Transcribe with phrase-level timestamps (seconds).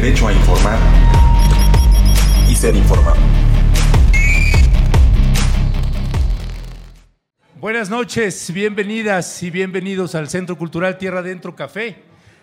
[0.00, 0.78] derecho a informar
[2.48, 3.18] y ser informado.
[7.60, 11.96] Buenas noches, bienvenidas y bienvenidos al Centro Cultural Tierra Adentro Café.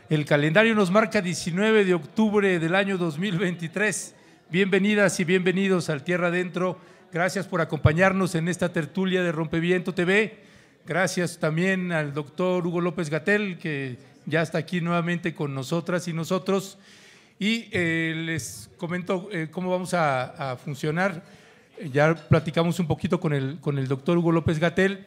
[0.08, 4.14] El calendario nos marca 19 de octubre del año 2023.
[4.52, 6.80] Bienvenidas y bienvenidos al Tierra Adentro.
[7.12, 10.44] Gracias por acompañarnos en esta tertulia de Rompeviento TV.
[10.86, 13.98] Gracias también al doctor Hugo López Gatel, que
[14.28, 16.78] ya está aquí nuevamente con nosotras y nosotros.
[17.40, 21.24] Y eh, les comento eh, cómo vamos a, funcionar.
[21.92, 25.06] Ya platicamos un poquito con el, con el doctor Hugo López Gatel.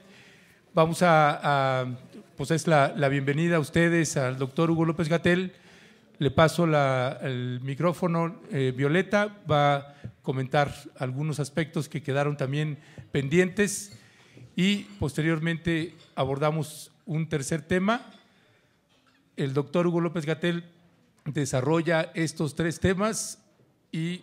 [0.73, 1.87] Vamos a, a
[2.37, 5.53] pues es la, la, bienvenida a ustedes al doctor Hugo López Gatel.
[6.19, 6.67] Le paso
[7.23, 8.37] el micrófono.
[8.53, 12.79] Eh, Violeta va a comentar algunos aspectos que quedaron también
[13.11, 13.99] pendientes
[14.55, 18.07] y posteriormente abordamos un tercer tema.
[19.37, 20.65] El doctor Hugo López Gatel
[21.25, 23.39] desarrolla estos tres temas
[23.93, 24.23] y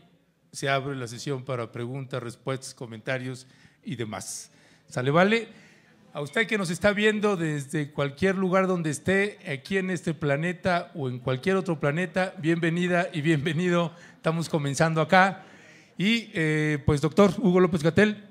[0.51, 3.47] se abre la sesión para preguntas, respuestas, comentarios
[3.83, 4.51] y demás.
[4.87, 5.47] ¿Sale, vale?
[6.13, 10.91] A usted que nos está viendo desde cualquier lugar donde esté, aquí en este planeta
[10.95, 13.91] o en cualquier otro planeta, bienvenida y bienvenido.
[14.15, 15.43] Estamos comenzando acá.
[15.97, 18.23] Y eh, pues, doctor Hugo López Gatel,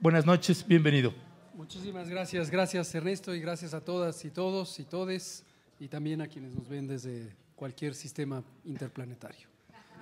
[0.00, 1.14] buenas noches, bienvenido.
[1.54, 5.44] Muchísimas gracias, gracias Ernesto y gracias a todas y todos y todes
[5.78, 9.46] y también a quienes nos ven desde cualquier sistema interplanetario.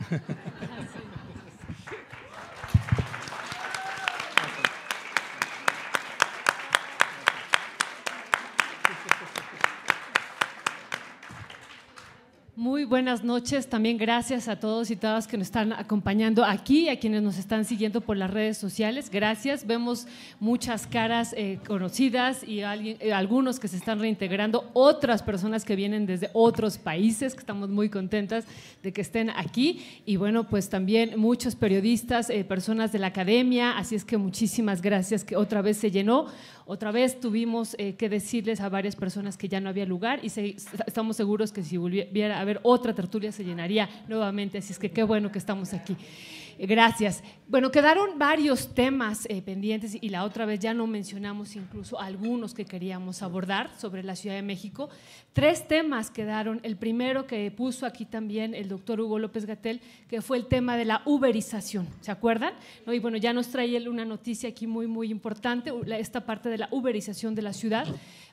[12.58, 16.98] Muy buenas noches, también gracias a todos y todas que nos están acompañando aquí, a
[16.98, 19.10] quienes nos están siguiendo por las redes sociales.
[19.10, 20.08] Gracias, vemos
[20.40, 26.04] muchas caras eh, conocidas y eh, algunos que se están reintegrando, otras personas que vienen
[26.04, 28.44] desde otros países, que estamos muy contentas
[28.82, 30.02] de que estén aquí.
[30.04, 34.82] Y bueno, pues también muchos periodistas, eh, personas de la academia, así es que muchísimas
[34.82, 36.26] gracias que otra vez se llenó.
[36.70, 40.28] Otra vez tuvimos eh, que decirles a varias personas que ya no había lugar y
[40.28, 40.54] se,
[40.86, 44.90] estamos seguros que si volviera a haber otra tertulia se llenaría nuevamente, así es que
[44.90, 45.96] qué bueno que estamos aquí.
[46.58, 47.22] Gracias.
[47.46, 52.52] Bueno, quedaron varios temas eh, pendientes y la otra vez ya no mencionamos incluso algunos
[52.52, 54.90] que queríamos abordar sobre la Ciudad de México.
[55.32, 56.60] Tres temas quedaron.
[56.64, 60.76] El primero que puso aquí también el doctor Hugo López Gatel, que fue el tema
[60.76, 61.86] de la uberización.
[62.00, 62.54] ¿Se acuerdan?
[62.84, 62.92] ¿No?
[62.92, 66.68] Y bueno, ya nos trae una noticia aquí muy, muy importante, esta parte de la
[66.72, 67.86] uberización de la ciudad.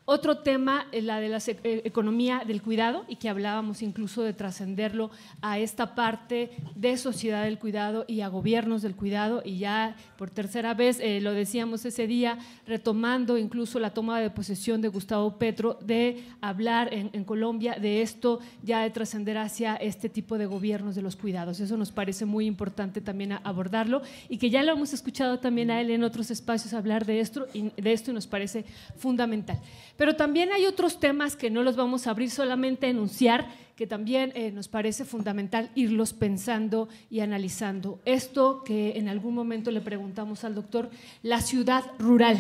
[0.08, 5.10] Otro tema, la de la economía del cuidado, y que hablábamos incluso de trascenderlo
[5.42, 10.30] a esta parte de sociedad del cuidado y a gobiernos del cuidado, y ya por
[10.30, 15.40] tercera vez, eh, lo decíamos ese día, retomando incluso la toma de posesión de Gustavo
[15.40, 20.46] Petro, de hablar en, en Colombia de esto, ya de trascender hacia este tipo de
[20.46, 21.60] gobiernos de los cuidados.
[21.60, 25.82] Eso nos parece muy importante también abordarlo, y que ya lo hemos escuchado también a
[25.82, 28.66] él en otros espacios hablar de esto, y, de esto y nos parece
[28.98, 29.60] fundamental.
[29.98, 34.32] Pero también hay otros temas que no los vamos a abrir, solamente enunciar, que también
[34.36, 38.00] eh, nos parece fundamental irlos pensando y analizando.
[38.06, 40.90] Esto que en algún momento le preguntamos al doctor,
[41.24, 42.38] la ciudad rural,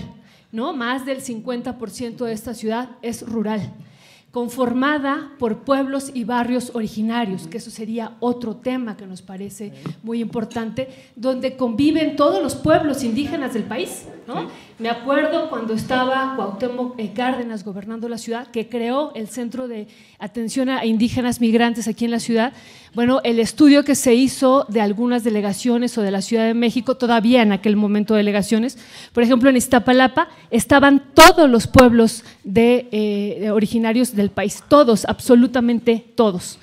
[0.51, 0.73] ¿no?
[0.73, 3.73] Más del 50% de esta ciudad es rural
[4.35, 9.71] conformada por pueblos y barrios originarios, que eso sería otro tema que nos parece
[10.03, 14.05] muy importante, donde conviven todos los pueblos indígenas del país.
[14.27, 14.49] ¿no?
[14.77, 19.87] Me acuerdo cuando estaba Cuauhtémoc Cárdenas gobernando la ciudad, que creó el Centro de
[20.19, 22.51] Atención a Indígenas Migrantes aquí en la ciudad.
[22.95, 26.95] Bueno, el estudio que se hizo de algunas delegaciones o de la Ciudad de México,
[26.95, 28.77] todavía en aquel momento delegaciones,
[29.11, 36.05] por ejemplo en Iztapalapa estaban todos los pueblos de, eh, originarios del país, todos, absolutamente
[36.15, 36.57] todos.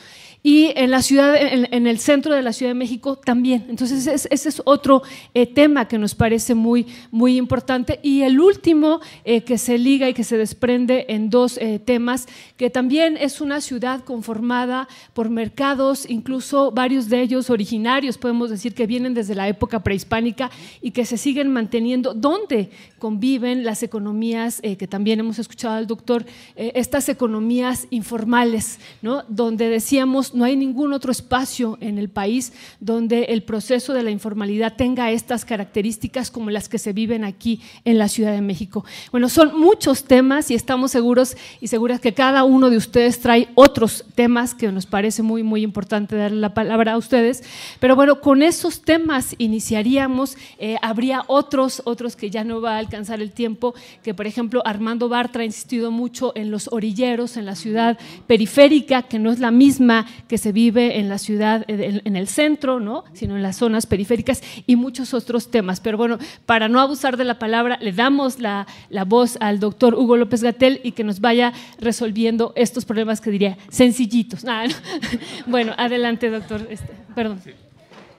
[0.45, 3.67] Y en la ciudad, en, el centro de la Ciudad de México también.
[3.69, 5.03] Entonces, ese, ese es otro
[5.35, 8.01] eh, tema que nos parece muy, muy importante.
[8.03, 12.27] Y el último eh, que se liga y que se desprende en dos eh, temas,
[12.57, 18.75] que también es una ciudad conformada por mercados, incluso varios de ellos originarios, podemos decir
[18.75, 20.51] que vienen desde la época prehispánica
[20.81, 22.71] y que se siguen manteniendo, donde
[23.03, 29.25] conviven las economías, que también hemos escuchado al doctor, estas economías informales, ¿no?
[29.27, 34.13] donde decíamos no hay ningún otro espacio en el país donde el proceso de la
[34.13, 38.85] informalidad tenga estas características como las que se viven aquí en la Ciudad de México.
[39.11, 43.49] Bueno, son muchos temas y estamos seguros y seguras que cada uno de ustedes trae
[43.57, 47.43] otros temas que nos parece muy, muy importante darle la palabra a ustedes.
[47.81, 52.79] Pero bueno, con esos temas iniciaríamos, eh, habría otros, otros que ya no va a
[52.79, 57.47] alcanzar el tiempo, que por ejemplo Armando Bartra ha insistido mucho en los orilleros, en
[57.47, 62.17] la ciudad periférica, que no es la misma que se vive en la ciudad, en
[62.17, 63.05] el centro, ¿no?
[63.13, 65.81] sino en las zonas periféricas y muchos otros temas.
[65.81, 69.95] Pero bueno, para no abusar de la palabra, le damos la, la voz al doctor
[69.95, 74.45] Hugo López Gatel y que nos vaya resolviendo estos problemas que diría sencillitos.
[74.47, 74.67] Ah,
[75.47, 76.67] bueno, adelante, doctor.
[76.71, 77.41] Este, perdón.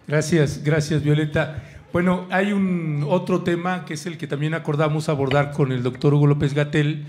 [0.08, 1.64] Gracias, gracias, Violeta.
[1.94, 6.16] Bueno, hay un otro tema que es el que también acordamos abordar con el doctor
[6.16, 7.06] Hugo López Gatel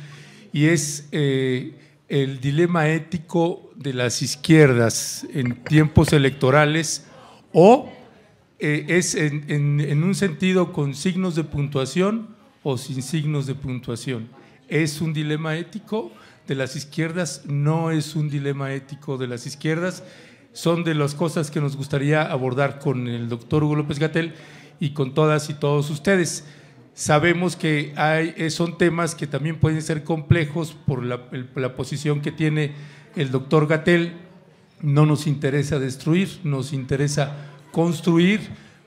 [0.53, 1.73] y es eh,
[2.11, 7.07] el dilema ético de las izquierdas en tiempos electorales
[7.55, 7.91] o
[8.59, 14.29] eh, es en, un sentido con signos de puntuación o sin signos de puntuación.
[14.69, 16.13] ¿Es un dilema ético
[16.47, 17.47] de las izquierdas?
[17.47, 20.03] No es un dilema ético de las izquierdas
[20.53, 24.35] son de las cosas que nos gustaría abordar con el doctor Hugo López Gatel
[24.81, 26.45] y con todas y todos ustedes.
[26.95, 31.21] Sabemos que eh, son temas que también pueden ser complejos por la,
[31.55, 32.73] la posición que tiene
[33.17, 34.13] el doctor Gatel.
[34.81, 37.33] No nos interesa destruir, nos interesa
[37.73, 38.41] construir,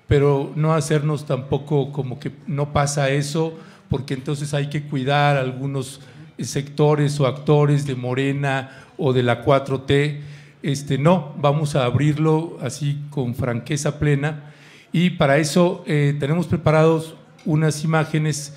[0.08, 3.58] pero no hacernos tampoco como que no pasa eso,
[3.90, 6.00] porque entonces hay que cuidar algunos
[6.40, 10.22] sectores o actores de Morena o de la 4T
[10.64, 14.54] este, no, vamos a abrirlo así con franqueza plena
[14.92, 18.54] y para eso eh, tenemos preparados unas imágenes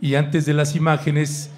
[0.00, 1.50] y antes de las imágenes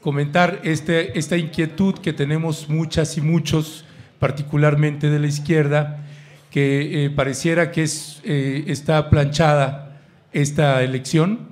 [0.00, 3.84] comentar este, esta inquietud que tenemos muchas y muchos,
[4.18, 6.04] particularmente de la izquierda,
[6.50, 10.00] que eh, pareciera que es, eh, está planchada
[10.32, 11.48] esta elección.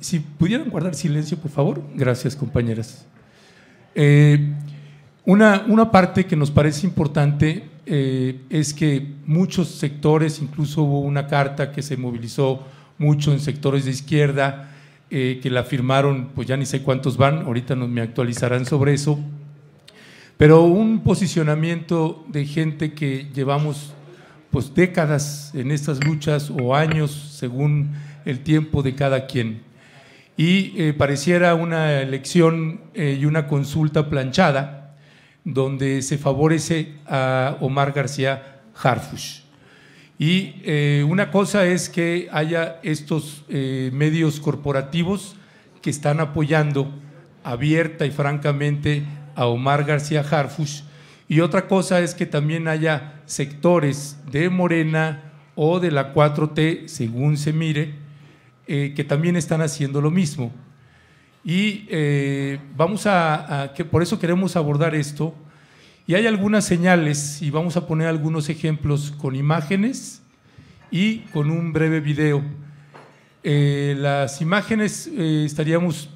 [0.00, 1.82] si pudieran guardar silencio, por favor.
[1.94, 3.06] Gracias, compañeras.
[5.24, 11.26] Una, una parte que nos parece importante eh, es que muchos sectores, incluso hubo una
[11.26, 12.64] carta que se movilizó
[12.98, 14.70] mucho en sectores de izquierda,
[15.10, 18.94] eh, que la firmaron, pues ya ni sé cuántos van, ahorita nos me actualizarán sobre
[18.94, 19.18] eso,
[20.38, 23.92] pero un posicionamiento de gente que llevamos
[24.50, 27.92] pues décadas en estas luchas o años según
[28.24, 29.62] el tiempo de cada quien.
[30.36, 34.83] Y eh, pareciera una elección y una consulta planchada,
[35.44, 39.40] donde se favorece a Omar García Harfush.
[40.18, 45.36] Y eh, una cosa es que haya estos eh, medios corporativos
[45.82, 46.90] que están apoyando
[47.42, 49.04] abierta y francamente
[49.34, 50.82] a Omar García Harfush.
[51.28, 57.36] Y otra cosa es que también haya sectores de Morena o de la 4T, según
[57.36, 57.94] se mire,
[58.66, 60.52] eh, que también están haciendo lo mismo.
[61.44, 65.34] Y eh, vamos a, que por eso queremos abordar esto.
[66.06, 70.22] Y hay algunas señales y vamos a poner algunos ejemplos con imágenes
[70.90, 72.42] y con un breve video.
[73.42, 76.08] Eh, las imágenes eh, estaríamos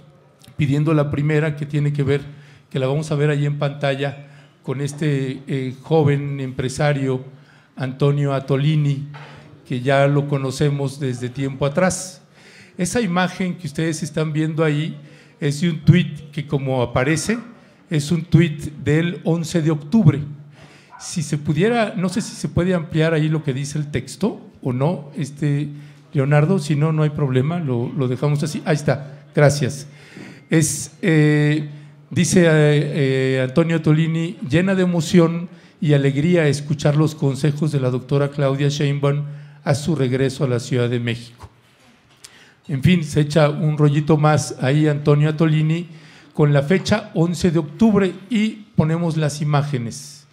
[0.57, 2.23] pidiendo la primera que tiene que ver,
[2.71, 4.27] que la vamos a ver ahí en pantalla,
[4.63, 7.25] con este joven empresario
[7.77, 9.09] Antonio Atolini,
[9.67, 12.23] que ya lo conocemos desde tiempo atrás.
[12.77, 14.99] Esa imagen que ustedes están viendo ahí
[15.41, 17.39] es un tuit que como aparece,
[17.91, 20.21] es un tuit del 11 de octubre.
[21.01, 24.41] Si se pudiera, no sé si se puede ampliar ahí lo que dice el texto
[24.63, 25.69] o no, este,
[26.13, 28.63] Leonardo, si no, no hay problema, lo, dejamos así.
[28.65, 29.87] Ahí está, gracias.
[30.51, 31.69] Es, eh,
[32.11, 35.49] dice eh, eh, Antonio Tolini, llena de emoción
[35.81, 39.25] y alegría escuchar los consejos de la doctora Claudia Sheinbaum
[39.63, 41.49] a su regreso a la Ciudad de México.
[42.69, 45.89] En fin, se echa un rollito más ahí Antonio Atolini
[46.35, 50.27] con la fecha 11 de octubre y ponemos las imágenes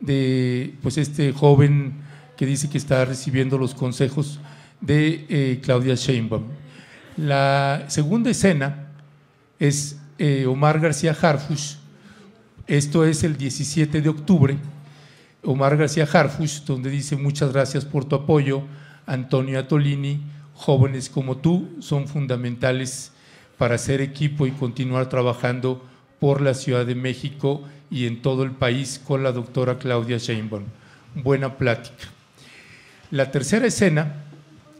[0.00, 1.94] de pues este joven
[2.36, 4.40] que dice que está recibiendo los consejos
[4.80, 6.42] de eh, Claudia Sheinbaum.
[7.16, 8.88] La segunda escena
[9.60, 11.76] es eh, Omar García Harfush,
[12.66, 14.58] esto es el 17 de octubre,
[15.44, 18.62] Omar García Harfush, donde dice muchas gracias por tu apoyo,
[19.06, 20.20] Antonio Atolini,
[20.56, 23.12] jóvenes como tú son fundamentales
[23.58, 25.84] para hacer equipo y continuar trabajando
[26.18, 30.64] por la Ciudad de México y en todo el país con la doctora Claudia Sheinbaum.
[31.14, 32.08] Buena plática.
[33.10, 34.24] La tercera escena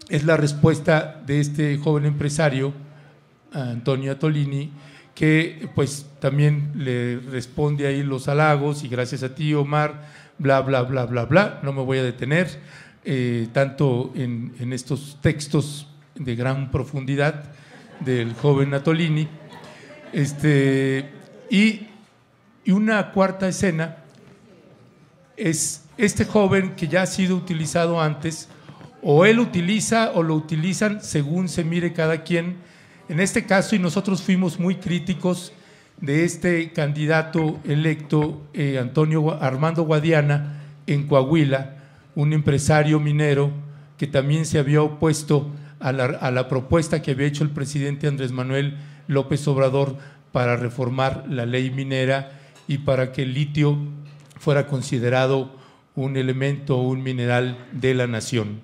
[0.08, 2.72] es la respuesta de este joven empresario,
[3.52, 4.70] Antonio Atolini,
[5.14, 10.82] que pues también le responde ahí los halagos y gracias a ti, Omar, bla, bla,
[10.82, 11.60] bla, bla, bla.
[11.62, 12.48] No me voy a detener
[13.08, 15.86] eh, tanto en, estos textos
[16.16, 17.44] de gran profundidad
[18.00, 19.28] del joven Natolini.
[20.12, 21.08] Este,
[21.48, 21.86] y,
[22.66, 23.98] una cuarta escena
[25.36, 28.48] es este joven que ya ha sido utilizado antes,
[29.02, 32.56] o él utiliza o lo utilizan según se mire cada quien,
[33.08, 35.52] En este caso, y nosotros fuimos muy críticos
[36.00, 41.75] de este candidato electo, eh, Antonio Armando Guadiana, en Coahuila,
[42.16, 43.52] un empresario minero
[43.96, 48.08] que también se había opuesto a la, a la propuesta que había hecho el presidente
[48.08, 49.96] Andrés Manuel López Obrador
[50.32, 52.32] para reformar la ley minera
[52.66, 53.78] y para que el litio
[54.40, 55.54] fuera considerado
[55.94, 58.60] un elemento, un mineral de la nación.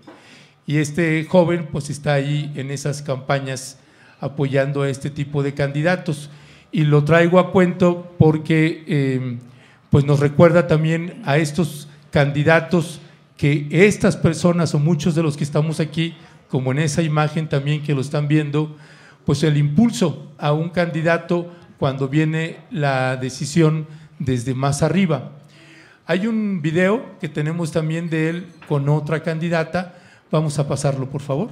[0.66, 3.78] Y este joven pues está ahí en esas campañas
[4.21, 6.30] apoyando a este tipo de candidatos.
[6.71, 9.38] Y lo traigo a cuento porque eh,
[9.90, 13.00] pues nos recuerda también a estos candidatos
[13.42, 16.14] que estas personas o muchos de los que estamos aquí,
[16.49, 18.76] como en esa imagen también que lo están viendo,
[19.26, 23.88] pues el impulso a un candidato cuando viene la decisión
[24.20, 25.32] desde más arriba.
[26.06, 29.96] Hay un video que tenemos también de él con otra candidata.
[30.30, 31.49] Vamos a pasarlo, por favor.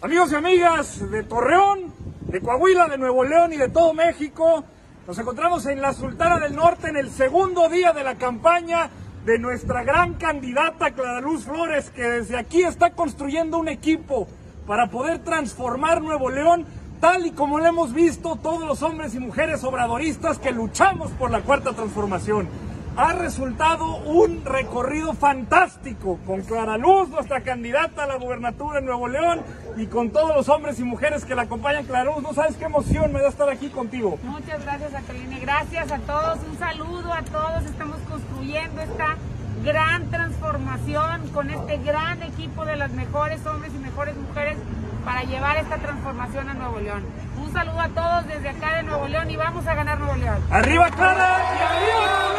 [0.00, 1.92] Amigos y amigas de Torreón,
[2.28, 4.64] de Coahuila, de Nuevo León y de todo México,
[5.10, 8.90] nos encontramos en la Sultana del Norte en el segundo día de la campaña
[9.24, 14.28] de nuestra gran candidata Clara Luz Flores, que desde aquí está construyendo un equipo
[14.68, 16.64] para poder transformar Nuevo León
[17.00, 21.32] tal y como lo hemos visto todos los hombres y mujeres obradoristas que luchamos por
[21.32, 22.48] la cuarta transformación
[22.96, 29.08] ha resultado un recorrido fantástico con Clara Luz, nuestra candidata a la gubernatura en Nuevo
[29.08, 29.42] León,
[29.76, 31.86] y con todos los hombres y mujeres que la acompañan.
[31.86, 34.18] Clara Luz, no sabes qué emoción me da estar aquí contigo.
[34.22, 35.40] Muchas gracias, Jacqueline.
[35.40, 36.38] Gracias a todos.
[36.50, 37.64] Un saludo a todos.
[37.64, 39.16] Estamos construyendo esta
[39.64, 44.56] gran transformación con este gran equipo de las mejores hombres y mejores mujeres
[45.04, 47.04] para llevar esta transformación a Nuevo León.
[47.36, 50.38] Un saludo a todos desde acá de Nuevo León y vamos a ganar Nuevo León.
[50.50, 51.38] ¡Arriba Clara!
[51.54, 52.30] ¡Y arriba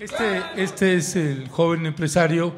[0.00, 2.54] Este, este es el joven empresario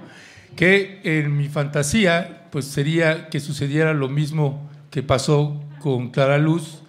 [0.55, 6.83] que en mi fantasía pues sería que sucediera lo mismo que pasó con Clara Luz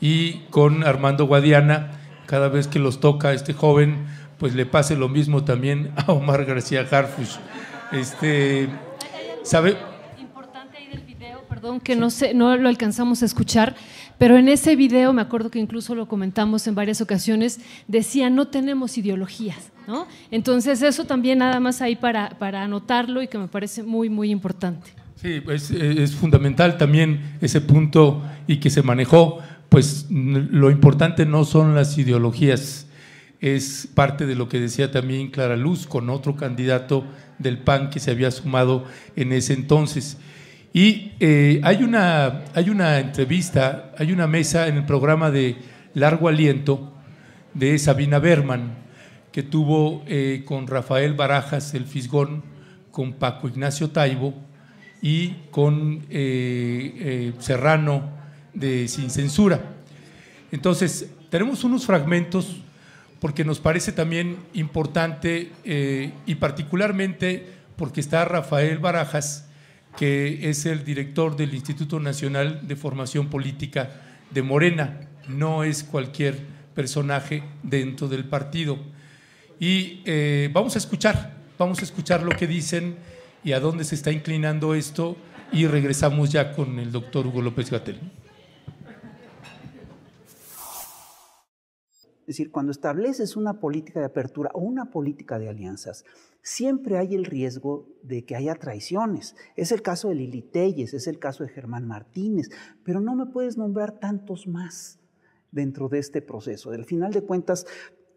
[0.00, 1.90] y con Armando Guadiana.
[2.26, 4.06] Cada vez que los toca este joven,
[4.38, 7.36] pues le pase lo mismo también a Omar García Harfush.
[7.92, 8.68] Este,
[9.42, 9.76] ¿sabe?
[10.20, 13.76] Importante ahí del video, perdón que no, sé, no lo alcanzamos a escuchar,
[14.18, 18.48] pero en ese video, me acuerdo que incluso lo comentamos en varias ocasiones, decía no
[18.48, 19.72] tenemos ideologías.
[19.86, 20.06] ¿no?
[20.30, 24.30] Entonces eso también nada más ahí para, para anotarlo y que me parece muy, muy
[24.30, 24.90] importante.
[25.16, 31.44] Sí, es, es fundamental también ese punto y que se manejó, pues lo importante no
[31.44, 32.87] son las ideologías,
[33.40, 37.04] es parte de lo que decía también Clara Luz con otro candidato
[37.38, 38.84] del PAN que se había sumado
[39.16, 40.18] en ese entonces.
[40.72, 45.56] Y eh, hay, una, hay una entrevista, hay una mesa en el programa de
[45.94, 46.92] Largo Aliento
[47.54, 48.76] de Sabina Berman,
[49.32, 52.42] que tuvo eh, con Rafael Barajas, el Fisgón,
[52.90, 54.34] con Paco Ignacio Taibo
[55.00, 58.10] y con eh, Serrano
[58.52, 59.76] de Sin Censura.
[60.50, 62.62] Entonces, tenemos unos fragmentos
[63.20, 65.50] porque nos parece también importante
[66.26, 67.46] y particularmente
[67.76, 69.48] porque está Rafael Barajas,
[69.96, 73.90] que es el director del Instituto Nacional de Formación Política
[74.30, 76.38] de Morena, no es cualquier
[76.74, 78.78] personaje dentro del partido.
[79.60, 82.96] Y eh, vamos a escuchar, vamos a escuchar lo que dicen
[83.42, 85.16] y a dónde se está inclinando esto
[85.52, 87.98] y regresamos ya con el doctor Hugo López Gatel.
[92.28, 96.04] Es decir, cuando estableces una política de apertura o una política de alianzas,
[96.42, 99.34] siempre hay el riesgo de que haya traiciones.
[99.56, 102.50] Es el caso de Lili Telles, es el caso de Germán Martínez,
[102.84, 105.00] pero no me puedes nombrar tantos más
[105.52, 106.70] dentro de este proceso.
[106.70, 107.66] Al final de cuentas,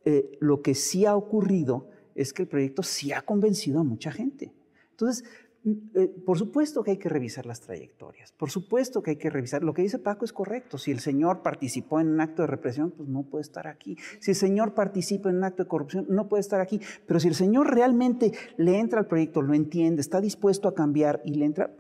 [0.03, 4.12] eh, lo que sí ha ocurrido es que el proyecto sí ha convencido a mucha
[4.12, 4.53] gente.
[4.89, 5.24] Entonces,
[5.63, 9.62] eh, por supuesto que hay que revisar las trayectorias, por supuesto que hay que revisar.
[9.63, 10.80] Lo que dice Paco es correcto.
[10.80, 13.96] Si el señor participó en un acto de represión, pues no puede estar aquí.
[14.20, 16.82] Si el señor participa en un acto de corrupción, no puede estar aquí.
[17.06, 21.22] Pero si el señor realmente le entra al proyecto, lo entiende, está dispuesto a cambiar
[21.25, 21.72] y le entra,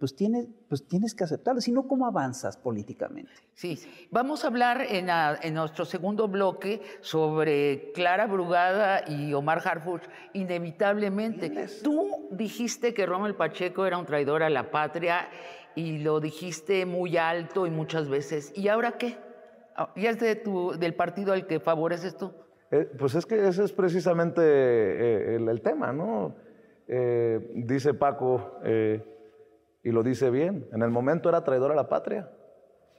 [0.00, 3.30] pues, tienes, pues tienes que aceptarlo, si no, ¿cómo avanzas políticamente?
[3.52, 3.78] Sí,
[4.10, 10.02] vamos a hablar en, en, nuestro segundo bloque sobre Clara Brugada y Omar Harfuch,
[10.32, 11.52] inevitablemente.
[11.84, 15.28] Tú dijiste que Rommel Pacheco era un traidor a la patria
[15.74, 18.54] y lo dijiste muy alto y muchas veces.
[18.56, 19.18] ¿Y ahora qué?
[19.96, 22.32] ¿Ya es de tu, del partido al que favoreces tú?
[22.70, 26.36] Eh, pues es que ese es precisamente eh, el, el, tema, ¿no?
[26.88, 28.60] Eh, dice Paco
[29.82, 30.66] y lo dice bien.
[30.72, 32.30] En el momento era traidor a la patria.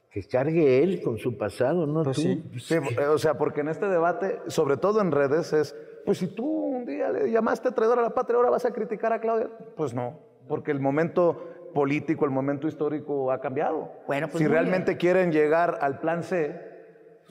[0.10, 2.04] Que cargue él con su pasado, ¿no?
[2.04, 2.24] Pues tú.
[2.24, 2.44] Sí.
[2.60, 2.76] sí,
[3.10, 6.86] o sea, porque en este debate, sobre todo en redes, es, pues si tú un
[6.86, 9.50] día le llamaste traidor a la patria, ahora vas a criticar a Claudia.
[9.78, 10.20] Pues no,
[10.50, 13.92] porque el momento político, el momento histórico ha cambiado.
[14.08, 16.71] Bueno, pues si realmente quieren llegar al plan C,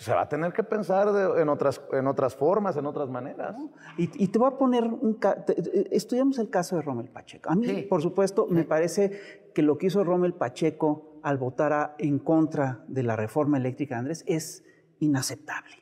[0.00, 3.54] se va a tener que pensar de- en, otras, en otras formas, en otras maneras.
[3.98, 5.20] Y, y te voy a poner un...
[5.20, 7.50] te- Estudiamos el caso de Rommel Pacheco.
[7.50, 7.82] A mí, Sí.
[7.82, 12.82] por supuesto, me parece que lo que hizo Rommel Pacheco al votar a- en contra
[12.88, 14.64] de la reforma eléctrica de Andrés es
[15.00, 15.74] inaceptable.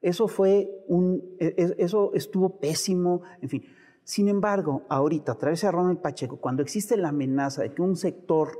[0.00, 1.22] Eso fue un...
[1.40, 3.64] e- e- Eso estuvo pésimo, en fin.
[4.04, 7.96] Sin embargo, ahorita, a través de Rommel Pacheco, cuando existe la amenaza de que un
[7.96, 8.50] sector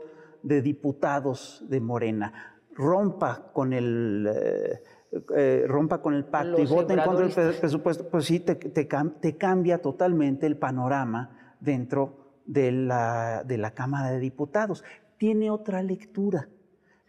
[0.42, 2.32] de diputados de Morena
[2.74, 4.28] rompa con el...
[4.34, 4.82] eh,
[5.34, 8.54] eh, rompa con el pacto y Los vote en contra del presupuesto, pues sí, te,
[8.54, 14.84] te te cambia totalmente el panorama dentro de la, de la Cámara de Diputados.
[15.18, 16.48] Tiene otra lectura.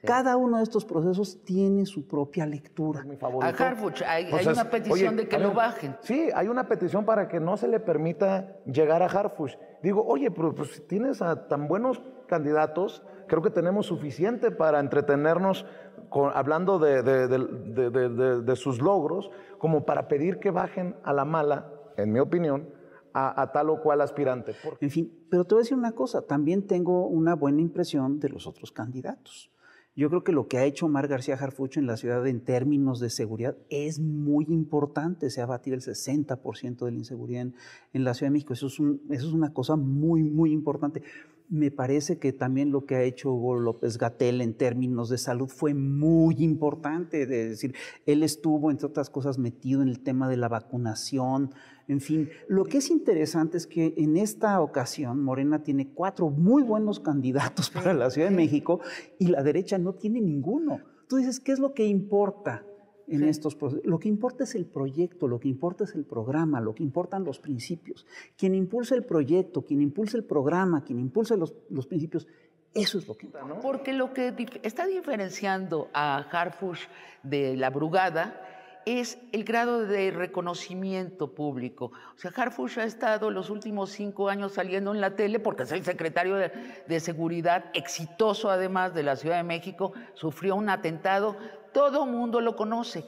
[0.05, 3.03] Cada uno de estos procesos tiene su propia lectura.
[3.03, 3.47] Mi A.
[3.47, 5.97] Harfuch hay, hay Entonces, una petición oye, de que lo bajen.
[6.01, 9.55] Sí, hay una petición para que no se le permita llegar a Harfush.
[9.81, 14.79] Digo, oye, pero pues, si tienes a tan buenos candidatos, creo que tenemos suficiente para
[14.79, 15.65] entretenernos
[16.09, 21.25] con- hablando de, de- de- de- sus logros, como para pedir que bajen a la
[21.25, 22.69] mala, en mi opinión,
[23.13, 24.53] a, tal o cual aspirante.
[24.81, 28.29] En fin, pero te voy a decir una cosa, también tengo una buena impresión de
[28.29, 29.49] los otros candidatos.
[29.95, 32.99] Yo creo que lo que ha hecho Omar García Harfucho en la ciudad en términos
[32.99, 35.31] de seguridad es muy importante.
[35.31, 37.55] Se ha batido el 60% de la inseguridad en,
[37.93, 38.53] en la Ciudad de México.
[38.53, 41.01] Eso es, un- eso es una cosa muy, muy importante.
[41.49, 45.47] Me parece que también lo que ha hecho Hugo López Gatel en términos de salud
[45.47, 47.21] fue muy importante.
[47.21, 47.73] Es decir,
[48.05, 51.51] él estuvo, entre otras cosas, metido en el tema de la vacunación.
[51.87, 56.63] En fin, lo que es interesante es que en esta ocasión Morena tiene cuatro muy
[56.63, 58.81] buenos candidatos para la Ciudad de México
[59.17, 60.81] y la derecha no tiene ninguno.
[61.07, 62.66] Tú dices, ¿qué es lo que importa
[63.07, 63.85] en estos procesos?
[63.85, 67.23] Lo que importa es el proyecto, lo que importa es el programa, lo que importan
[67.23, 68.05] los principios.
[68.37, 72.27] Quien impulsa el proyecto, quien impulsa el programa, quien impulsa los, los principios,
[72.73, 73.59] eso es lo que importa.
[73.61, 76.81] Porque lo que dif- está diferenciando a Harfush
[77.23, 78.43] de la Brugada
[78.85, 81.91] es el grado de reconocimiento público.
[82.15, 85.73] O sea, Harfush ha estado los últimos cinco años saliendo en la tele porque es
[85.73, 86.51] el secretario de,
[86.87, 91.35] de Seguridad, exitoso además de la Ciudad de México, sufrió un atentado,
[91.77, 93.05] todo mundo lo conoce.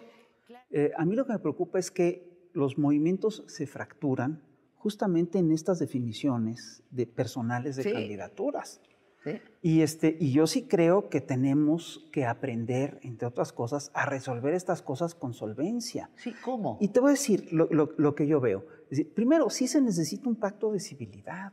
[0.71, 4.43] Eh, a mí lo que me preocupa es que los movimientos se fracturan
[4.75, 7.91] justamente en estas definiciones de personales de Sí.
[7.91, 8.81] candidaturas.
[9.23, 9.31] ¿sí?
[9.61, 14.53] Y, este, y yo sí creo que tenemos que aprender, entre otras cosas, a resolver
[14.53, 16.09] estas cosas con solvencia.
[16.15, 16.77] Sí, ¿cómo?
[16.79, 18.65] Y te voy a decir lo, lo- lo que yo veo.
[18.83, 21.51] Es decir, primero, sí se necesita un pacto de civilidad.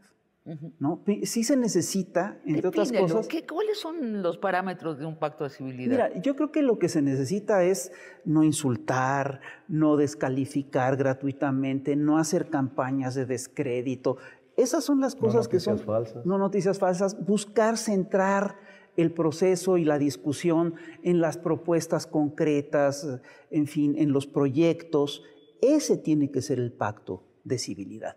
[0.78, 1.02] ¿No?
[1.24, 5.50] Sí se necesita, entre otras cosas, ¿qué- ¿Cuáles son los parámetros de un pacto de
[5.50, 5.90] civilidad?
[6.10, 7.90] Mira, yo creo que lo que se necesita es
[8.24, 14.18] no insultar, no descalificar gratuitamente, no hacer campañas de descrédito.
[14.56, 15.74] Esas son las cosas que son...
[15.74, 16.26] noticias falsas.
[16.26, 17.26] No noticias falsas.
[17.26, 18.56] Buscar centrar
[18.96, 23.06] el proceso y la discusión en las propuestas concretas,
[23.50, 25.22] en fin, en los proyectos.
[25.60, 28.16] Ese tiene que ser el pacto de civilidad.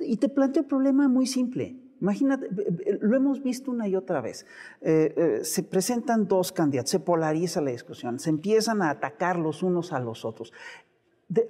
[0.00, 1.80] Y te planteo un problema muy simple.
[2.00, 4.46] Imagínate, eh, eh, lo hemos visto una y otra vez.
[4.80, 9.92] Eh, se presentan dos candidatos, se polariza la discusión, se empiezan a atacar los unos
[9.92, 10.52] a los otros.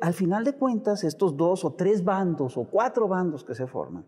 [0.01, 4.05] Al final de cuentas, estos dos o tres bandos o cuatro bandos que se forman,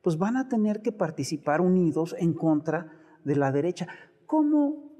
[0.00, 2.92] pues van a tener que participar unidos en contra
[3.24, 3.86] de la derecha.
[4.26, 4.90] ¿Cómo,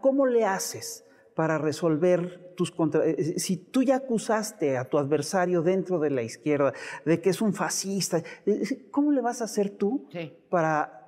[0.00, 3.04] cómo le haces para resolver tus contra...
[3.06, 6.72] eh, Si tú ya acusaste a tu adversario dentro de la izquierda
[7.04, 10.32] de que es un fascista, eh, ¿cómo le vas a hacer tú Sí.
[10.50, 11.01] para, eh,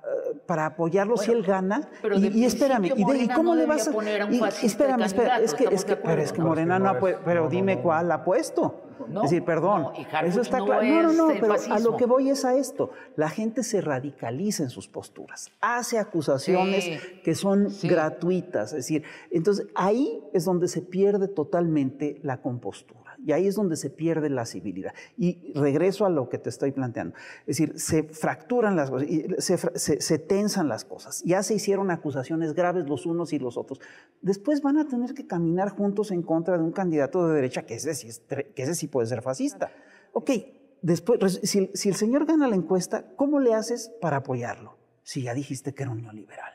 [0.45, 1.89] para apoyarlo si él gana?
[2.01, 4.25] pero y, y espérame, ¿y, de- y Morena cómo no le vas a poner a
[4.25, 6.21] un y- fascista espérame, de espérame, es que, es que, ¿estamos es de que, pero
[6.21, 8.81] es que Morena no, ha pu- pero dime cuál ha puesto.
[9.09, 9.87] No, es decir, perdón,
[10.23, 10.83] eso está no claro.
[10.83, 12.91] No, no, no, pero a lo que voy es a esto.
[13.17, 16.99] La gente se radicaliza en sus posturas, hace acusaciones Sí.
[17.23, 17.89] que son Sí.
[17.89, 18.71] gratuitas.
[18.71, 23.04] Es decir, entonces ahí es donde se pierde totalmente la compostura.
[23.25, 24.93] Y ahí es donde se pierde la civilidad.
[25.17, 27.15] Y regreso a lo que te estoy planteando.
[27.47, 29.07] Es decir, se fracturan las cosas,
[29.39, 31.23] se, se- se tensan las cosas.
[31.25, 33.79] Ya se hicieron acusaciones graves los unos y los otros.
[34.21, 37.73] Después van a tener que caminar juntos en contra de un candidato de derecha que
[37.73, 39.71] ese sí, que ese puede ser fascista.
[40.13, 40.29] Ok,
[40.83, 44.77] después, si, si el señor gana la encuesta, ¿cómo le haces para apoyarlo?
[45.01, 46.53] Si ya dijiste que era un neoliberal.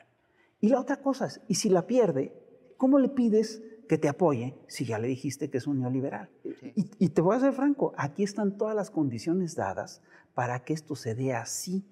[0.61, 2.33] Y la otra cosa es, y si la pierde,
[2.77, 6.29] ¿cómo le pides que te apoye si ya le dijiste que es un neoliberal?
[6.77, 10.01] Y, y te voy a ser franco, aquí están todas las condiciones dadas
[10.33, 11.83] para que esto se dé así.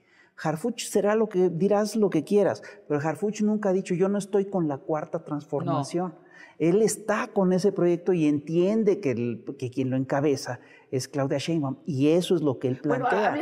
[0.41, 4.17] Harfuch será lo que dirás lo que quieras, pero Harfuch nunca ha dicho yo no
[4.17, 6.15] estoy con la cuarta transformación.
[6.57, 11.79] Él está con ese proyecto y entiende que, que, quien lo encabeza es Claudia Sheinbaum
[11.85, 13.41] y eso es lo que él plantea.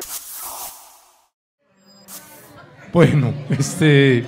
[2.92, 4.26] Bueno, este,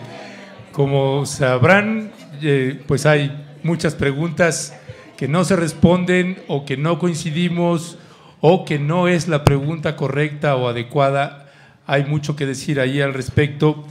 [0.72, 2.12] como sabrán,
[2.44, 4.74] eh, pues hay muchas preguntas
[5.18, 7.98] que no se responden o que no coincidimos
[8.42, 11.52] o que no es la pregunta correcta o adecuada.
[11.86, 13.86] Hay mucho que decir ahí al respecto.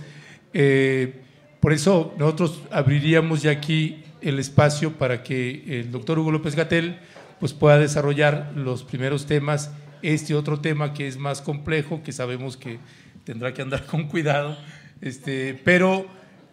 [0.54, 1.20] Eh,
[1.60, 6.98] por eso nosotros abriríamos ya aquí el espacio para que el doctor Hugo López Gatel
[7.40, 9.72] pues, pueda desarrollar los primeros temas.
[10.00, 12.78] Este otro tema que es más complejo, que sabemos que
[13.24, 14.56] tendrá que andar con cuidado,
[15.00, 16.06] este, pero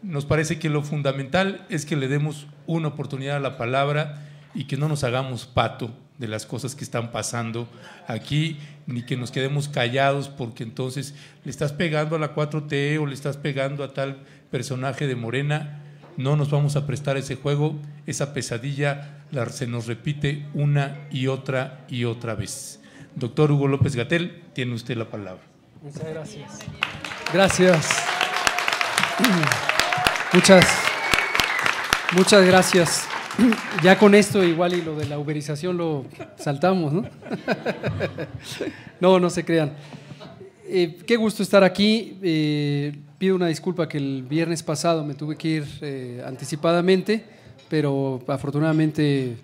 [0.06, 4.22] nos parece que lo fundamental es que le demos una oportunidad a la palabra
[4.54, 7.68] y que no nos hagamos pato de las cosas que están pasando
[8.08, 13.06] aquí, ni que nos quedemos callados porque entonces le estás pegando a la 4T o
[13.06, 14.20] le estás pegando a tal
[14.52, 15.82] personaje de Morena.
[16.18, 21.28] No nos vamos a prestar ese juego, esa pesadilla la, se nos repite una y
[21.28, 22.80] otra y otra vez.
[23.16, 25.44] Doctor Hugo López Gatel, tiene usted la palabra.
[25.82, 26.60] Muchas gracias.
[27.34, 27.90] Gracias.
[30.36, 30.66] Muchas,
[32.14, 33.08] muchas gracias.
[33.84, 36.06] Ya con esto igual y lo de la uberización lo
[36.38, 37.04] saltamos, ¿no?
[39.00, 39.72] No, no se crean.
[40.68, 42.18] Eh, qué gusto estar aquí.
[42.22, 47.24] Eh, pido una disculpa que el viernes pasado me tuve que ir eh, anticipadamente,
[47.70, 49.38] pero afortunadamente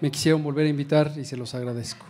[0.00, 2.06] me quisieron volver a invitar y se los agradezco.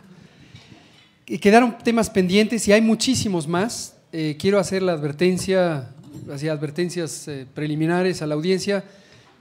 [1.26, 3.96] Quedaron temas pendientes y hay muchísimos más.
[4.38, 5.90] quiero hacer la advertencia
[6.32, 8.84] hacía advertencias eh, preliminares a la audiencia.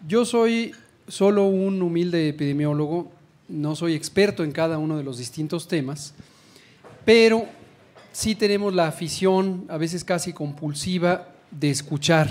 [0.08, 0.74] Yo soy
[1.08, 3.12] solo un humilde epidemiólogo,
[3.48, 6.14] no soy experto en cada uno de los distintos temas,
[7.06, 7.46] pero
[8.12, 12.30] sí tenemos la afición, a veces casi compulsiva, de escuchar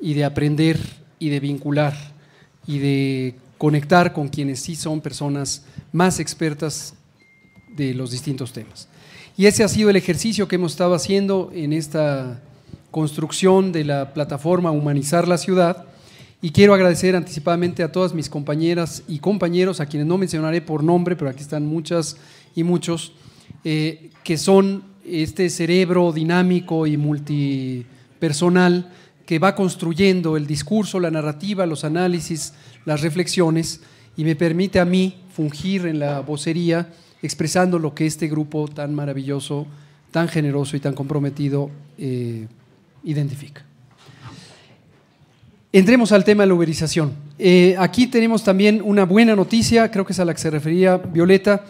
[0.00, 0.78] y de aprender
[1.18, 1.94] y de vincular
[2.66, 6.94] y de conectar con quienes sí son personas más expertas
[7.76, 8.88] de los distintos temas.
[9.36, 12.40] Y ese ha sido el ejercicio que hemos estado haciendo en esta
[12.92, 15.86] construcción de la plataforma Humanizar la Ciudad.
[16.40, 20.84] Y quiero agradecer anticipadamente a todas mis compañeras y compañeros, a quienes no mencionaré por
[20.84, 22.16] nombre, pero aquí están muchas
[22.54, 23.12] y muchos,
[23.64, 28.92] eh, que son este cerebro dinámico y multipersonal
[29.26, 33.80] que va construyendo el discurso, la narrativa, los análisis, las reflexiones,
[34.16, 38.94] y me permite a mí fungir en la vocería expresando lo que este grupo tan
[38.94, 39.66] maravilloso,
[40.10, 42.46] tan generoso y tan comprometido eh,
[43.04, 43.64] identifica.
[45.74, 47.14] Entremos al tema de la uberización.
[47.38, 50.98] Eh, aquí tenemos también una buena noticia, creo que es a la que se refería
[50.98, 51.64] Violeta.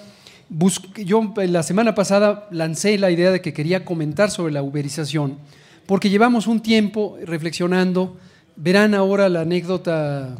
[0.97, 5.39] yo la semana pasada lancé la idea de que quería comentar sobre la uberización,
[5.87, 8.17] porque llevamos un tiempo reflexionando.
[8.57, 10.37] Verán ahora la anécdota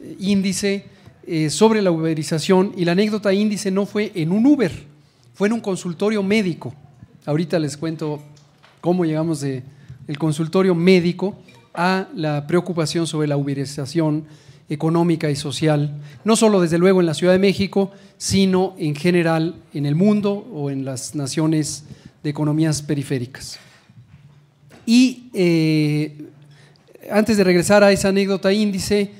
[0.00, 0.86] eh, índice
[1.28, 4.72] eh, sobre la uberización, y la anécdota índice no fue en un Uber,
[5.32, 6.74] fue en un consultorio médico.
[7.24, 8.20] Ahorita les cuento
[8.80, 9.62] cómo llegamos de,
[10.08, 11.36] el consultorio médico
[11.74, 14.24] a la preocupación sobre la uberización
[14.68, 19.54] económica y social, no solo desde luego en la Ciudad de México, sino en general
[19.72, 21.84] en el mundo o en las naciones
[22.22, 23.58] de economías periféricas.
[24.84, 26.16] Y eh,
[27.10, 29.10] antes de regresar a esa anécdota índice,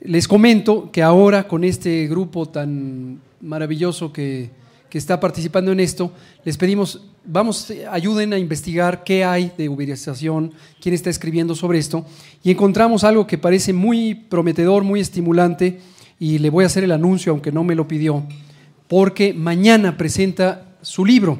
[0.00, 4.50] les comento que ahora con este grupo tan maravilloso que,
[4.88, 6.12] que está participando en esto,
[6.44, 12.04] les pedimos vamos, ayuden a investigar qué hay de uberización, quién está escribiendo sobre esto,
[12.42, 15.80] y encontramos algo que parece muy prometedor, muy estimulante,
[16.18, 18.24] y le voy a hacer el anuncio, aunque no me lo pidió,
[18.88, 21.38] porque mañana presenta su libro,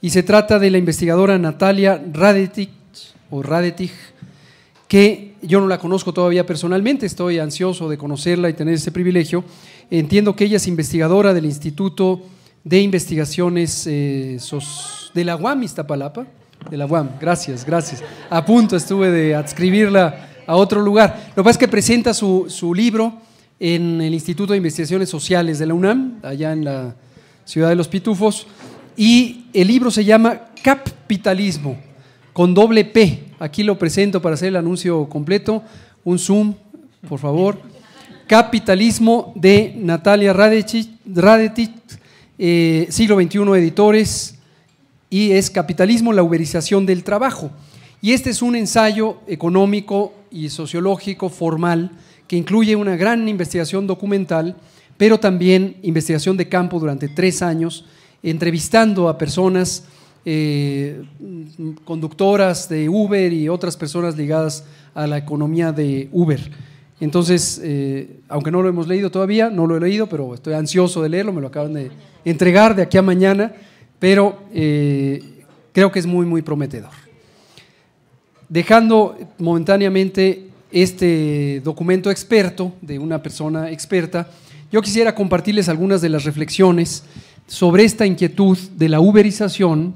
[0.00, 2.70] y se trata de la investigadora Natalia Radetich,
[3.30, 3.92] o Radetich,
[4.88, 9.44] que yo no la conozco todavía personalmente, estoy ansioso de conocerla y tener ese privilegio.
[9.90, 12.22] Entiendo que ella es investigadora del Instituto
[12.64, 14.36] de Investigaciones eh,
[15.14, 16.26] de la UAM Iztapalapa,
[16.70, 18.02] de la UAM, gracias, gracias.
[18.28, 21.28] A punto estuve de adscribirla a otro lugar.
[21.30, 23.14] Lo que pasa es que presenta su, su libro
[23.58, 26.94] en el Instituto de Investigaciones Sociales de la UNAM, allá en la
[27.44, 28.46] ciudad de los Pitufos,
[28.96, 31.78] y el libro se llama Capitalismo,
[32.32, 33.24] con doble P.
[33.38, 35.62] Aquí lo presento para hacer el anuncio completo.
[36.04, 36.54] Un zoom,
[37.08, 37.60] por favor.
[38.26, 40.90] Capitalismo de Natalia Radetich,
[42.38, 44.38] eh, siglo XXI Editores,
[45.10, 47.50] y es Capitalismo, la uberización del trabajo.
[48.00, 51.90] Y este es un ensayo económico y sociológico formal
[52.28, 54.56] que incluye una gran investigación documental,
[54.96, 57.84] pero también investigación de campo durante tres años,
[58.22, 59.84] entrevistando a personas
[60.24, 61.02] eh,
[61.84, 66.50] conductoras de Uber y otras personas ligadas a la economía de Uber.
[67.00, 71.02] Entonces, eh, aunque no lo hemos leído todavía, no lo he leído, pero estoy ansioso
[71.02, 71.90] de leerlo, me lo acaban de
[72.24, 73.54] entregar de aquí a mañana,
[74.00, 76.90] pero eh, creo que es muy, muy prometedor.
[78.48, 84.28] Dejando momentáneamente este documento experto de una persona experta,
[84.72, 87.04] yo quisiera compartirles algunas de las reflexiones
[87.46, 89.94] sobre esta inquietud de la uberización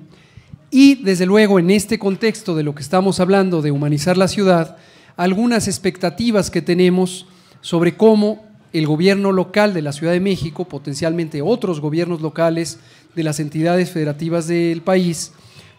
[0.70, 4.76] y, desde luego, en este contexto de lo que estamos hablando de humanizar la ciudad,
[5.16, 7.26] algunas expectativas que tenemos
[7.60, 12.80] sobre cómo el gobierno local de la Ciudad de México, potencialmente otros gobiernos locales
[13.14, 15.32] de las entidades federativas del país,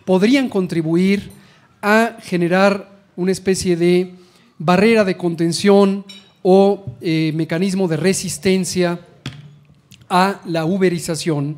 [0.06, 1.32] podrían contribuir
[1.82, 4.14] a generar una especie de
[4.58, 6.06] barrera de contención
[6.42, 9.00] o eh, mecanismo de resistencia
[10.10, 11.58] a la uberización,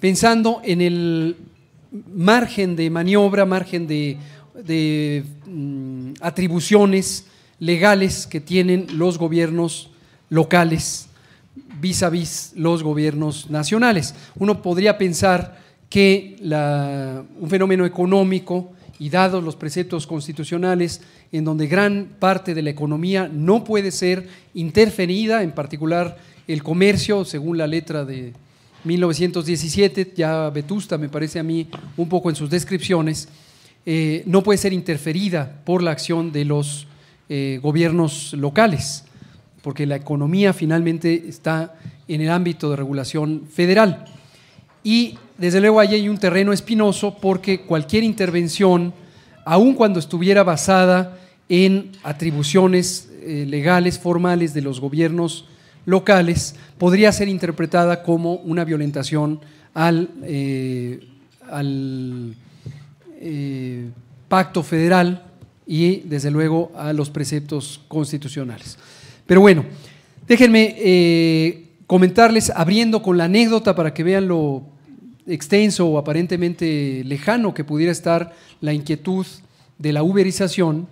[0.00, 1.36] pensando en el
[2.12, 4.18] margen de maniobra, margen de,
[5.46, 7.26] mm, atribuciones
[7.60, 9.90] legales que tienen los gobiernos
[10.30, 11.07] locales
[11.80, 14.14] vis a vis los gobiernos nacionales.
[14.36, 16.36] Uno podría pensar que
[17.40, 21.00] un fenómeno económico y dados los preceptos constitucionales
[21.32, 27.24] en donde gran parte de la economía no puede ser interferida, en particular el comercio,
[27.24, 28.32] según la letra de
[28.84, 33.28] 1917, ya Vetusta me parece a mí un poco en sus descripciones,
[33.84, 36.86] eh, no puede ser interferida por la acción de los
[37.28, 39.04] eh, gobiernos locales,
[39.68, 41.74] porque la economía finalmente está
[42.08, 44.06] en el ámbito de regulación federal.
[44.82, 48.94] Y desde luego ahí hay un terreno espinoso porque cualquier intervención,
[49.44, 51.18] aun cuando estuviera basada
[51.50, 55.44] en atribuciones eh, legales, formales de los gobiernos
[55.84, 59.38] locales, podría ser interpretada como una violentación
[59.74, 60.98] al, eh,
[63.20, 63.90] eh,
[64.30, 65.26] pacto federal
[65.66, 68.78] y desde luego a los preceptos constitucionales.
[69.28, 69.66] Pero bueno,
[70.26, 74.62] déjenme comentarles, abriendo con la anécdota para que vean lo
[75.26, 79.26] extenso o aparentemente lejano que pudiera estar la inquietud
[79.78, 80.88] de la uberización,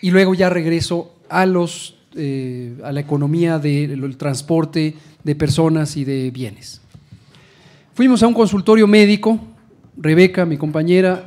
[0.00, 6.04] y luego ya regreso a, los, eh, a la economía del transporte de personas y
[6.04, 6.80] de bienes.
[7.94, 9.40] Fuimos a un consultorio médico,
[9.96, 11.24] Rebeca, mi compañera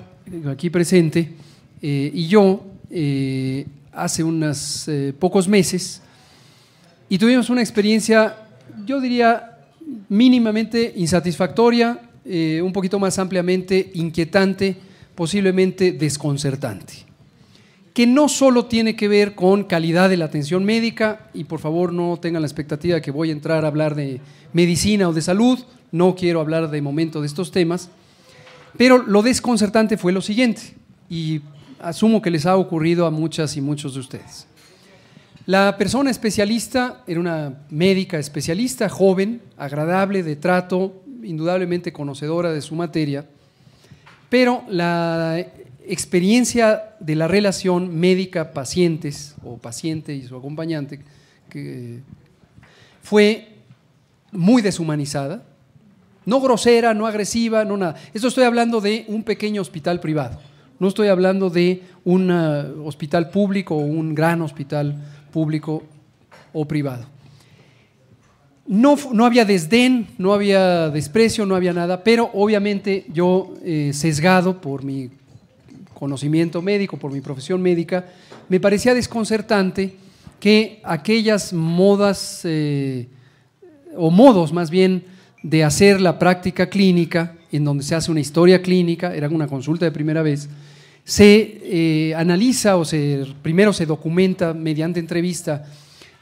[0.48, 1.34] aquí presente,
[1.82, 4.90] eh, y yo, eh, hace unos
[5.20, 6.02] pocos meses,
[7.10, 8.36] y tuvimos una experiencia
[8.86, 9.58] yo diría
[10.10, 14.76] mínimamente insatisfactoria, eh, un poquito más ampliamente inquietante,
[15.14, 16.94] posiblemente desconcertante,
[17.94, 21.94] que no solo tiene que ver con calidad de la atención médica, y por favor
[21.94, 24.20] no tengan la expectativa de que voy a entrar a hablar de
[24.54, 25.60] medicina o de salud,
[25.92, 27.90] no quiero hablar de momento de estos temas,
[28.78, 30.76] pero lo desconcertante fue lo siguiente,
[31.10, 31.42] y
[31.80, 34.48] asumo que les ha ocurrido a muchas y muchos de ustedes.
[35.48, 42.74] La persona especialista era una médica especialista, joven, agradable, de trato, indudablemente conocedora de su
[42.74, 43.28] materia,
[44.28, 45.46] pero la
[45.88, 51.02] experiencia de la relación médica-pacientes o paciente y su acompañante
[53.04, 53.50] fue
[54.32, 55.44] muy deshumanizada,
[56.26, 57.98] no grosera, no agresiva, no nada.
[58.16, 60.40] Esto estoy hablando de un pequeño hospital privado,
[60.80, 64.96] no estoy hablando de un uh, hospital público o un gran hospital
[65.36, 65.84] público
[66.54, 67.06] o privado.
[68.66, 74.62] No, no, había desdén, no había desprecio, no había nada, pero obviamente yo, eh, sesgado
[74.62, 75.10] por mi
[75.94, 78.06] conocimiento médico, por mi profesión médica,
[78.48, 79.96] me parecía desconcertante
[80.40, 83.10] que aquellas modas eh,
[83.98, 85.04] o modos más bien
[85.44, 89.84] de hacer la práctica clínica, en donde se hace una historia clínica, era una consulta
[89.84, 90.48] de primera vez,
[91.06, 95.66] se eh, analiza o se, primero se documenta mediante entrevista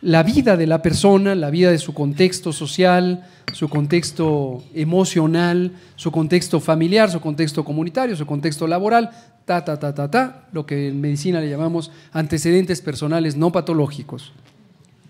[0.02, 6.12] la vida de la persona, la vida de su contexto social, su contexto emocional, su
[6.12, 9.10] contexto familiar, su contexto comunitario, su contexto laboral,
[9.46, 14.34] ta, ta, ta, ta, ta, lo que en medicina le llamamos antecedentes personales no patológicos.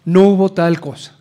[0.06, 1.16] No hubo tal cosa.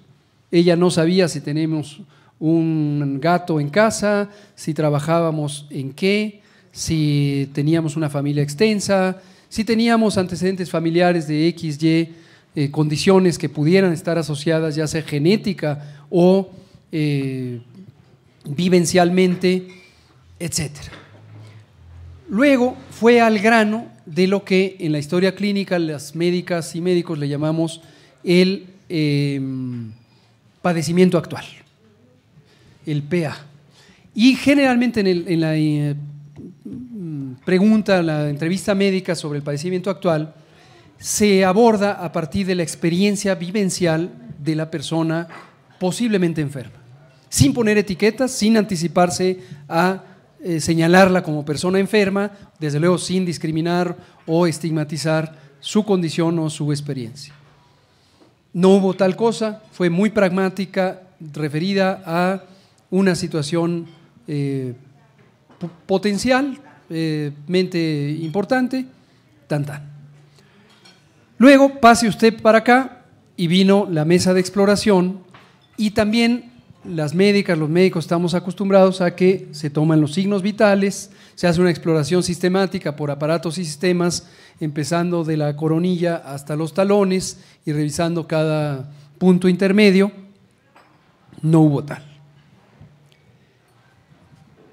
[0.50, 2.02] Ella no sabía si tenemos
[2.38, 6.41] un gato en casa, si trabajábamos en qué,
[6.72, 12.08] si teníamos una familia extensa, si teníamos antecedentes familiares de X, Y,
[12.54, 16.50] eh, condiciones que pudieran estar asociadas ya sea genética o
[16.90, 17.60] eh,
[18.44, 19.68] vivencialmente,
[20.38, 20.70] etc.
[22.28, 27.18] Luego fue al grano de lo que en la historia clínica las médicas y médicos
[27.18, 27.80] le llamamos
[28.24, 29.92] el em,
[30.60, 31.44] padecimiento actual,
[32.86, 33.36] el PA.
[34.14, 35.94] Y generalmente en, la eh,
[37.44, 40.34] pregunta, la entrevista médica sobre el padecimiento actual,
[40.98, 45.26] se aborda a partir de la experiencia vivencial de la persona
[45.80, 46.76] posiblemente enferma,
[47.28, 50.04] sin poner etiquetas, sin anticiparse a
[50.44, 56.70] eh, señalarla como persona enferma, desde luego sin discriminar o estigmatizar su condición o su
[56.72, 57.34] experiencia.
[58.52, 61.02] No hubo tal cosa, fue muy pragmática,
[61.32, 62.42] referida a
[62.90, 63.86] una situación
[64.28, 64.74] eh,
[65.86, 68.86] potencialmente eh, importante,
[69.46, 69.90] tan tan.
[71.38, 73.04] Luego pase usted para acá
[73.36, 75.20] y vino la mesa de exploración
[75.76, 76.52] y también
[76.84, 81.60] las médicas, los médicos estamos acostumbrados a que se toman los signos vitales, se hace
[81.60, 84.28] una exploración sistemática por aparatos y sistemas,
[84.60, 90.12] empezando de la coronilla hasta los talones y revisando cada punto intermedio.
[91.40, 92.11] No hubo tal.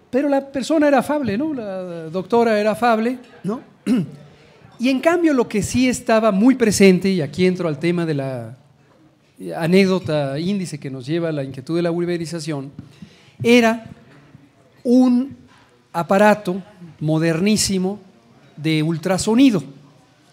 [0.09, 1.53] Pero la persona era afable, ¿no?
[1.53, 3.61] La doctora era afable, ¿no?
[4.79, 8.13] Y en cambio lo que sí estaba muy presente, y aquí entro al tema de
[8.13, 8.57] la
[9.57, 12.71] anécdota índice que nos lleva a la inquietud de la uberización,
[13.43, 13.85] era
[14.83, 15.35] un
[15.91, 16.61] aparato
[16.99, 17.99] modernísimo
[18.55, 19.63] de ultrasonido,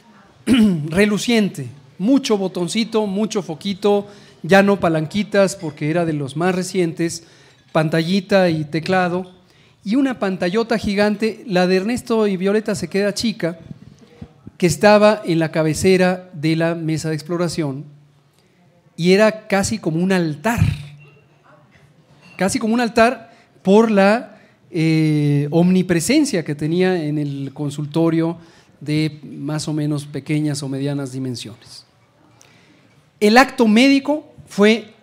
[0.46, 4.06] reluciente, mucho botoncito, mucho foquito,
[4.42, 7.24] ya no palanquitas porque era de los más recientes,
[7.72, 9.35] pantallita y teclado,
[9.86, 13.56] y una pantallota gigante, la de Ernesto y Violeta se queda chica,
[14.58, 17.84] que estaba en la cabecera de la mesa de exploración
[18.96, 20.58] y era casi como un altar,
[22.36, 23.30] casi como un altar
[23.62, 24.40] por la
[24.72, 28.38] eh, omnipresencia que tenía en el consultorio
[28.80, 31.86] de más o menos pequeñas o medianas dimensiones.
[33.20, 34.94] El acto médico fue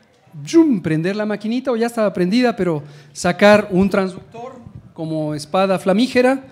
[0.82, 4.62] prender la maquinita, o ya estaba prendida, pero sacar un transductor
[4.93, 6.43] como espada flamígera,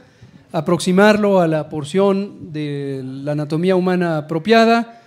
[0.51, 5.01] aproximarlo a la porción de la anatomía humana apropiada,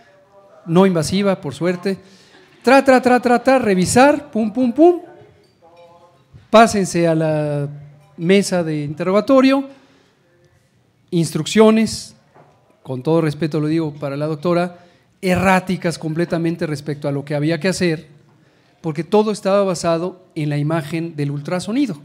[0.66, 1.98] no invasiva, por suerte.
[2.62, 5.00] Tra, tra, tra, tra, revisar, pum, pum, pum.
[6.50, 7.68] Pásense a la
[8.16, 9.68] mesa de interrogatorio,
[11.10, 12.14] instrucciones,
[12.82, 14.78] con todo respeto lo digo para la doctora,
[15.20, 18.08] erráticas completamente respecto a lo que había que hacer,
[18.80, 21.98] porque todo estaba basado en la imagen del ultrasonido.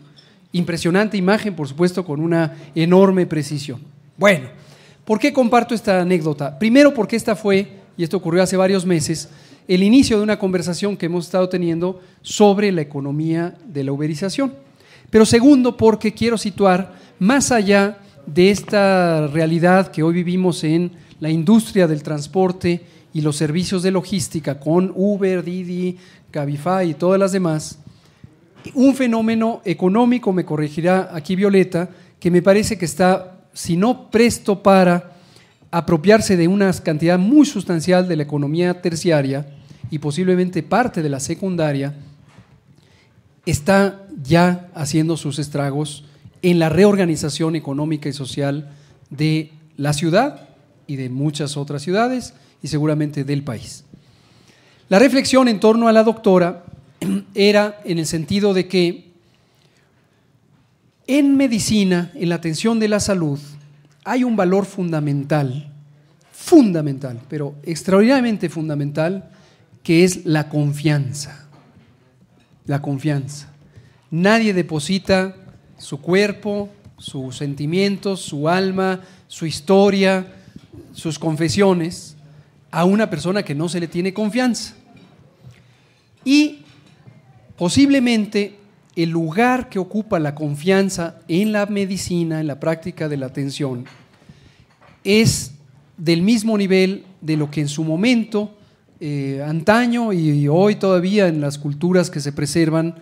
[0.51, 3.81] Impresionante imagen, por supuesto, con una enorme precisión.
[4.17, 4.49] Bueno,
[5.05, 6.57] ¿por qué comparto esta anécdota?
[6.57, 9.29] Primero porque esta fue, y esto ocurrió hace varios meses,
[9.67, 14.53] el inicio de una conversación que hemos estado teniendo sobre la economía de la uberización.
[15.12, 21.29] Pero segundo, porque quiero situar más allá de esta realidad que hoy vivimos en la
[21.29, 22.81] industria del transporte
[23.13, 25.97] y los servicios de logística con Uber, Didi,
[26.31, 27.79] Cabify y todas las demás,
[28.73, 34.61] un fenómeno económico, me corregirá aquí Violeta, que me parece que está, si no presto
[34.61, 35.13] para
[35.71, 39.47] apropiarse de una cantidad muy sustancial de la economía terciaria
[39.91, 41.95] y posiblemente parte de la secundaria,
[43.45, 46.05] está ya haciendo sus estragos
[46.41, 48.71] en la reorganización económica y social
[49.09, 50.49] de la ciudad
[50.87, 53.85] y de muchas otras ciudades y seguramente del país.
[54.89, 56.65] La reflexión en torno a la doctora
[57.33, 59.09] era en el sentido de que
[61.07, 63.39] en medicina, en la atención de la salud,
[64.03, 65.71] hay un valor fundamental,
[66.31, 69.31] fundamental, pero extraordinariamente fundamental,
[69.81, 71.47] que es la confianza.
[72.65, 73.51] La confianza.
[74.12, 75.35] Nadie deposita
[75.77, 80.27] su cuerpo, sus sentimientos, su alma, su historia,
[80.93, 82.17] sus confesiones
[82.71, 84.75] a una persona que no se le tiene confianza.
[86.23, 86.65] Y
[87.59, 88.55] Posiblemente
[88.95, 93.83] el lugar que ocupa la confianza en la medicina, en la práctica de la atención,
[95.03, 95.51] es
[95.97, 98.55] del mismo nivel de lo que en su momento,
[99.01, 102.95] eh, antaño y hoy todavía en las culturas que se preservan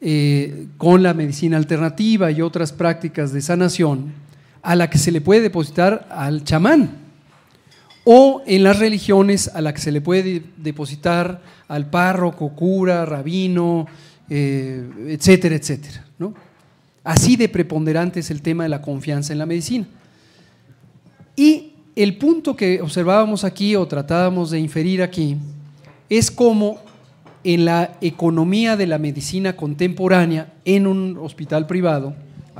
[0.00, 4.12] eh, con la medicina alternativa y otras prácticas de sanación,
[4.62, 7.01] a la que se le puede depositar al chamán,
[8.04, 13.86] o en las religiones a la que se le puede depositar al párroco, cura, rabino,
[14.28, 16.04] eh, etcétera, etcétera.
[16.18, 16.34] ¿no?
[17.04, 19.86] Así de preponderante es el tema de la confianza en la medicina.
[21.36, 25.36] Y el punto que observábamos aquí o tratábamos de inferir aquí
[26.08, 26.78] es cómo
[27.44, 32.14] en la economía de la medicina contemporánea en un hospital privado,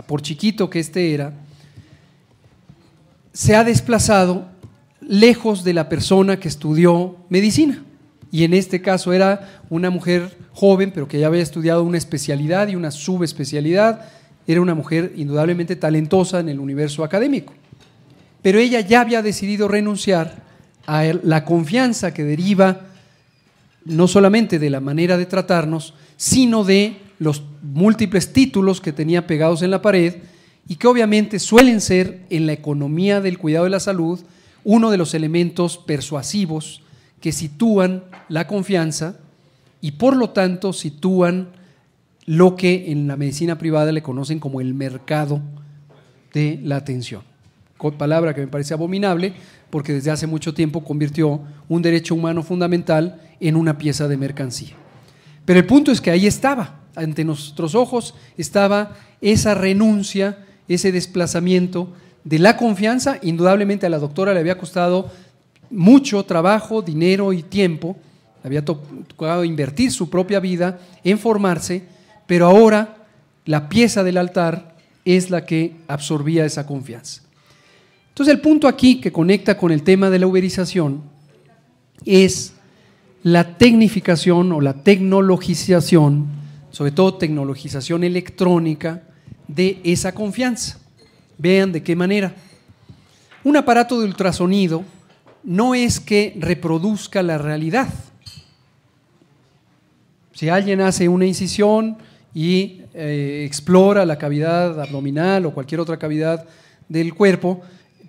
[0.07, 1.33] por chiquito que este era,
[3.33, 4.52] se ha desplazado
[5.07, 7.83] lejos de la persona que estudió medicina
[8.33, 12.69] y en este caso era una mujer joven, pero que ya había estudiado una especialidad
[12.69, 14.07] y una subespecialidad
[14.47, 17.53] era una mujer indudablemente talentosa en el universo académico.
[18.41, 20.43] Pero ella ya había decidido renunciar
[20.87, 22.81] a la confianza que deriva
[23.85, 29.63] no solamente de la manera de tratarnos, sino de los múltiples títulos que tenía pegados
[29.63, 30.17] en la pared
[30.67, 34.21] y que obviamente suelen ser en la economía del cuidado de la salud
[34.65, 36.83] uno de los elementos persuasivos
[37.21, 39.17] que sitúan la confianza
[39.81, 41.49] y por lo tanto sitúan
[42.27, 45.41] lo que en la medicina privada le conocen como el mercado
[46.33, 47.23] de la atención.
[47.91, 49.33] Palabra que me parece abominable
[49.71, 54.77] porque desde hace mucho tiempo convirtió un derecho humano fundamental en una pieza de mercancía.
[55.45, 61.93] Pero el punto es que ahí estaba, ante nuestros ojos estaba esa renuncia, ese desplazamiento
[62.25, 63.19] de la confianza.
[63.23, 65.11] Indudablemente a la doctora le había costado
[65.71, 67.97] mucho trabajo, dinero y tiempo,
[68.45, 71.85] había tocado invertir su propia vida en formarse,
[72.27, 72.97] pero ahora
[73.45, 77.23] la pieza del altar es la que absorbía esa confianza.
[78.09, 81.03] Entonces el punto aquí que conecta con el tema de la uberización
[82.05, 82.53] es
[83.23, 86.27] la tecnificación o la tecnologización,
[86.71, 89.03] sobre todo tecnologización electrónica,
[89.49, 90.82] de esa confianza.
[91.39, 92.35] Vean de qué manera.
[93.45, 94.85] Un aparato de ultrasonido
[95.43, 97.89] no es que reproduzca la realidad.
[100.33, 101.97] Si alguien hace una incisión
[102.35, 106.47] y eh, explora la cavidad abdominal o cualquier otra cavidad
[106.89, 107.61] del cuerpo,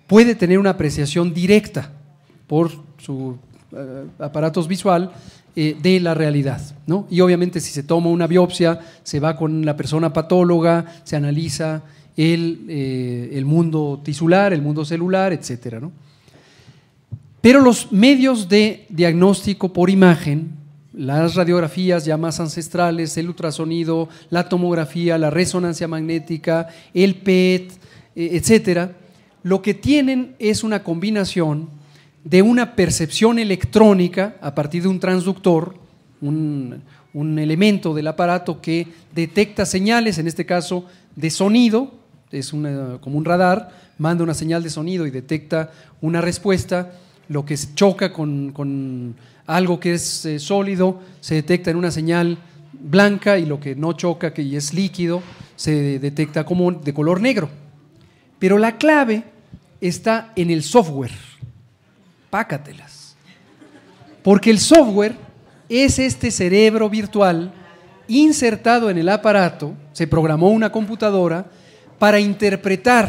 [0.06, 1.90] puede tener una apreciación directa
[2.46, 3.38] por su
[3.72, 5.12] eh, aparatos visual
[5.56, 6.60] eh, de la realidad.
[6.86, 7.06] ¿no?
[7.10, 11.82] Y obviamente si se toma una biopsia, se va con la persona patóloga, se analiza
[12.16, 15.80] el, eh, el mundo tisular, el mundo celular, etc.
[15.80, 15.92] ¿no?
[17.40, 20.52] Pero los medios de diagnóstico por imagen,
[20.92, 27.72] las radiografías ya más ancestrales, el ultrasonido, la tomografía, la resonancia magnética, el PET,
[28.14, 28.92] etcétera,
[29.42, 31.68] lo que tienen es una combinación
[32.24, 35.76] de una percepción electrónica a partir de un transductor,
[36.22, 36.82] un,
[37.14, 41.92] elemento del aparato que detecta señales, en este caso de sonido,
[42.38, 45.70] es como un radar, manda una señal de sonido y detecta
[46.00, 46.92] una respuesta,
[47.28, 49.14] lo que choca con,
[49.46, 52.38] algo que es eh, sólido se detecta en una señal
[52.72, 55.22] blanca y lo que no choca, que es líquido,
[55.56, 57.48] se detecta como de color negro.
[58.38, 59.24] Pero la clave
[59.80, 61.12] está en el software
[62.30, 63.16] pácatelas.
[64.22, 65.14] Porque el software
[65.68, 67.52] es este cerebro virtual
[68.08, 71.46] insertado en el aparato, se programó una computadora
[71.98, 73.08] para interpretar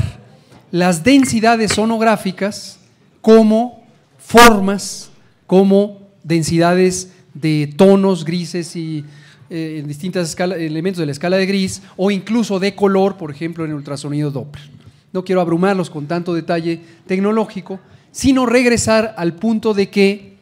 [0.72, 2.80] las densidades sonográficas
[3.22, 3.84] como
[4.18, 5.10] formas,
[5.48, 9.06] como densidades de tonos grises y
[9.50, 13.64] eh, en distintos elementos de la escala de gris o incluso de color, por ejemplo,
[13.64, 14.70] en ultrasonido Doppler.
[15.14, 17.80] No quiero abrumarlos con tanto detalle tecnológico,
[18.12, 20.34] sino regresar al punto de que,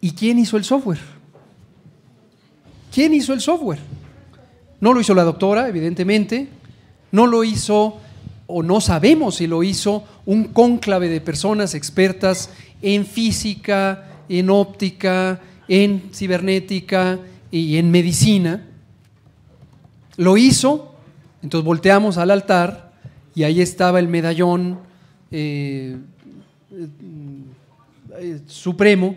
[0.00, 1.00] ¿y quién hizo el software?
[2.92, 3.80] ¿Quién hizo el software?
[4.80, 6.48] No lo hizo la doctora, evidentemente,
[7.14, 8.00] no lo hizo,
[8.48, 12.50] o no sabemos si lo hizo, un cónclave de personas expertas
[12.82, 17.20] en física, en óptica, en cibernética
[17.52, 18.66] y en medicina.
[20.16, 20.92] Lo hizo,
[21.40, 22.92] entonces volteamos al altar
[23.32, 24.80] y ahí estaba el medallón
[25.30, 25.96] eh,
[28.18, 29.14] eh, supremo,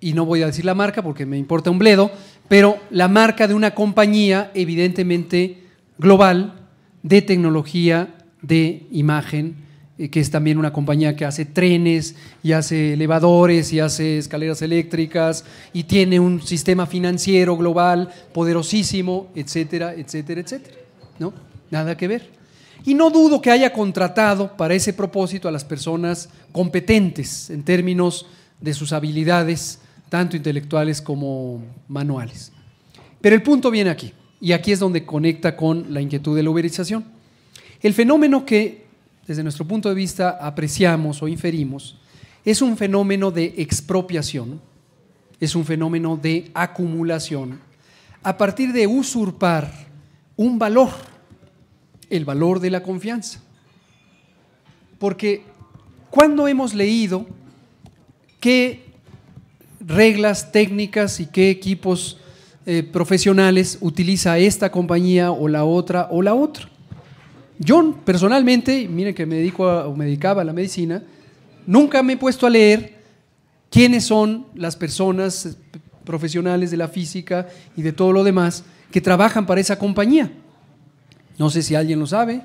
[0.00, 2.12] y no voy a decir la marca porque me importa un bledo,
[2.46, 5.64] pero la marca de una compañía evidentemente
[5.98, 6.60] global
[7.04, 9.56] de tecnología de imagen,
[9.98, 14.62] eh, que es también una compañía que hace trenes y hace elevadores y hace escaleras
[14.62, 20.76] eléctricas y tiene un sistema financiero global poderosísimo, etcétera, etcétera, etcétera.
[21.18, 21.32] ¿No?
[21.70, 22.30] Nada que ver.
[22.86, 28.26] Y no dudo que haya contratado para ese propósito a las personas competentes en términos
[28.60, 29.78] de sus habilidades,
[30.08, 32.50] tanto intelectuales como manuales.
[33.20, 34.12] Pero el punto viene aquí,
[34.44, 37.02] y aquí es donde conecta con la inquietud de la uberización.
[37.80, 38.84] El fenómeno que
[39.26, 41.96] desde nuestro punto de vista apreciamos o inferimos
[42.44, 44.60] es un fenómeno de expropiación,
[45.40, 47.58] es un fenómeno de acumulación,
[48.22, 49.72] a partir de usurpar
[50.36, 50.90] un valor
[52.10, 53.40] el valor de la confianza.
[54.98, 55.42] Porque
[56.10, 57.24] cuando hemos leído
[58.40, 58.84] qué
[59.80, 62.18] reglas técnicas y qué equipos
[62.66, 66.66] eh, profesionales utiliza esta compañía o la otra o la otra.
[67.58, 71.02] Yo personalmente, miren que me dedico me dedicaba a la medicina,
[71.66, 72.94] nunca me he puesto a leer
[73.68, 75.54] quiénes son las personas eh,
[76.04, 80.32] profesionales de la física y de todo lo demás que trabajan para esa compañía.
[81.36, 82.40] No sé si alguien lo sabe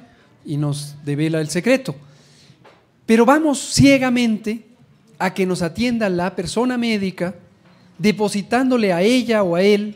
[0.45, 1.95] y nos devela el secreto.
[3.05, 4.65] Pero vamos ciegamente
[5.17, 7.35] a que nos atienda la persona médica,
[7.97, 9.95] depositándole a ella o a él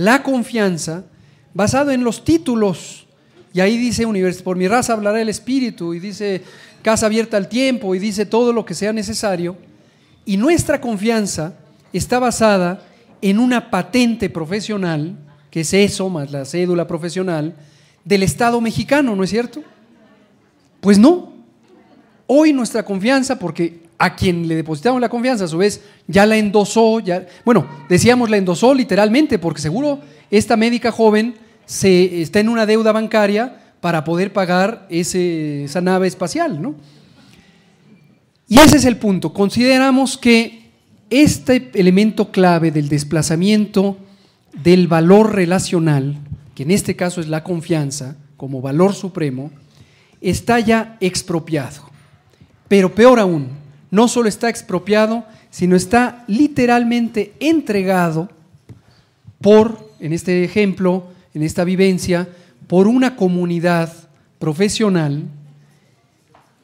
[0.00, 1.04] la confianza
[1.52, 3.06] basado en los títulos.
[3.52, 4.06] Y ahí dice,
[4.42, 6.42] por mi raza hablará el Espíritu, y dice,
[6.80, 9.58] casa abierta al tiempo, y dice todo lo que sea necesario.
[10.24, 11.52] Y nuestra confianza
[11.92, 12.82] está basada
[13.20, 15.16] en una patente profesional,
[15.50, 17.54] que es eso, más la cédula profesional,
[18.02, 19.62] del Estado mexicano, ¿no es cierto?
[20.80, 21.34] Pues no.
[22.26, 26.38] Hoy nuestra confianza, porque a quien le depositamos la confianza, a su vez, ya la
[26.38, 27.02] endosó,
[27.44, 31.34] bueno, decíamos la endosó literalmente, porque seguro esta médica joven
[31.66, 36.76] se, está en una deuda bancaria para poder pagar esa nave espacial, ¿no?
[38.48, 39.34] Y ese es el punto.
[39.34, 40.70] Consideramos que
[41.10, 43.98] este elemento clave del desplazamiento
[44.62, 46.16] del valor relacional,
[46.54, 49.50] que en este caso es la confianza como valor supremo,
[50.22, 51.90] está ya expropiado.
[52.66, 53.59] Pero peor aún,
[53.90, 58.28] no solo está expropiado, sino está literalmente entregado
[59.40, 62.28] por, en este ejemplo, en esta vivencia,
[62.66, 63.92] por una comunidad
[64.38, 65.24] profesional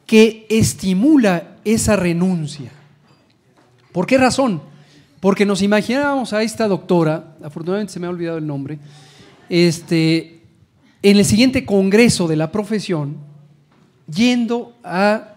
[0.05, 2.71] que estimula esa renuncia.
[3.91, 4.61] ¿Por qué razón?
[5.19, 8.79] Porque nos imaginábamos a esta doctora, afortunadamente se me ha olvidado el nombre,
[9.49, 10.41] este,
[11.01, 13.17] en el siguiente congreso de la profesión,
[14.07, 15.36] yendo a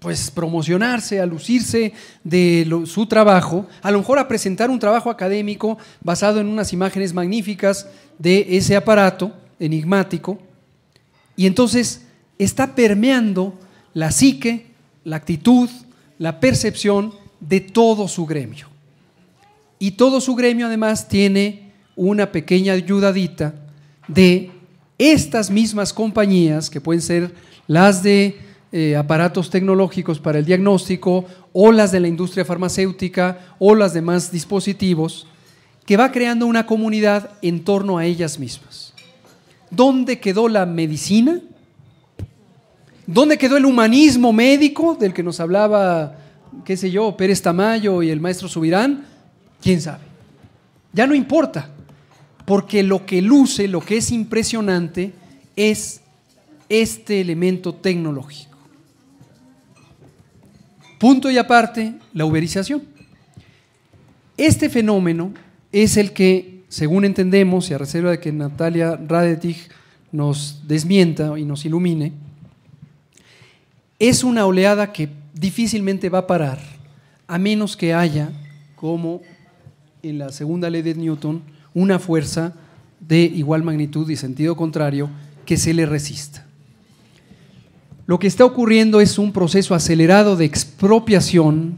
[0.00, 1.92] pues promocionarse, a lucirse
[2.24, 7.12] de su trabajo, a lo mejor a presentar un trabajo académico basado en unas imágenes
[7.12, 7.88] magníficas
[8.18, 10.38] de ese aparato enigmático,
[11.36, 12.02] y entonces
[12.38, 13.58] está permeando
[13.94, 14.66] la psique,
[15.04, 15.68] la actitud,
[16.18, 18.68] la percepción de todo su gremio.
[19.78, 23.54] Y todo su gremio además tiene una pequeña ayudadita
[24.08, 24.50] de
[24.98, 27.34] estas mismas compañías, que pueden ser
[27.66, 28.38] las de
[28.72, 34.32] eh, aparatos tecnológicos para el diagnóstico, o las de la industria farmacéutica, o las demás
[34.32, 35.26] dispositivos,
[35.86, 38.92] que va creando una comunidad en torno a ellas mismas.
[39.70, 41.40] ¿Dónde quedó la medicina?
[43.06, 46.16] ¿Dónde quedó el humanismo médico del que nos hablaba,
[46.64, 49.06] qué sé yo, Pérez Tamayo y el maestro Subirán?
[49.62, 50.04] ¿Quién sabe?
[50.92, 51.70] Ya no importa,
[52.44, 55.12] porque lo que luce, lo que es impresionante,
[55.54, 56.00] es
[56.68, 58.55] este elemento tecnológico.
[60.98, 62.82] Punto y aparte, la uberización.
[64.36, 65.32] Este fenómeno
[65.72, 69.68] es el que, según entendemos, y a reserva de que Natalia Radetich
[70.12, 72.12] nos desmienta y nos ilumine,
[73.98, 76.58] es una oleada que difícilmente va a parar,
[77.26, 78.30] a menos que haya,
[78.74, 79.22] como
[80.02, 81.42] en la segunda ley de Newton,
[81.74, 82.54] una fuerza
[83.00, 85.10] de igual magnitud y sentido contrario
[85.44, 86.45] que se le resista.
[88.06, 91.76] Lo que está ocurriendo es un proceso acelerado de expropiación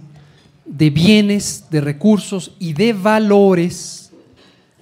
[0.67, 4.13] de bienes, de recursos y de valores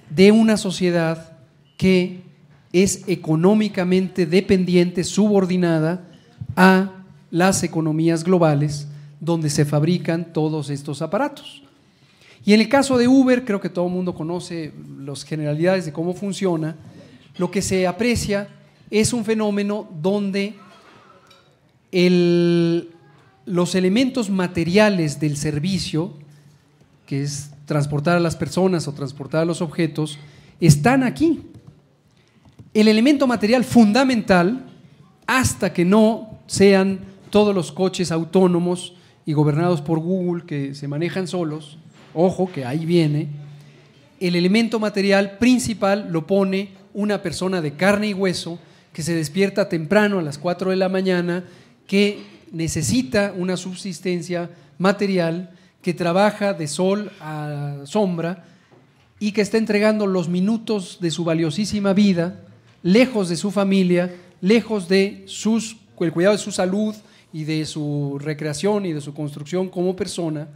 [0.09, 1.37] de una sociedad
[1.77, 2.21] que
[2.73, 6.03] es económicamente dependiente, subordinada
[6.57, 6.91] a
[7.31, 8.87] las economías globales
[9.21, 11.63] donde se fabrican todos estos aparatos.
[12.45, 15.93] Y en el caso de Uber, creo que todo el mundo conoce las generalidades de
[15.93, 16.75] cómo funciona,
[17.37, 18.49] lo que se aprecia
[18.89, 20.55] es un fenómeno donde
[21.91, 26.13] los elementos materiales del servicio,
[27.05, 30.19] que es transportar a las personas o transportar a los objetos,
[30.59, 31.41] están aquí.
[32.73, 34.65] El elemento material fundamental,
[35.25, 38.93] hasta que no sean todos los coches autónomos
[39.25, 41.77] y gobernados por Google que se manejan solos,
[42.13, 43.27] ojo que ahí viene,
[44.19, 48.59] el elemento material principal lo pone una persona de carne y hueso
[48.93, 51.43] que se despierta temprano a las 4 de la mañana,
[51.87, 52.19] que
[52.51, 58.45] necesita una subsistencia material, que trabaja de sol a sombra
[59.19, 62.41] y que está entregando los minutos de su valiosísima vida
[62.83, 66.95] lejos de su familia, lejos de sus, el cuidado de su salud,
[67.33, 70.47] y de su recreación y de su construcción como persona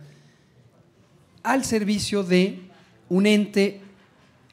[1.43, 2.59] al servicio de
[3.09, 3.81] un ente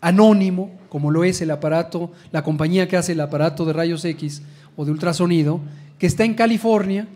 [0.01, 4.43] anónimo, como lo es el aparato, la compañía que hace el aparato de rayos X
[4.77, 5.61] o de ultrasonido,
[5.99, 7.09] que está en California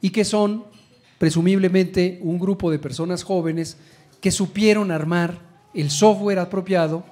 [0.00, 0.64] y que son
[1.18, 3.76] presumiblemente un grupo de personas jóvenes
[4.20, 5.38] que supieron armar
[5.74, 7.04] el software apropiado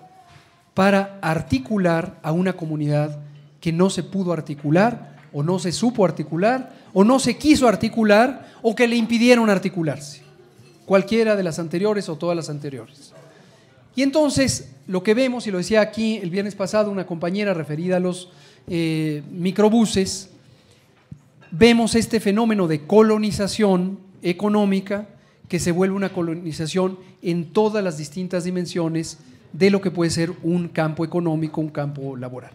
[0.74, 3.18] para articular a una comunidad
[3.60, 8.52] que no se pudo articular o no se supo articular o no se quiso articular
[8.62, 10.22] o que le impidieron articularse.
[10.84, 13.12] Cualquiera de las anteriores o todas las anteriores.
[13.94, 17.96] Y entonces lo que vemos, y lo decía aquí el viernes pasado una compañera referida
[17.96, 18.30] a los
[18.68, 20.30] eh, microbuses,
[21.50, 25.08] vemos este fenómeno de colonización económica
[25.48, 29.18] que se vuelve una colonización en todas las distintas dimensiones
[29.52, 32.52] de lo que puede ser un campo económico, un campo laboral.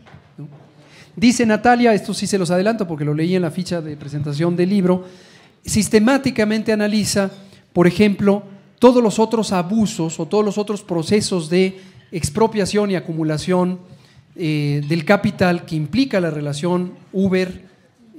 [1.15, 4.55] Dice Natalia, esto sí se los adelanto porque lo leí en la ficha de presentación
[4.55, 5.05] del libro,
[5.65, 7.31] sistemáticamente analiza,
[7.73, 8.43] por ejemplo,
[8.79, 11.79] todos los otros abusos o todos los otros procesos de
[12.11, 13.79] expropiación y acumulación
[14.35, 17.70] eh, del capital que implica la relación Uber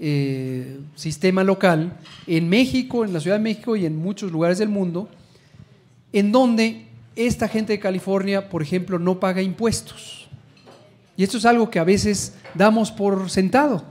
[0.05, 1.93] eh, sistema local
[2.27, 5.09] en México, en la Ciudad de México y en muchos lugares del mundo,
[6.13, 10.27] en donde esta gente de California, por ejemplo, no paga impuestos.
[11.17, 13.85] Y esto es algo que a veces damos por sentado,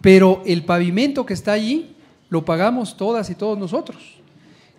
[0.00, 1.94] pero el pavimento que está allí
[2.30, 4.16] lo pagamos todas y todos nosotros.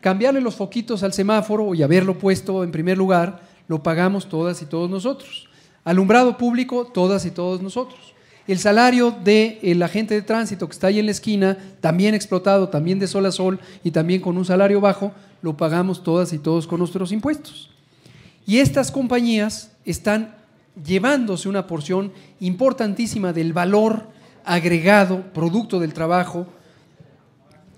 [0.02, 4.66] Cambiarle los foquitos al semáforo y haberlo puesto en primer lugar, lo pagamos todas y
[4.66, 5.48] todos nosotros.
[5.86, 8.14] Alumbrado público, todas y todos nosotros.
[8.50, 12.98] El salario del agente de tránsito que está ahí en la esquina, también explotado, también
[12.98, 15.12] de sol a sol y también con un salario bajo,
[15.44, 17.70] lo pagamos todas y todos con nuestros impuestos.
[18.48, 20.34] Y estas compañías están
[20.84, 24.08] llevándose una porción importantísima del valor
[24.44, 26.48] agregado, producto del trabajo,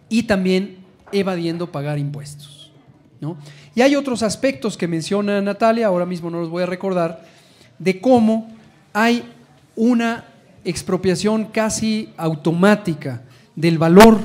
[0.07, 0.77] y también
[1.11, 2.71] evadiendo pagar impuestos.
[3.19, 3.35] ¿no?
[3.75, 7.25] Y hay otros aspectos que menciona Natalia, ahora mismo no los voy a recordar,
[7.77, 8.49] de cómo
[8.93, 9.25] hay
[9.75, 10.30] una
[10.63, 13.23] expropiación casi automática
[13.55, 14.19] del valor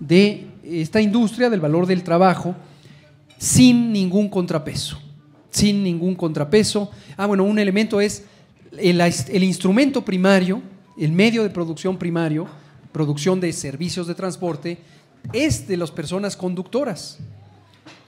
[0.00, 2.54] de esta industria, del valor del trabajo,
[3.38, 4.98] sin ningún contrapeso,
[5.50, 6.90] sin ningún contrapeso.
[7.16, 8.24] Ah, bueno, un elemento es
[8.78, 10.62] el, el instrumento primario,
[10.98, 12.46] el medio de producción primario,
[12.92, 14.78] producción de servicios de transporte,
[15.32, 17.18] es de las personas conductoras.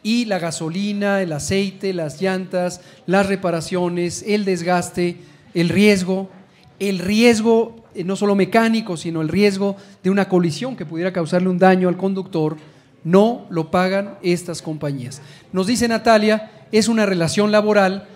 [0.03, 5.17] Y la gasolina, el aceite, las llantas, las reparaciones, el desgaste,
[5.53, 6.31] el riesgo,
[6.79, 11.49] el riesgo eh, no solo mecánico, sino el riesgo de una colisión que pudiera causarle
[11.49, 12.57] un daño al conductor,
[13.05, 15.23] no lo pagan estas compañías.
[15.53, 18.09] Nos dice Natalia, es una relación laboral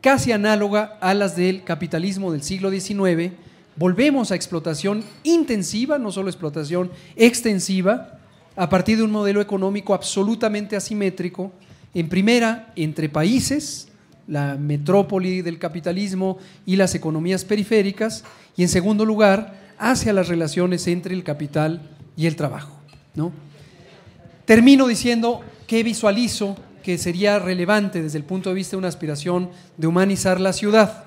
[0.00, 3.32] casi análoga a las del capitalismo del siglo XIX.
[3.76, 8.18] Volvemos a explotación intensiva, no solo explotación extensiva,
[8.56, 11.52] a partir de un modelo económico absolutamente asimétrico,
[11.94, 13.88] en primera, entre países,
[14.28, 18.24] la metrópoli del capitalismo y las economías periféricas,
[18.56, 21.80] y en segundo lugar, hacia las relaciones entre el capital
[22.16, 22.72] y el trabajo.
[23.14, 23.32] ¿no?
[24.44, 29.50] Termino diciendo que visualizo que sería relevante desde el punto de vista de una aspiración
[29.76, 31.04] de humanizar la ciudad.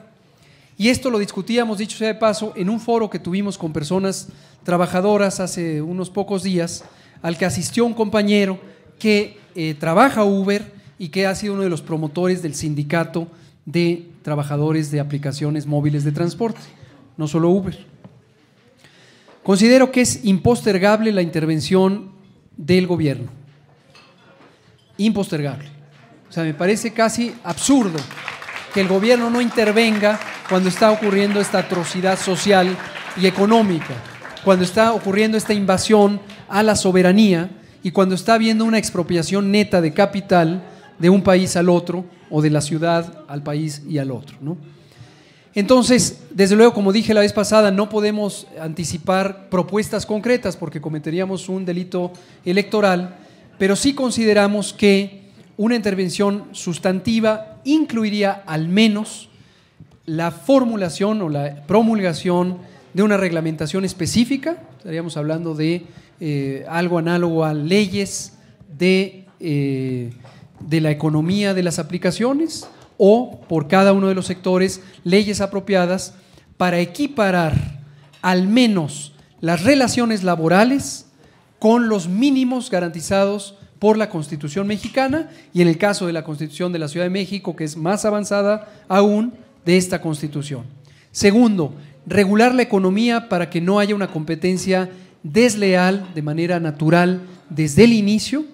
[0.78, 4.30] Y esto lo discutíamos, dicho sea de paso, en un foro que tuvimos con personas
[4.64, 6.84] trabajadoras hace unos pocos días,
[7.22, 8.60] al que asistió un compañero
[8.98, 13.28] que eh, trabaja Uber y que ha sido uno de los promotores del sindicato
[13.66, 16.62] de trabajadores de aplicaciones móviles de transporte,
[17.18, 17.76] no solo Uber.
[19.42, 22.12] Considero que es impostergable la intervención
[22.56, 23.32] del gobierno.
[24.98, 25.70] Impostergable.
[26.30, 27.98] O sea, me parece casi absurdo
[28.72, 32.78] que el gobierno no intervenga cuando está ocurriendo esta atrocidad social
[33.20, 33.96] y económica,
[34.44, 37.50] cuando está ocurriendo esta invasión a la soberanía
[37.82, 40.68] y cuando está habiendo una expropiación neta de capital
[41.02, 44.38] de un país al otro o de la ciudad al país y al otro.
[44.40, 44.56] ¿no?
[45.54, 51.50] Entonces, desde luego, como dije la vez pasada, no podemos anticipar propuestas concretas porque cometeríamos
[51.50, 52.12] un delito
[52.46, 53.18] electoral,
[53.58, 55.22] pero sí consideramos que
[55.58, 59.30] una intervención sustantiva incluiría al menos
[60.06, 62.60] la formulación o la promulgación
[62.94, 65.84] de una reglamentación específica, estaríamos hablando de
[66.20, 68.34] eh, algo análogo a leyes
[68.78, 70.12] de eh,
[70.68, 76.14] de la economía de las aplicaciones o por cada uno de los sectores leyes apropiadas
[76.58, 77.82] para equiparar
[78.22, 81.08] al menos las relaciones laborales
[81.60, 86.72] con los mínimos garantizados por la Constitución mexicana y en el caso de la Constitución
[86.72, 89.34] de la Ciudad de México, que es más avanzada aún
[89.66, 90.66] de esta Constitución.
[91.12, 91.74] Segundo,
[92.06, 94.90] regular la economía para que no haya una competencia
[95.24, 98.46] desleal de manera natural desde el inicio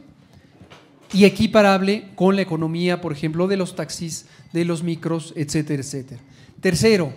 [1.13, 6.21] y equiparable con la economía, por ejemplo, de los taxis, de los micros, etcétera, etcétera.
[6.59, 7.13] Tercero,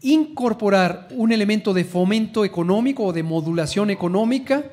[0.00, 4.64] incorporar un elemento de fomento económico o de modulación económica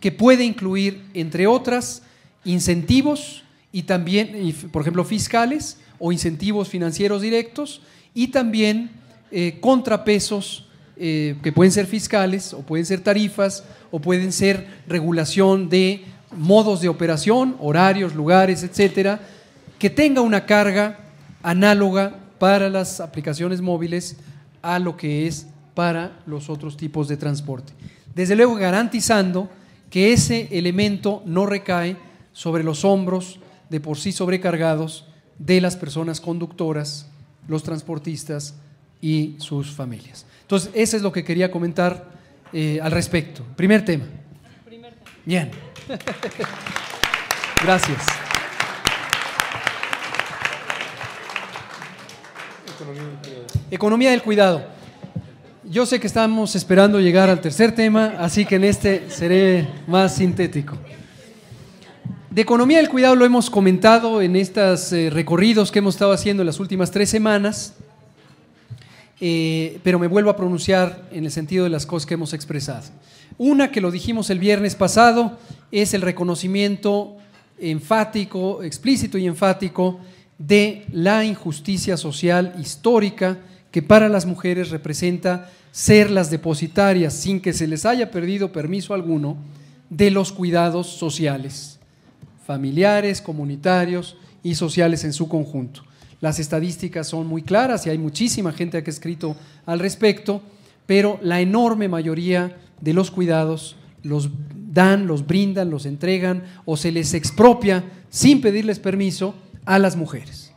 [0.00, 2.02] que puede incluir, entre otras,
[2.44, 7.82] incentivos y también, por ejemplo, fiscales o incentivos financieros directos
[8.14, 8.90] y también
[9.30, 15.68] eh, contrapesos eh, que pueden ser fiscales o pueden ser tarifas o pueden ser regulación
[15.68, 19.20] de modos de operación, horarios, lugares, etcétera,
[19.78, 20.98] que tenga una carga
[21.42, 24.16] análoga para las aplicaciones móviles
[24.62, 27.72] a lo que es para los otros tipos de transporte.
[28.14, 29.50] Desde luego garantizando
[29.90, 31.96] que ese elemento no recae
[32.32, 33.38] sobre los hombros
[33.70, 35.06] de por sí sobrecargados
[35.38, 37.08] de las personas conductoras,
[37.46, 38.54] los transportistas
[39.00, 40.26] y sus familias.
[40.42, 42.10] Entonces, eso es lo que quería comentar
[42.52, 43.42] eh, al respecto.
[43.56, 44.04] Primer tema.
[45.26, 45.50] Bien.
[47.64, 47.98] Gracias.
[53.68, 54.64] Economía del cuidado.
[55.64, 60.14] Yo sé que estamos esperando llegar al tercer tema, así que en este seré más
[60.14, 60.78] sintético.
[62.30, 66.44] De economía del cuidado lo hemos comentado en estos eh, recorridos que hemos estado haciendo
[66.44, 67.74] en las últimas tres semanas,
[69.20, 72.84] eh, pero me vuelvo a pronunciar en el sentido de las cosas que hemos expresado.
[73.38, 75.38] Una que lo dijimos el viernes pasado
[75.70, 77.16] es el reconocimiento
[77.58, 80.00] enfático, explícito y enfático
[80.38, 83.38] de la injusticia social histórica
[83.70, 88.94] que para las mujeres representa ser las depositarias, sin que se les haya perdido permiso
[88.94, 89.36] alguno,
[89.90, 91.78] de los cuidados sociales,
[92.46, 95.82] familiares, comunitarios y sociales en su conjunto.
[96.20, 99.36] Las estadísticas son muy claras y hay muchísima gente que ha escrito
[99.66, 100.42] al respecto,
[100.86, 104.30] pero la enorme mayoría de los cuidados los
[104.72, 110.52] dan, los brindan, los entregan o se les expropia sin pedirles permiso a las mujeres.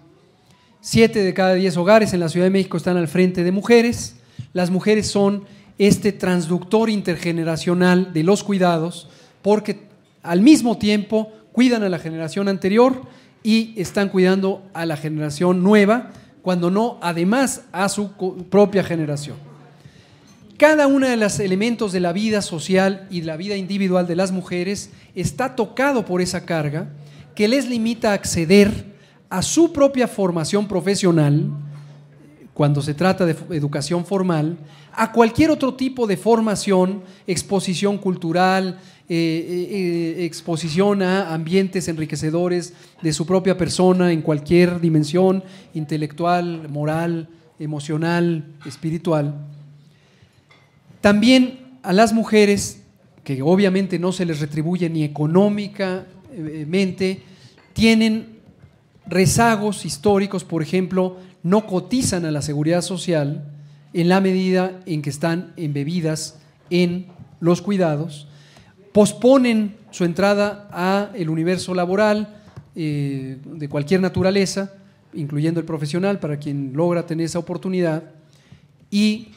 [0.82, 4.16] Siete de cada diez hogares en la Ciudad de México están al frente de mujeres.
[4.53, 5.43] Las mujeres son
[5.78, 9.10] este transductor intergeneracional de los cuidados
[9.41, 9.88] porque
[10.24, 13.01] al mismo tiempo cuidan a la generación anterior
[13.49, 16.11] y están cuidando a la generación nueva,
[16.43, 18.11] cuando no, además, a su
[18.47, 19.37] propia generación.
[20.55, 24.15] Cada uno de los elementos de la vida social y de la vida individual de
[24.15, 26.89] las mujeres está tocado por esa carga
[27.33, 28.85] que les limita a acceder
[29.31, 31.49] a su propia formación profesional,
[32.53, 34.59] cuando se trata de educación formal,
[34.93, 38.79] a cualquier otro tipo de formación, exposición cultural,
[39.12, 45.43] eh, eh, eh, exposición a ambientes enriquecedores de su propia persona en cualquier dimensión
[45.74, 49.34] intelectual, moral, emocional, espiritual.
[51.01, 52.84] También a las mujeres,
[53.24, 57.24] que obviamente no se les retribuye ni económicamente,
[57.74, 58.38] tienen
[59.07, 63.43] rezagos históricos, por ejemplo, no cotizan a la seguridad social
[63.93, 66.38] en la medida en que están embebidas
[66.70, 67.07] en
[67.39, 68.28] los cuidados,
[68.91, 72.41] posponen su entrada a el universo laboral
[72.75, 74.73] eh, de cualquier naturaleza,
[75.13, 78.03] incluyendo el profesional, para quien logra tener esa oportunidad,
[78.91, 79.29] y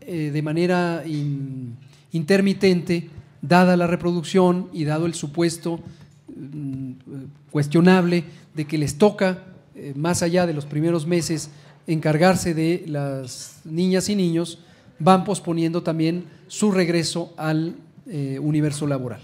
[0.00, 1.02] eh, de manera
[2.12, 3.10] intermitente,
[3.42, 5.80] dada la reproducción y dado el supuesto
[6.34, 6.92] mm,
[7.50, 9.44] cuestionable de que les toca,
[9.74, 11.50] eh, más allá de los primeros meses,
[11.86, 14.58] encargarse de las niñas y niños,
[14.98, 17.76] van posponiendo también su regreso al
[18.08, 19.20] eh, universo laboral.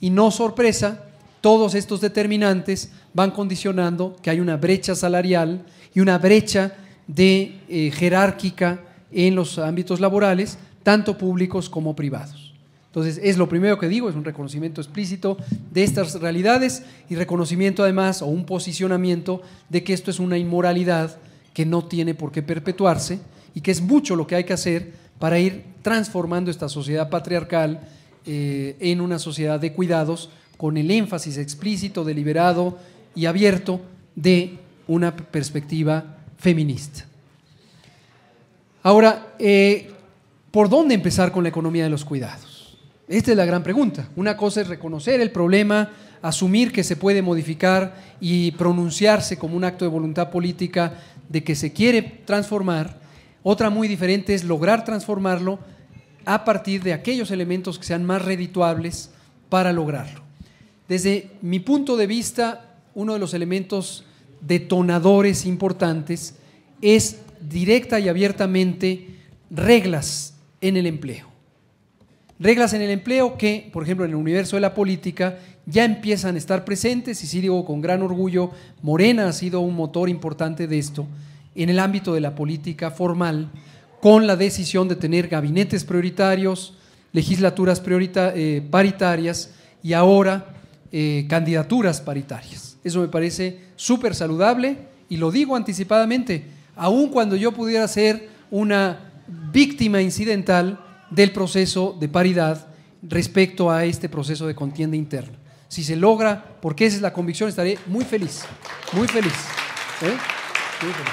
[0.00, 1.04] Y no sorpresa,
[1.40, 5.64] todos estos determinantes van condicionando que hay una brecha salarial
[5.94, 6.72] y una brecha
[7.06, 12.50] de jerárquica en los ámbitos laborales, tanto públicos como privados.
[12.90, 15.36] Entonces, es lo primero que digo, es un reconocimiento explícito
[15.70, 21.16] de estas realidades y reconocimiento además o un posicionamiento de que esto es una inmoralidad
[21.54, 23.20] que no tiene por qué perpetuarse
[23.54, 27.80] y que es mucho lo que hay que hacer para ir transformando esta sociedad patriarcal
[28.26, 32.78] eh, en una sociedad de cuidados con el énfasis explícito, deliberado
[33.14, 33.80] y abierto
[34.14, 37.06] de una perspectiva feminista.
[38.82, 39.90] Ahora, eh,
[40.50, 42.78] ¿por dónde empezar con la economía de los cuidados?
[43.08, 44.08] Esta es la gran pregunta.
[44.16, 45.90] Una cosa es reconocer el problema,
[46.22, 50.94] asumir que se puede modificar y pronunciarse como un acto de voluntad política
[51.28, 52.98] de que se quiere transformar.
[53.42, 55.58] Otra muy diferente es lograr transformarlo
[56.24, 59.10] a partir de aquellos elementos que sean más redituables
[59.48, 60.22] para lograrlo.
[60.88, 64.04] Desde mi punto de vista, uno de los elementos
[64.40, 66.34] detonadores importantes
[66.82, 69.06] es directa y abiertamente
[69.50, 71.28] reglas en el empleo.
[72.38, 76.34] Reglas en el empleo que, por ejemplo, en el universo de la política ya empiezan
[76.34, 78.50] a estar presentes y sí digo con gran orgullo,
[78.82, 81.06] Morena ha sido un motor importante de esto
[81.54, 83.50] en el ámbito de la política formal
[84.00, 86.74] con la decisión de tener gabinetes prioritarios,
[87.12, 89.50] legislaturas eh, paritarias
[89.82, 90.54] y ahora
[90.92, 92.76] eh, candidaturas paritarias.
[92.82, 94.78] Eso me parece súper saludable
[95.08, 99.12] y lo digo anticipadamente aun cuando yo pudiera ser una
[99.52, 100.80] víctima incidental
[101.10, 102.68] del proceso de paridad
[103.02, 105.36] respecto a este proceso de contienda interna.
[105.68, 108.44] Si se logra, porque esa es la convicción, estaré muy feliz,
[108.92, 109.34] muy feliz.
[110.02, 110.16] ¿eh?
[110.82, 111.12] Muy feliz.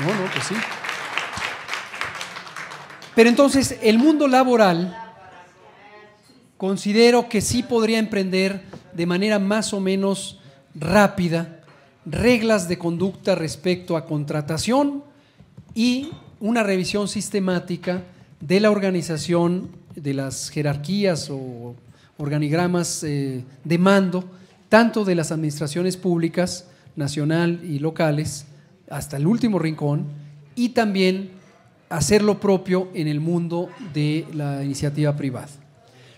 [0.00, 0.54] No, no, pues sí.
[3.14, 4.96] Pero entonces el mundo laboral
[6.56, 8.62] considero que sí podría emprender
[8.94, 10.38] de manera más o menos
[10.74, 11.60] rápida
[12.06, 15.04] reglas de conducta respecto a contratación
[15.74, 16.10] y
[16.40, 18.02] una revisión sistemática
[18.40, 21.76] de la organización de las jerarquías o
[22.18, 24.24] organigramas eh, de mando,
[24.68, 28.46] tanto de las administraciones públicas, nacional y locales,
[28.90, 30.06] hasta el último rincón,
[30.54, 31.30] y también
[31.92, 35.48] hacer lo propio en el mundo de la iniciativa privada.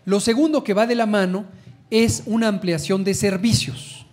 [0.05, 1.47] Lo segundo que va de la mano
[1.91, 4.07] es una ampliación de servicios.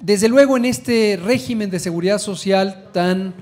[0.00, 3.34] Desde luego en este régimen de seguridad social tan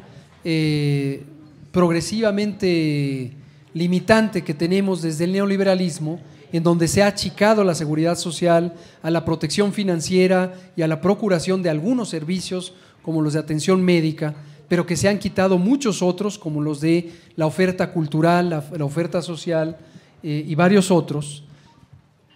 [0.44, 1.24] eh,
[1.72, 3.32] progresivamente
[3.74, 6.20] limitante que tenemos desde el neoliberalismo,
[6.52, 11.00] en donde se ha achicado la seguridad social a la protección financiera y a la
[11.00, 14.34] procuración de algunos servicios como los de atención médica,
[14.68, 19.22] pero que se han quitado muchos otros, como los de la oferta cultural, la, oferta
[19.22, 19.76] social
[20.22, 21.44] eh, y varios otros,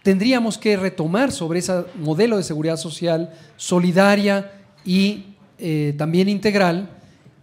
[0.02, 4.52] tendríamos que retomar sobre ese modelo de seguridad social solidaria
[4.84, 5.24] y
[5.58, 6.88] eh, también integral,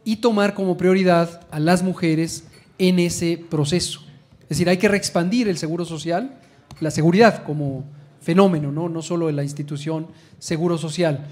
[0.03, 2.45] y tomar como prioridad a las mujeres
[2.79, 4.01] en ese proceso.
[4.43, 6.39] Es decir, hay que reexpandir el seguro social,
[6.79, 7.83] la seguridad como
[8.21, 10.07] fenómeno, no, no solo la institución
[10.39, 11.27] seguro social,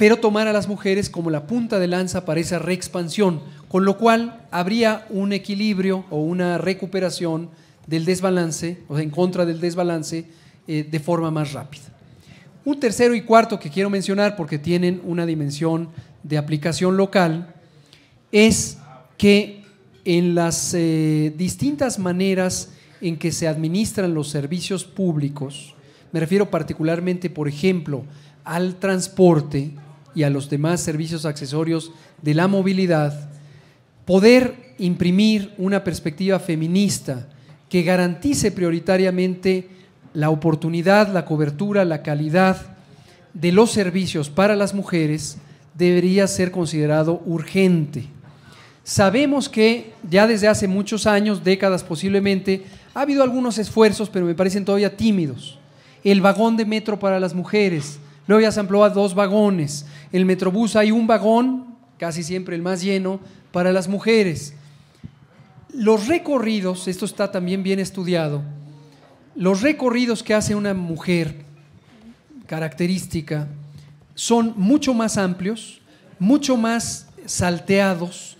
[0.00, 3.98] pero tomar a las mujeres como la punta de lanza para esa reexpansión, con lo
[3.98, 7.50] cual habría un equilibrio o una recuperación
[7.86, 10.24] del desbalance, o en contra del desbalance,
[10.66, 11.82] eh, de forma más rápida.
[12.64, 15.90] Un tercero y cuarto que quiero mencionar porque tienen una dimensión
[16.22, 17.54] de aplicación local
[18.32, 18.78] es
[19.18, 19.64] que
[20.06, 22.70] en las eh, distintas maneras
[23.02, 25.74] en que se administran los servicios públicos,
[26.10, 28.04] me refiero particularmente, por ejemplo,
[28.44, 29.74] al transporte
[30.14, 31.92] y a los demás servicios accesorios
[32.22, 33.30] de la movilidad,
[34.04, 37.28] poder imprimir una perspectiva feminista
[37.68, 39.68] que garantice prioritariamente
[40.14, 42.76] la oportunidad, la cobertura, la calidad
[43.32, 45.38] de los servicios para las mujeres,
[45.74, 48.06] debería ser considerado urgente.
[48.82, 54.34] Sabemos que ya desde hace muchos años, décadas posiblemente, ha habido algunos esfuerzos, pero me
[54.34, 55.58] parecen todavía tímidos.
[56.02, 59.86] El vagón de metro para las mujeres, luego ya se amplió a dos vagones.
[60.12, 63.20] El metrobús hay un vagón, casi siempre el más lleno,
[63.52, 64.54] para las mujeres.
[65.72, 68.42] Los recorridos, esto está también bien estudiado,
[69.36, 71.44] los recorridos que hace una mujer
[72.46, 73.46] característica
[74.14, 75.80] son mucho más amplios,
[76.18, 78.36] mucho más salteados,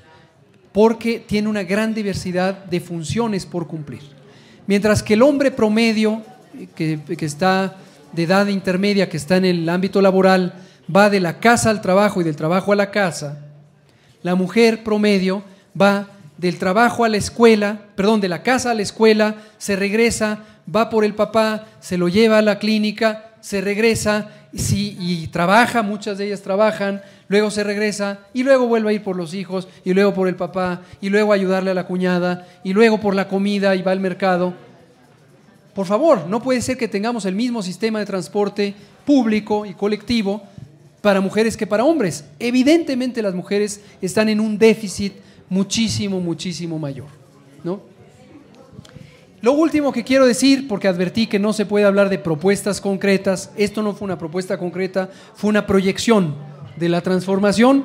[0.73, 4.03] porque tiene una gran diversidad de funciones por cumplir.
[4.67, 6.23] Mientras que el hombre promedio,
[6.75, 7.77] que, está
[8.13, 10.55] de edad intermedia, que está en el ámbito laboral,
[10.95, 13.39] va de la casa al trabajo y del trabajo a la casa,
[14.23, 15.43] la mujer promedio
[15.81, 20.41] va del trabajo a la escuela, perdón, de la casa a la escuela, se regresa,
[20.75, 26.19] va por el papá, se lo lleva a la clínica, se regresa y trabaja, muchas
[26.19, 29.95] de ellas trabajan, luego se regresa y luego vuelve a ir por los hijos y
[29.95, 33.75] luego por el papá y luego ayudarle a la cuñada y luego por la comida
[33.77, 34.55] y va al mercado.
[35.75, 38.75] Por favor, no puede ser que tengamos el mismo sistema de transporte
[39.05, 40.43] público y colectivo
[41.01, 42.25] para mujeres que para hombres.
[42.39, 45.15] Evidentemente las mujeres están en un déficit
[45.49, 47.09] muchísimo, muchísimo mayor.
[47.65, 47.81] ¿no?
[49.43, 53.51] Lo último que quiero decir, porque advertí que no se puede hablar de propuestas concretas,
[53.57, 56.35] esto no fue una propuesta concreta, fue una proyección
[56.77, 57.85] de la transformación.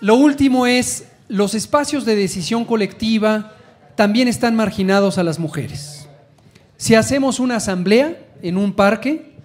[0.00, 3.54] Lo último es, los espacios de decisión colectiva
[3.94, 6.06] también están marginados a las mujeres.
[6.76, 9.35] Si hacemos una asamblea en un parque,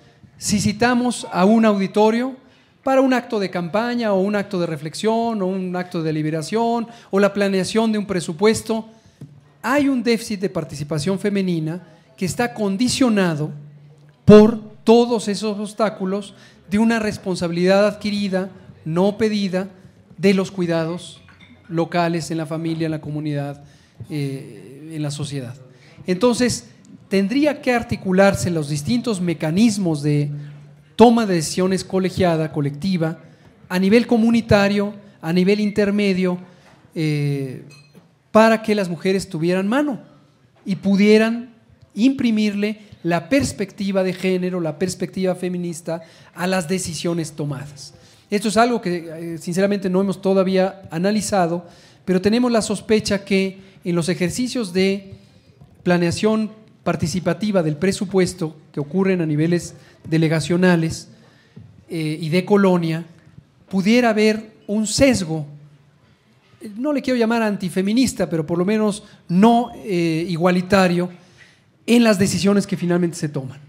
[0.41, 2.35] si citamos a un auditorio
[2.83, 6.87] para un acto de campaña o un acto de reflexión o un acto de deliberación
[7.11, 8.89] o la planeación de un presupuesto,
[9.61, 11.83] hay un déficit de participación femenina
[12.17, 13.51] que está condicionado
[14.25, 16.33] por todos esos obstáculos
[16.71, 18.49] de una responsabilidad adquirida,
[18.83, 19.67] no pedida,
[20.17, 21.21] de los cuidados
[21.67, 23.63] locales en la familia, en la comunidad,
[24.09, 25.53] eh, en la sociedad.
[26.07, 26.71] Entonces,
[27.11, 30.31] tendría que articularse los distintos mecanismos de
[30.95, 33.19] toma de decisiones colegiada, colectiva,
[33.67, 36.37] a nivel comunitario, a nivel intermedio,
[36.95, 37.65] eh,
[38.31, 39.99] para que las mujeres tuvieran mano
[40.65, 41.53] y pudieran
[41.95, 46.03] imprimirle la perspectiva de género, la perspectiva feminista
[46.33, 47.93] a las decisiones tomadas.
[48.29, 51.67] Esto es algo que eh, sinceramente no hemos todavía analizado,
[52.05, 55.15] pero tenemos la sospecha que en los ejercicios de
[55.83, 59.75] planeación participativa del presupuesto que ocurren a niveles
[60.07, 61.09] delegacionales
[61.89, 63.05] eh, y de colonia,
[63.69, 65.45] pudiera haber un sesgo
[66.75, 71.09] no le quiero llamar antifeminista, pero por lo menos no eh, igualitario
[71.85, 73.59] en las decisiones que finalmente se toman.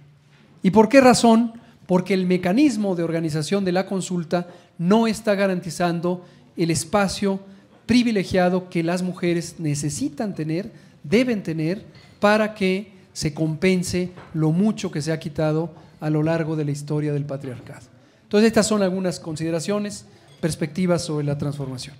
[0.63, 1.53] ¿Y por qué razón?
[1.87, 4.49] Porque el mecanismo de organización de la consulta
[4.79, 6.25] no está garantizando
[6.57, 7.41] el espacio
[7.87, 10.71] privilegiado que las mujeres necesitan tener,
[11.03, 11.85] deben tener,
[12.21, 16.71] para que se compense lo mucho que se ha quitado a lo largo de la
[16.71, 17.87] historia del patriarcado.
[18.25, 20.07] Entonces, estas son algunas consideraciones,
[20.41, 21.95] perspectivas sobre la transformación.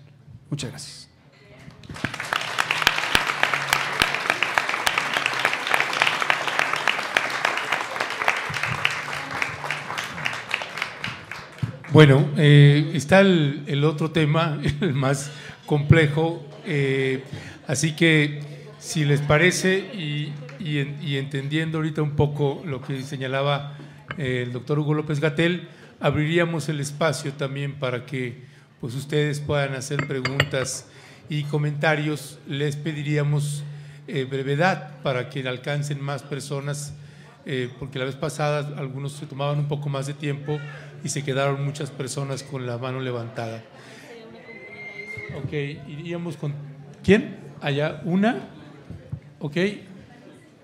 [0.51, 1.09] Muchas gracias.
[11.93, 15.31] Bueno, eh, está el, otro tema, el más
[15.67, 17.23] complejo, eh,
[17.67, 18.41] así que
[18.79, 20.33] si les parece y,
[21.17, 23.77] entendiendo ahorita un poco lo que señalaba
[24.19, 25.69] eh, el doctor Hugo López Gatel,
[26.01, 28.43] abriríamos el espacio también para que
[28.81, 30.89] pues, ustedes puedan hacer preguntas
[31.29, 32.39] y comentarios.
[32.47, 33.65] Les pediríamos
[34.07, 36.93] brevedad para que alcancen más personas,
[37.79, 40.59] porque la vez pasada algunos se tomaban un poco más de tiempo
[41.05, 43.63] y se quedaron muchas personas con la mano levantada.
[45.37, 46.55] Ok, iríamos con...
[47.03, 47.37] ¿Quién?
[47.61, 48.49] Allá, una.
[49.39, 49.57] Ok.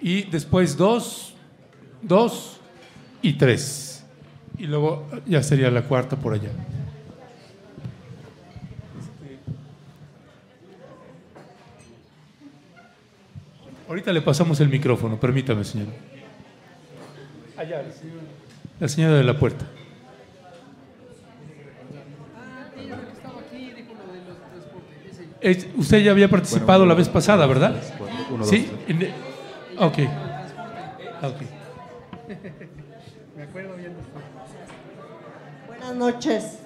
[0.01, 1.35] Y después dos,
[2.03, 2.61] dos
[3.23, 4.05] y tres.
[4.57, 6.51] Y luego ya sería la cuarta por allá.
[13.89, 15.89] Ahorita le pasamos el micrófono, permítame, señor.
[17.57, 17.83] Allá,
[18.79, 19.65] la señora de la puerta.
[25.77, 27.81] usted ya había participado la vez pasada, ¿verdad?
[28.45, 28.69] sí.
[29.81, 29.99] Ok.
[33.37, 33.95] Me acuerdo bien
[35.67, 36.59] Buenas noches.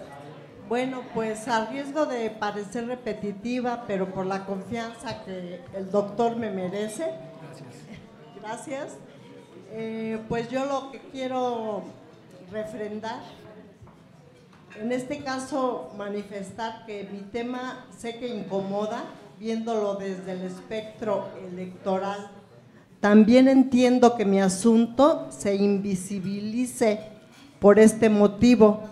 [0.69, 6.51] Bueno, pues a riesgo de parecer repetitiva, pero por la confianza que el doctor me
[6.51, 7.13] merece.
[7.43, 7.75] Gracias.
[8.41, 8.97] Gracias.
[9.73, 11.83] Eh, pues yo lo que quiero
[12.51, 13.21] refrendar
[14.81, 19.05] en este caso, manifestar que mi tema sé que incomoda,
[19.39, 22.31] viéndolo desde el espectro electoral.
[23.03, 27.01] También entiendo que mi asunto se invisibilice
[27.59, 28.85] por este motivo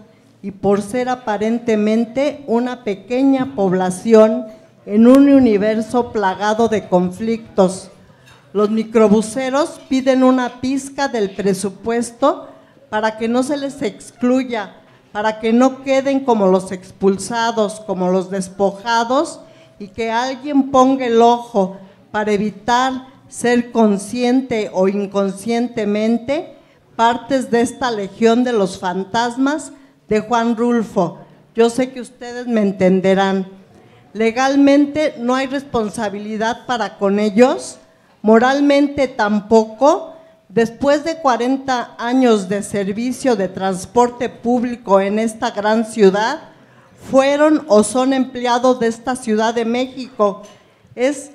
[0.43, 4.47] y por ser aparentemente una pequeña población
[4.85, 7.91] en un universo plagado de conflictos.
[8.53, 12.49] Los microbuseros piden una pizca del presupuesto
[12.91, 14.75] para que no se les excluya
[15.13, 19.41] para que no queden como los expulsados, como los despojados,
[19.79, 21.79] y que alguien ponga el ojo
[22.13, 26.55] para evitar ser consciente o inconscientemente
[26.97, 29.73] partes de esta legión de los fantasmas
[30.07, 31.21] de Juan Rulfo.
[31.55, 33.47] Yo sé que ustedes me entenderán.
[34.13, 37.79] Legalmente no hay responsabilidad para con ellos,
[38.21, 40.11] moralmente tampoco,
[40.53, 46.41] Después de 40 años de servicio de transporte público en esta gran ciudad,
[47.09, 50.43] fueron o son empleados de esta Ciudad de México.
[50.97, 51.31] Es,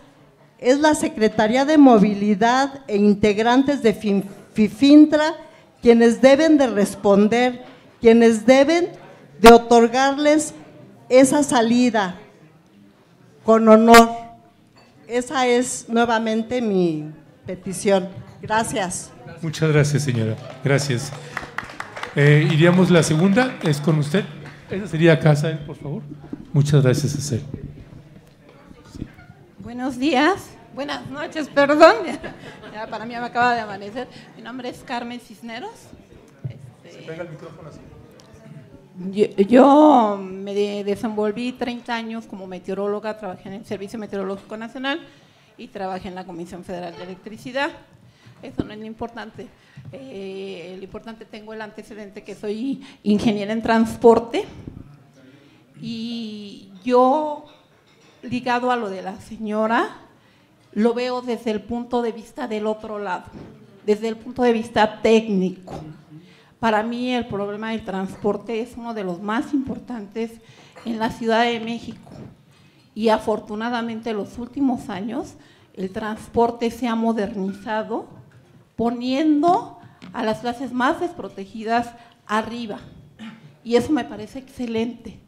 [0.60, 3.94] es la Secretaría de Movilidad e integrantes de
[4.54, 5.36] FIFINTRA
[5.82, 7.64] quienes deben de responder,
[8.02, 8.90] quienes deben
[9.40, 10.54] de otorgarles
[11.10, 12.16] esa salida
[13.44, 14.10] con honor.
[15.08, 17.12] Esa es nuevamente mi
[17.46, 18.10] petición.
[18.42, 19.12] Gracias.
[19.42, 20.36] Muchas gracias, señora.
[20.64, 21.12] Gracias.
[22.16, 24.24] Eh, iríamos la segunda, es con usted.
[24.72, 26.02] Esa sería casa, por favor.
[26.52, 27.44] Muchas gracias, Cecil.
[29.76, 31.98] Buenos días, buenas noches, perdón.
[32.74, 34.08] Ya para mí me acaba de amanecer.
[34.38, 35.90] Mi nombre es Carmen Cisneros.
[36.48, 37.82] Este, Se pega el micrófono así.
[39.50, 40.54] Yo, me
[40.86, 45.02] desenvolví 30 años como meteoróloga, trabajé en el Servicio Meteorológico Nacional
[45.58, 47.72] y trabajé en la Comisión Federal de Electricidad
[48.42, 49.48] eso no es lo importante.
[49.92, 54.46] Eh, lo importante tengo el antecedente que soy ingeniera en transporte
[55.82, 57.46] y yo,
[58.30, 59.98] ligado a lo de la señora,
[60.74, 63.26] lo veo desde el punto de vista del otro lado,
[63.86, 65.74] desde el punto de vista técnico.
[66.60, 70.32] Para mí el problema del transporte es uno de los más importantes
[70.84, 72.12] en la Ciudad de México
[72.94, 75.36] y afortunadamente en los últimos años
[75.74, 78.08] el transporte se ha modernizado
[78.76, 79.80] poniendo
[80.14, 81.90] a las clases más desprotegidas
[82.26, 82.80] arriba.
[83.64, 85.20] Y eso me parece excelente.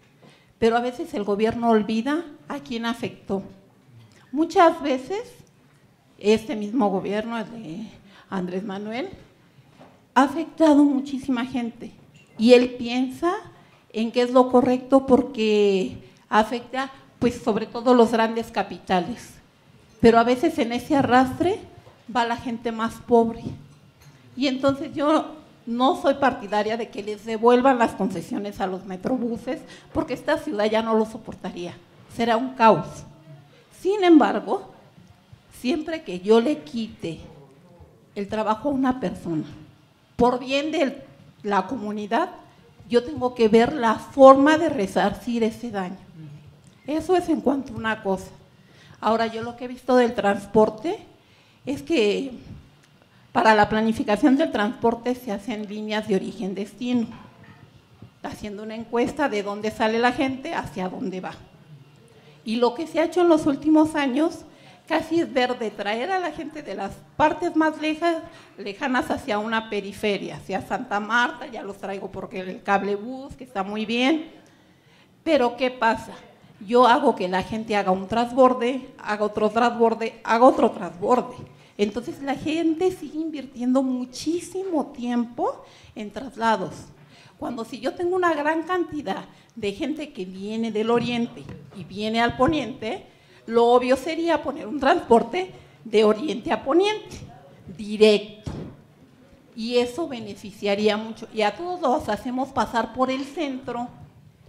[0.59, 3.43] Pero a veces el gobierno olvida a quién afectó.
[4.31, 5.37] Muchas veces
[6.19, 7.87] este mismo gobierno, de
[8.29, 9.09] Andrés Manuel,
[10.15, 11.91] ha afectado muchísima gente.
[12.37, 13.33] Y él piensa
[13.93, 15.97] en qué es lo correcto porque
[16.29, 19.33] afecta pues sobre todo los grandes capitales.
[19.99, 21.59] Pero a veces en ese arrastre
[22.15, 23.43] va la gente más pobre.
[24.35, 25.35] Y entonces yo
[25.67, 29.59] no soy partidaria de que les devuelvan las concesiones a los metrobuses,
[29.93, 31.75] porque esta ciudad ya no lo soportaría.
[32.15, 32.87] Será un caos.
[33.81, 34.71] Sin embargo,
[35.59, 37.19] siempre que yo le quite
[38.15, 39.43] el trabajo a una persona,
[40.15, 41.03] por bien de
[41.43, 42.29] la comunidad,
[42.87, 45.97] yo tengo que ver la forma de resarcir ese daño.
[46.87, 48.31] Eso es en cuanto a una cosa.
[49.01, 50.97] Ahora, yo lo que he visto del transporte
[51.65, 52.31] es que
[53.37, 57.05] para la planificación del transporte se hacen líneas de origen-destino,
[58.23, 61.33] haciendo una encuesta de dónde sale la gente hacia dónde va.
[62.43, 64.39] Y lo que se ha hecho en los últimos años
[64.87, 67.75] casi es ver de traer a la gente de las partes más
[68.57, 73.43] lejanas hacia una periferia, hacia Santa Marta, ya los traigo porque el cable bus, que
[73.43, 74.31] está muy bien.
[75.23, 76.13] Pero ¿qué pasa?
[76.59, 81.35] Yo hago que la gente haga un transborde, haga otro transborde, haga otro transborde.
[81.77, 85.63] Entonces la gente sigue invirtiendo muchísimo tiempo
[85.95, 86.73] en traslados.
[87.37, 89.25] Cuando si yo tengo una gran cantidad
[89.55, 91.43] de gente que viene del oriente
[91.75, 93.05] y viene al poniente,
[93.45, 95.51] lo obvio sería poner un transporte
[95.83, 97.17] de oriente a poniente,
[97.77, 98.51] directo.
[99.55, 101.27] Y eso beneficiaría mucho.
[101.33, 103.87] Y a todos los hacemos pasar por el centro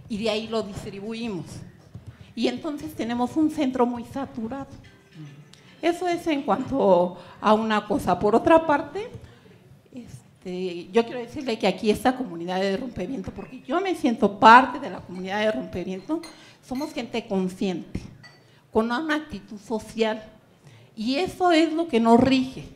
[0.08, 1.46] y de ahí lo distribuimos.
[2.34, 4.68] Y entonces tenemos un centro muy saturado.
[5.80, 8.18] Eso es en cuanto a una cosa.
[8.18, 9.10] Por otra parte,
[9.94, 14.80] este, yo quiero decirle que aquí esta comunidad de rompimiento, porque yo me siento parte
[14.80, 16.20] de la comunidad de rompimiento,
[16.66, 18.00] somos gente consciente
[18.72, 20.22] con una actitud social.
[20.96, 22.68] Y eso es lo que nos rige.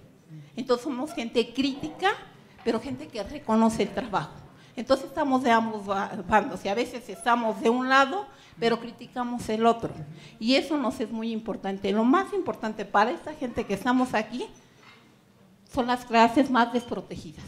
[0.57, 2.11] Entonces somos gente crítica,
[2.65, 4.33] pero gente que reconoce el trabajo.
[4.77, 8.27] Entonces estamos de ambos bandos y a veces estamos de un lado,
[8.59, 9.93] pero criticamos el otro.
[10.39, 11.93] Y eso nos es muy importante.
[11.93, 14.47] Lo más importante para esta gente que estamos aquí
[15.73, 17.45] son las clases más desprotegidas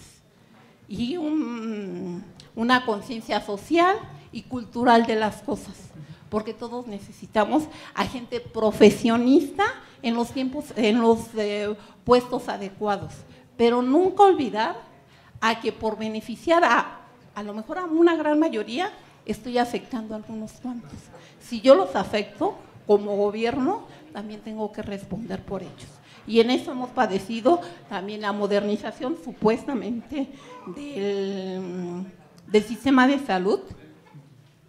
[0.89, 3.97] y una conciencia social
[4.33, 5.91] y cultural de las cosas
[6.35, 7.63] porque todos necesitamos
[7.95, 9.63] a gente profesionista
[10.03, 13.13] en los tiempos, en los eh, puestos adecuados.
[13.57, 14.75] Pero nunca olvidar
[15.41, 17.03] a que por beneficiar a,
[17.37, 18.91] a lo mejor a una gran mayoría,
[19.27, 20.93] estoy afectando a algunos cuantos.
[21.41, 22.57] Si yo los afecto
[22.87, 25.89] como gobierno, también tengo que responder por ellos.
[26.27, 30.29] Y en eso hemos padecido también la modernización supuestamente
[30.75, 32.07] del,
[32.47, 33.61] del sistema de salud,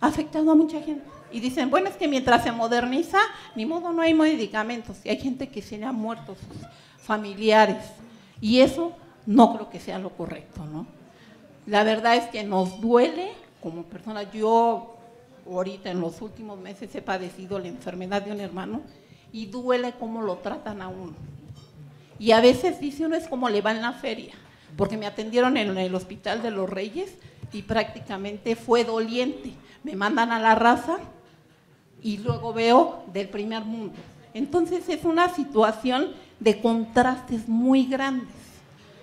[0.01, 1.05] ha afectado a mucha gente.
[1.31, 3.19] Y dicen, bueno, es que mientras se moderniza,
[3.55, 4.97] ni modo no hay medicamentos.
[5.03, 7.83] Y hay gente que se le ha muerto sus familiares.
[8.41, 8.93] Y eso
[9.25, 10.85] no creo que sea lo correcto, ¿no?
[11.65, 13.31] La verdad es que nos duele
[13.65, 14.31] como personas.
[14.31, 14.95] Yo
[15.49, 18.81] ahorita en los últimos meses he padecido la enfermedad de un hermano
[19.31, 21.15] y duele cómo lo tratan a uno.
[22.19, 24.35] Y a veces dice uno es como le va en la feria,
[24.77, 27.15] porque me atendieron en el hospital de los Reyes
[27.51, 29.53] y prácticamente fue doliente.
[29.83, 30.97] Me mandan a la raza
[32.03, 33.95] y luego veo del primer mundo.
[34.35, 38.27] Entonces es una situación de contrastes muy grandes.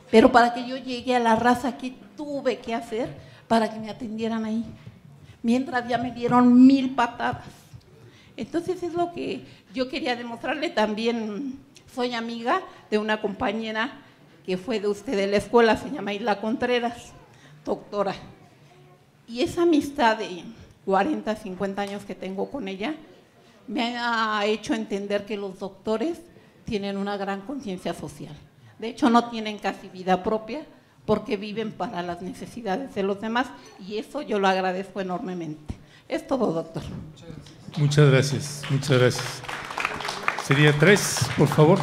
[0.09, 3.91] Pero para que yo llegue a la raza, ¿qué tuve que hacer para que me
[3.91, 4.65] atendieran ahí?
[5.43, 7.45] Mientras ya me dieron mil patadas.
[8.35, 9.45] Entonces es lo que
[9.75, 11.59] yo quería demostrarle también.
[11.95, 13.93] Soy amiga de una compañera
[14.47, 17.13] que fue de usted de la escuela, se llama Isla Contreras,
[17.63, 18.15] doctora.
[19.29, 20.45] Y esa amistad de
[20.87, 22.95] 40, 50 años que tengo con ella,
[23.69, 26.23] me ha hecho entender que los doctores
[26.65, 28.35] tienen una gran conciencia social.
[28.79, 30.65] De hecho, no tienen casi vida propia
[31.07, 33.49] porque viven para las necesidades de los demás
[33.87, 35.75] y eso yo lo agradezco enormemente.
[36.09, 36.83] Es todo, doctor.
[37.77, 39.43] Muchas gracias, muchas gracias.
[40.45, 41.79] Sería tres, por favor.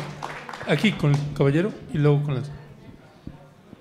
[0.67, 2.41] Aquí con el caballero y luego con la...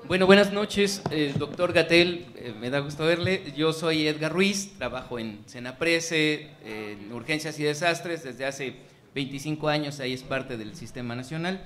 [0.07, 3.53] Bueno, buenas noches, eh, doctor Gatel, eh, me da gusto verle.
[3.55, 8.77] Yo soy Edgar Ruiz, trabajo en Senaprese, en Urgencias y Desastres, desde hace
[9.15, 11.61] 25 años, ahí es parte del Sistema Nacional.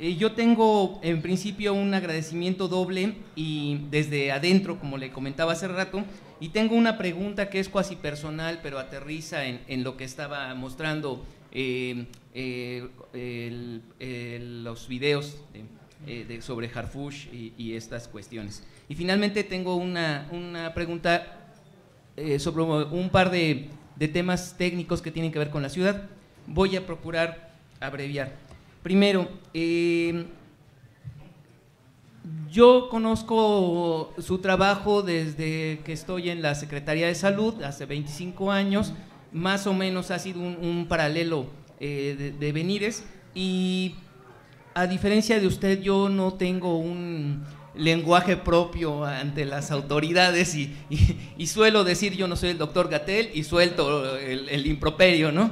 [0.00, 5.68] Eh, yo tengo en principio un agradecimiento doble y desde adentro, como le comentaba hace
[5.68, 6.04] rato,
[6.40, 11.24] y tengo una pregunta que es cuasi personal, pero aterriza en, lo que estaba mostrando
[14.72, 15.38] los videos.
[16.06, 18.62] Eh, sobre Harfush y, estas cuestiones.
[18.90, 20.28] Y finalmente tengo una,
[20.74, 21.54] pregunta
[22.16, 23.70] eh, sobre un par de,
[24.12, 26.02] temas técnicos que tienen que ver con la ciudad.
[26.46, 28.32] Voy a procurar abreviar.
[28.84, 30.26] Primero, eh,
[32.50, 38.92] yo conozco su trabajo desde que estoy en la Secretaría de Salud, hace 25 años.
[39.32, 41.46] más o menos ha sido un, paralelo
[41.80, 43.94] eh, de, de venires y
[44.74, 47.42] a diferencia de usted, yo no tengo un
[47.74, 53.44] lenguaje propio ante las autoridades y, suelo decir yo no soy el doctor Gatel y
[53.44, 55.50] suelto el, improperio, ¿no?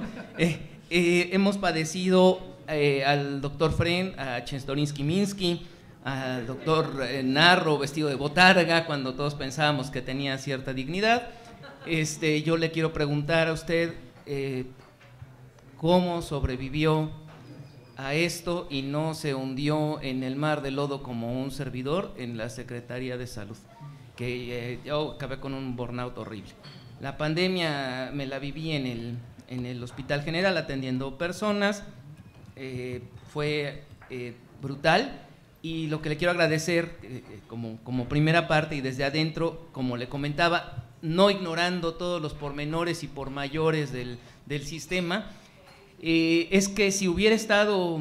[0.95, 5.66] Eh, hemos padecido eh, al doctor Fren, a Chenstorinsky Minsky,
[6.05, 11.28] al doctor Narro vestido de botarga cuando todos pensábamos que tenía cierta dignidad.
[11.86, 13.94] Este, yo le quiero preguntar a usted
[15.76, 17.10] cómo sobrevivió
[17.97, 22.36] a esto y no se hundió en el mar de lodo como un servidor en
[22.36, 23.56] la Secretaría de Salud,
[24.16, 26.52] que eh, yo acabé con un burnout horrible.
[27.01, 29.18] La pandemia me la viví en el,
[29.48, 31.84] en el Hospital General atendiendo personas,
[32.57, 33.03] eh,
[33.33, 35.20] fue eh, brutal
[35.62, 36.97] y lo que le quiero agradecer
[37.47, 43.03] como, como primera parte y desde adentro, como le comentaba, no ignorando todos los pormenores
[43.03, 45.27] y por mayores del, del sistema,
[46.01, 48.01] eh, es que si hubiera estado,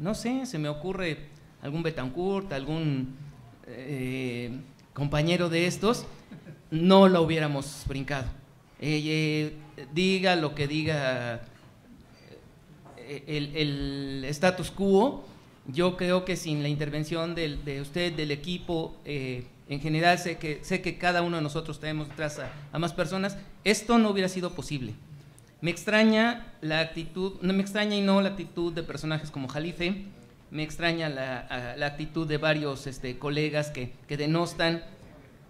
[0.00, 1.18] no sé, se me ocurre
[1.62, 3.14] algún Betancourt, algún
[3.68, 4.50] eh,
[4.92, 6.04] compañero de estos,
[6.72, 8.26] no lo hubiéramos brincado.
[8.80, 9.54] Eh,
[9.94, 11.42] diga lo que diga
[13.26, 15.24] el, status quo,
[15.66, 20.80] yo creo que sin la intervención de usted, del equipo, en general sé que, sé
[20.80, 22.40] que cada uno de nosotros tenemos detrás
[22.72, 24.94] a más personas, esto no hubiera sido posible.
[25.60, 30.04] Me extraña la actitud, no me extraña y no la actitud de personajes como Jalife,
[30.50, 34.84] me extraña la, actitud de varios este, colegas que, denostan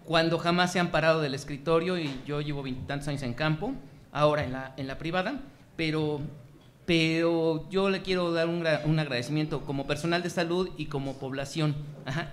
[0.05, 3.73] cuando jamás se han parado del escritorio y yo llevo veintitantos años en campo,
[4.11, 5.41] ahora en la privada,
[5.75, 6.21] pero,
[6.87, 11.75] pero yo le quiero dar un, agradecimiento como personal de salud y como población.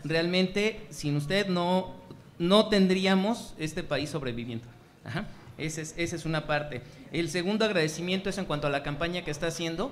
[0.05, 1.93] realmente sin usted no,
[2.39, 4.65] no tendríamos este país sobreviviendo.
[5.05, 5.27] Ajá.
[5.59, 6.83] Esa es, una parte.
[7.13, 9.91] El segundo agradecimiento es en cuanto a la campaña que está haciendo.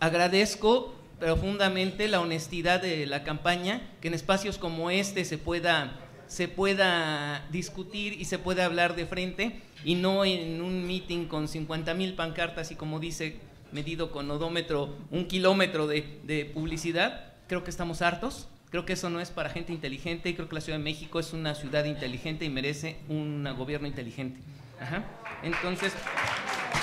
[0.00, 5.92] Agradezco profundamente la honestidad de la campaña, que en espacios como este se pueda,
[6.26, 11.46] se pueda discutir y se pueda hablar de frente y no en un meeting con
[11.46, 13.38] 50 mil pancartas y como dice,
[13.72, 17.32] medido con odómetro, un kilómetro de, publicidad.
[17.46, 18.48] Creo que estamos hartos.
[18.70, 21.18] Creo que eso no es para gente inteligente y creo que la Ciudad de México
[21.18, 24.40] es una ciudad inteligente y merece un gobierno inteligente.
[25.42, 25.92] Entonces,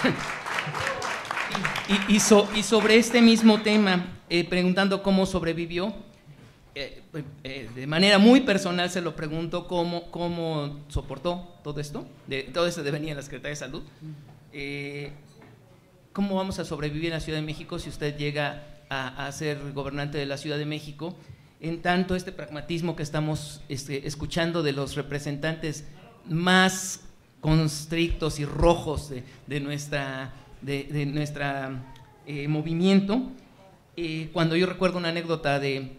[2.09, 5.93] y, y, sobre este mismo tema, eh, preguntando cómo sobrevivió,
[6.75, 7.01] eh,
[7.43, 12.67] eh, de manera muy personal se lo pregunto cómo, cómo soportó todo esto, de, todo
[12.67, 13.83] esto de venir a la Secretaría de Salud.
[16.17, 20.17] ¿Cómo vamos a sobrevivir en la Ciudad de México si usted llega a, ser gobernante
[20.17, 21.15] de la Ciudad de México?
[21.61, 25.85] En tanto, este pragmatismo que estamos este, escuchando de los representantes
[26.25, 27.01] más
[27.39, 29.11] constrictos y rojos
[29.45, 30.33] de, nuestra,
[30.63, 31.93] de, nuestra
[32.25, 33.21] eh, movimiento.
[33.95, 35.97] Eh, cuando yo recuerdo una anécdota de,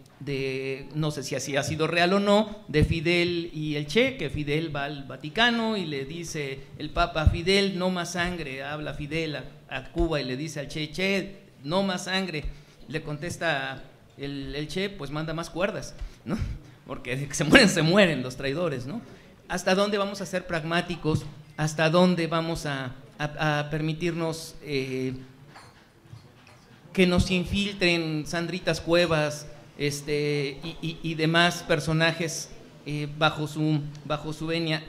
[0.95, 4.31] no sé si así ha sido real o no, de Fidel y el Che, que
[4.31, 9.37] Fidel va al Vaticano y le dice el Papa, Fidel, no más sangre, habla Fidel
[9.37, 12.45] a, Cuba y le dice al Che, Che, no más sangre.
[12.89, 13.83] Le contesta
[14.17, 16.37] el, Che, pues manda más cuerdas, ¿no?
[16.87, 19.01] Porque se mueren, se mueren los traidores, ¿no?
[19.49, 21.25] hasta dónde vamos a ser pragmáticos,
[21.57, 22.95] hasta dónde vamos a,
[23.69, 25.13] permitirnos eh,
[26.93, 29.49] que nos infiltren Sandritas Cuevas
[29.79, 32.51] este, y, demás personajes
[32.85, 34.83] eh, bajo, su, bajo su venia,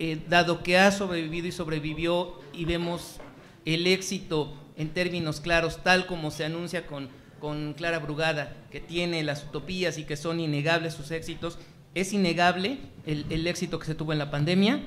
[0.00, 3.18] eh, dado que ha sobrevivido y sobrevivió y vemos
[3.64, 7.08] el éxito en términos claros, tal como se anuncia con,
[7.38, 11.58] con Clara Brugada, que tiene las utopías y que son innegables sus éxitos,
[11.94, 14.80] es innegable el, éxito que se tuvo en la pandemia,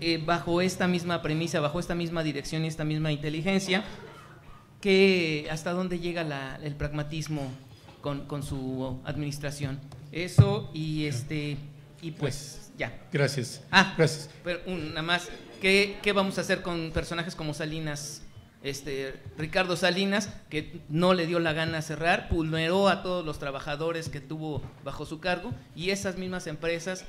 [0.00, 3.84] eh, bajo esta misma premisa, bajo esta misma dirección y esta misma inteligencia,
[4.80, 7.50] que hasta dónde llega el pragmatismo
[8.02, 9.80] con, su administración.
[10.10, 11.56] Eso y este
[12.02, 13.00] y pues ya.
[13.10, 13.62] Gracias.
[13.70, 14.28] Ah, gracias.
[14.44, 15.30] Pero nada más,
[15.62, 18.22] ¿qué, ¿qué vamos a hacer con personajes como Salinas
[18.62, 24.08] este, Ricardo Salinas, que no le dio la gana cerrar, pulveró a todos los trabajadores
[24.08, 27.04] que tuvo bajo su cargo y esas mismas empresas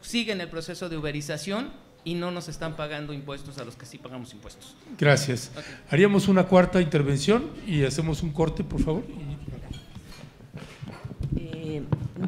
[0.00, 1.70] siguen el proceso de uberización
[2.04, 4.74] y no nos están pagando impuestos a los que sí pagamos impuestos.
[4.98, 5.50] Gracias.
[5.90, 9.04] Haríamos una cuarta intervención y hacemos un corte, por favor.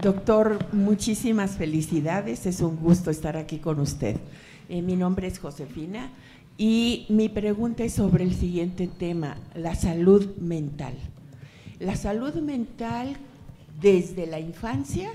[0.03, 2.47] Doctor, muchísimas felicidades.
[2.47, 4.16] Es un gusto estar aquí con usted.
[4.69, 6.11] Eh, mi nombre es Josefina.
[6.57, 10.95] Y mi pregunta es sobre el siguiente tema, la salud mental.
[11.79, 13.16] La salud mental
[13.81, 15.11] desde la infancia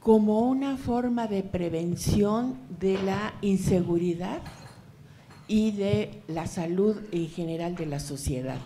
[0.00, 4.40] como una forma de prevención de la inseguridad
[5.46, 8.58] y de la salud en general de la sociedad.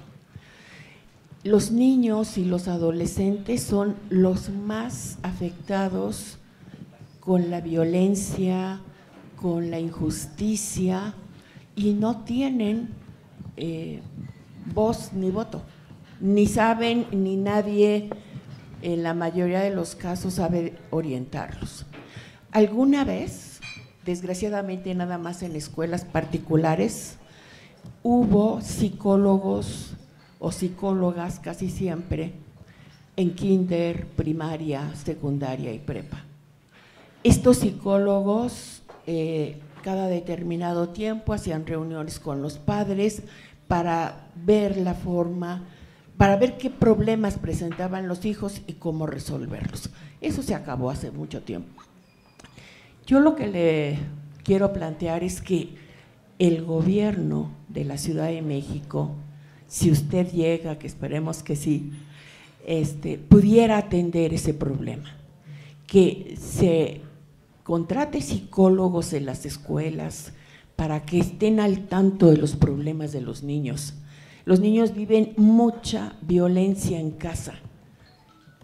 [1.44, 6.38] Los niños y los adolescentes son los más afectados
[7.20, 8.80] con la violencia,
[9.36, 11.12] con la injusticia
[11.76, 12.94] y no tienen
[13.58, 14.00] eh,
[14.72, 15.60] voz ni voto,
[16.18, 18.08] ni saben ni nadie
[18.80, 21.84] en la mayoría de los casos sabe orientarlos.
[22.52, 23.60] Alguna vez,
[24.06, 27.18] desgraciadamente nada más en escuelas particulares,
[28.02, 29.93] hubo psicólogos
[30.38, 32.32] o psicólogas casi siempre
[33.16, 36.24] en kinder, primaria, secundaria y prepa.
[37.22, 43.22] Estos psicólogos eh, cada determinado tiempo hacían reuniones con los padres
[43.68, 45.62] para ver la forma,
[46.16, 49.90] para ver qué problemas presentaban los hijos y cómo resolverlos.
[50.20, 51.82] Eso se acabó hace mucho tiempo.
[53.06, 53.98] Yo lo que le
[54.42, 55.74] quiero plantear es que
[56.38, 59.12] el gobierno de la Ciudad de México,
[59.74, 61.90] si usted llega, que esperemos que sí,
[62.64, 65.16] este, pudiera atender ese problema,
[65.88, 67.00] que se
[67.64, 70.32] contrate psicólogos en las escuelas
[70.76, 73.94] para que estén al tanto de los problemas de los niños.
[74.44, 77.54] Los niños viven mucha violencia en casa,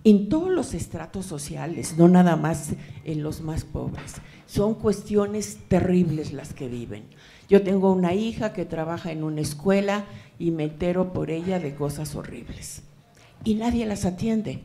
[0.05, 2.71] en todos los estratos sociales, no nada más
[3.05, 4.15] en los más pobres.
[4.47, 7.03] Son cuestiones terribles las que viven.
[7.49, 10.05] Yo tengo una hija que trabaja en una escuela
[10.41, 12.83] y me entero por ella de cosas horribles.
[13.45, 14.63] Y nadie las atiende.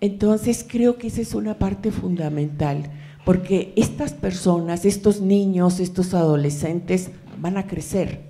[0.00, 2.90] Entonces creo que esa es una parte fundamental
[3.24, 7.10] porque estas personas, estos niños, estos adolescentes
[7.40, 8.20] van a crecer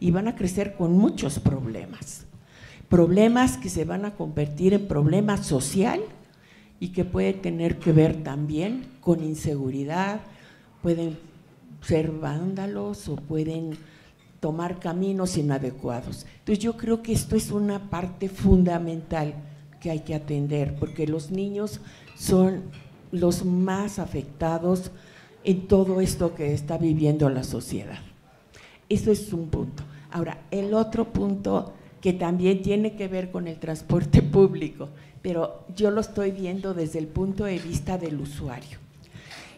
[0.00, 2.24] y van a crecer con muchos problemas.
[2.88, 6.00] Problemas que se van a convertir en problemas social
[6.80, 10.20] y que puede tener que ver también con inseguridad,
[10.82, 11.16] pueden
[11.82, 13.76] ser vándalos o pueden
[14.42, 16.26] tomar caminos inadecuados.
[16.40, 19.34] Entonces yo creo que esto es una parte fundamental
[19.80, 21.80] que hay que atender, porque los niños
[22.18, 22.64] son
[23.12, 24.90] los más afectados
[25.44, 28.00] en todo esto que está viviendo la sociedad.
[28.88, 29.84] Eso es un punto.
[30.10, 34.88] Ahora, el otro punto que también tiene que ver con el transporte público,
[35.22, 38.81] pero yo lo estoy viendo desde el punto de vista del usuario.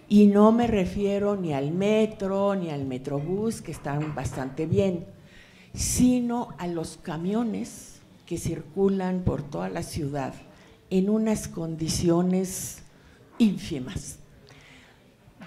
[0.09, 5.06] Y no me refiero ni al metro, ni al metrobús, que están bastante bien,
[5.72, 10.35] sino a los camiones que circulan por toda la ciudad
[10.90, 12.82] en unas condiciones
[13.39, 14.18] ínfimas.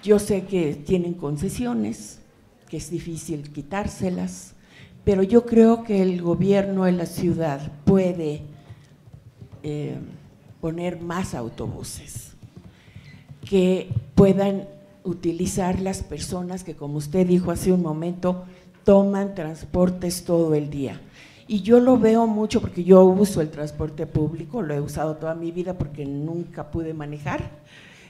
[0.02, 2.20] Yo sé que tienen concesiones,
[2.68, 4.54] que es difícil quitárselas,
[5.04, 8.42] pero yo creo que el gobierno de la ciudad puede
[9.62, 9.98] eh,
[10.60, 12.27] poner más autobuses
[13.48, 14.68] que puedan
[15.04, 18.44] utilizar las personas que, como usted dijo hace un momento,
[18.84, 21.00] toman transportes todo el día.
[21.46, 25.34] Y yo lo veo mucho porque yo uso el transporte público, lo he usado toda
[25.34, 27.50] mi vida porque nunca pude manejar.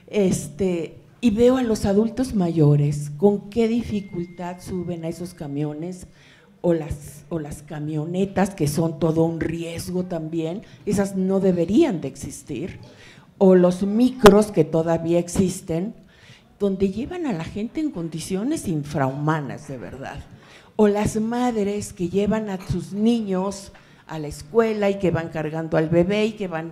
[0.08, 6.08] Este, y veo a los adultos mayores con qué dificultad suben a esos camiones
[6.62, 12.08] o las, o las camionetas que son todo un riesgo también, esas no deberían de
[12.08, 12.80] existir,
[13.38, 15.94] o los micros que todavía existen,
[16.58, 20.18] donde llevan a la gente en condiciones infrahumanas de verdad
[20.80, 23.72] o las madres que llevan a sus niños
[24.06, 26.70] a la escuela y que van cargando al bebé y que van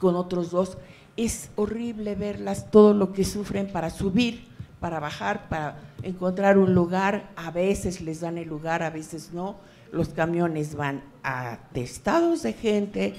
[0.00, 0.76] con otros dos.
[1.16, 4.48] Es horrible verlas, todo lo que sufren para subir,
[4.80, 7.30] para bajar, para encontrar un lugar.
[7.36, 9.54] A veces les dan el lugar, a veces no.
[9.92, 13.14] Los camiones van atestados de gente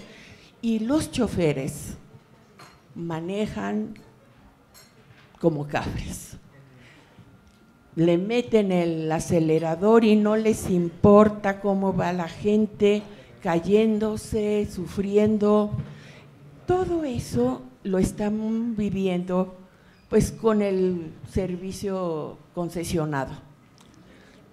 [0.62, 1.96] y los choferes
[2.96, 3.94] manejan
[5.40, 6.40] como cabres
[8.00, 13.04] le meten el acelerador y no les importa cómo va la gente
[13.44, 15.72] cayéndose, sufriendo.
[16.66, 19.56] Todo eso lo están viviendo
[20.08, 23.34] pues con el servicio concesionado.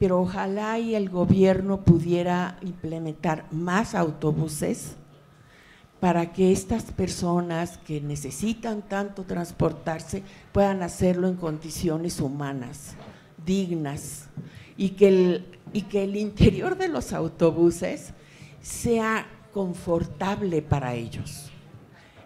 [0.01, 4.97] Pero ojalá y el gobierno pudiera implementar más autobuses
[6.07, 10.23] para que estas personas que necesitan tanto transportarse
[10.53, 12.95] puedan hacerlo en condiciones humanas
[13.45, 14.27] dignas
[14.77, 18.13] y que el, y que el interior de los autobuses
[18.63, 21.51] sea confortable para ellos.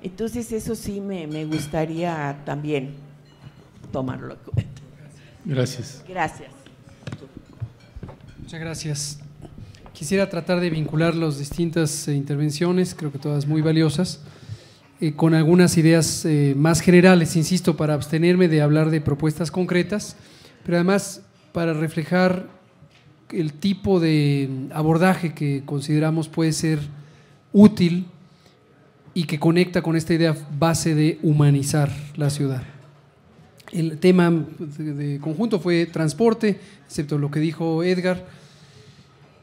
[0.02, 2.97] Entonces eso sí me, me gustaría también
[3.90, 4.82] tomarlo en cuenta.
[5.47, 6.05] Gracias.
[6.07, 6.51] Gracias.
[8.43, 9.20] Muchas gracias.
[10.01, 14.20] Quisiera tratar de vincular las distintas eh, intervenciones, creo que todas muy valiosas,
[14.98, 20.16] eh, con algunas ideas eh, más generales, insisto, para abstenerme de hablar de propuestas concretas
[20.64, 21.20] pero además
[21.52, 22.48] para reflejar
[23.28, 26.78] el tipo de abordaje que consideramos puede ser
[27.52, 28.06] útil
[29.12, 32.62] y que conecta con esta idea base de humanizar la ciudad.
[33.70, 34.32] El tema
[34.78, 38.40] de conjunto fue transporte, excepto lo que dijo Edgar.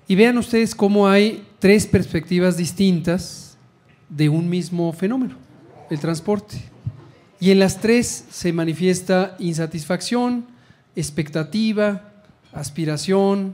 [0.08, 3.58] Y vean ustedes cómo hay tres perspectivas distintas
[4.10, 5.36] de un mismo fenómeno,
[5.90, 6.58] el transporte.
[7.40, 10.46] Y en las tres se manifiesta insatisfacción,
[10.96, 12.14] expectativa,
[12.54, 13.54] aspiración,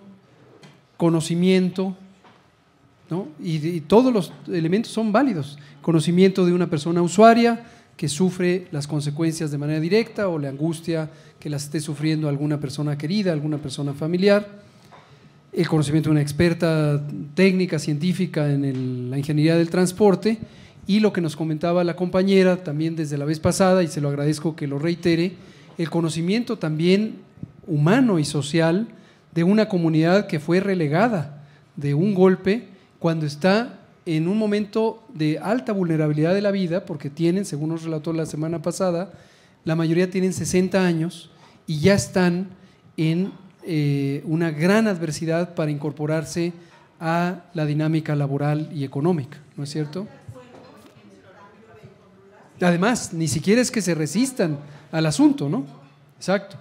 [0.95, 1.97] conocimiento,
[3.09, 3.27] ¿no?
[3.41, 5.57] y, y, todos los elementos son válidos.
[5.81, 7.65] Conocimiento de una persona usuaria
[7.97, 11.09] que sufre las consecuencias de manera directa o la angustia
[11.39, 14.63] que las esté sufriendo alguna persona querida, alguna persona familiar.
[15.53, 16.99] El conocimiento de una experta
[17.35, 20.39] técnica, científica en la ingeniería del transporte
[20.88, 24.09] y lo que nos comentaba la compañera también desde la vez pasada, y se lo
[24.09, 25.34] agradezco que lo reitere,
[25.77, 27.17] el conocimiento también
[27.67, 28.88] humano y social
[29.34, 31.43] de una comunidad que fue relegada
[31.75, 32.67] de un golpe
[32.97, 37.84] cuando está en un momento de alta vulnerabilidad de la vida, porque tienen, según nos
[37.84, 39.13] relató la semana pasada,
[39.65, 41.30] la mayoría tienen 60 años
[41.67, 42.47] y ya están
[42.97, 43.31] en
[43.65, 46.53] eh, una gran adversidad para incorporarse
[46.99, 50.07] a la dinámica laboral y económica, ¿no es cierto?
[52.61, 54.57] Además, ni siquiera es que se resistan
[54.91, 55.65] al asunto, ¿no?
[56.18, 56.57] Exacto.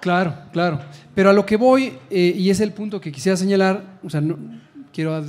[0.00, 0.80] Claro, claro.
[1.14, 4.20] Pero a lo que voy, eh, y es el punto que quisiera señalar, o sea,
[4.20, 4.36] no,
[4.92, 5.24] quiero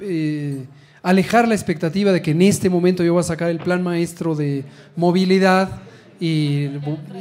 [0.00, 0.66] eh,
[1.02, 4.34] alejar la expectativa de que en este momento yo voy a sacar el plan maestro
[4.34, 4.64] de
[4.96, 5.80] movilidad
[6.22, 6.70] y,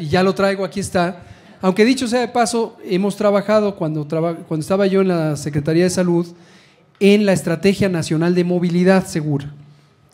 [0.07, 1.23] ya lo traigo, aquí está.
[1.59, 5.85] Aunque dicho sea de paso, hemos trabajado cuando, traba, cuando estaba yo en la Secretaría
[5.85, 6.27] de Salud
[6.99, 9.51] en la Estrategia Nacional de Movilidad Segura.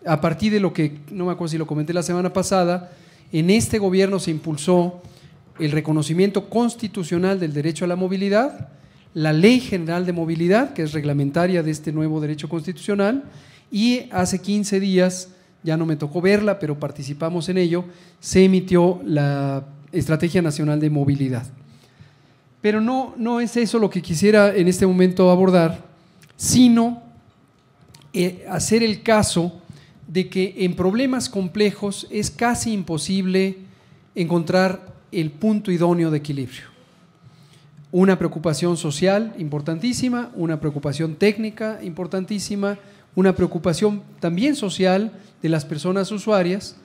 [0.05, 2.91] A partir de lo que, no me acuerdo si lo comenté la semana pasada,
[3.33, 5.01] en este gobierno se impulsó
[5.59, 8.69] el reconocimiento constitucional del derecho a la movilidad,
[9.13, 13.25] la Ley General de Movilidad, que es reglamentaria de este nuevo derecho constitucional,
[13.69, 15.29] y hace 15 días,
[15.63, 17.85] ya no me tocó verla, pero participamos en ello,
[18.19, 21.45] se emitió la Estrategia Nacional de Movilidad.
[22.61, 25.85] Pero no, no es eso lo que quisiera en este momento abordar,
[26.35, 27.03] sino
[28.13, 29.61] eh, hacer el caso
[30.07, 33.57] de que en problemas complejos es casi imposible
[34.15, 36.77] encontrar el punto idóneo de equilibrio
[37.91, 42.77] una preocupación social importantísima, una preocupación técnica importantísima,
[43.15, 45.11] una preocupación también social
[45.41, 46.75] de las personas usuarias,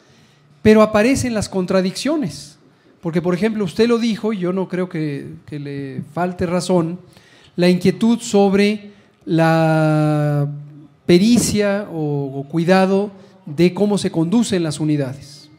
[0.62, 2.58] pero aparecen las contradicciones.
[3.00, 7.00] Porque, por ejemplo, usted lo dijo, y yo no creo que, le falte razón,
[7.56, 8.92] la inquietud sobre
[9.24, 10.48] la
[11.04, 13.10] pericia o, cuidado
[13.44, 15.50] de cómo se conducen las unidades.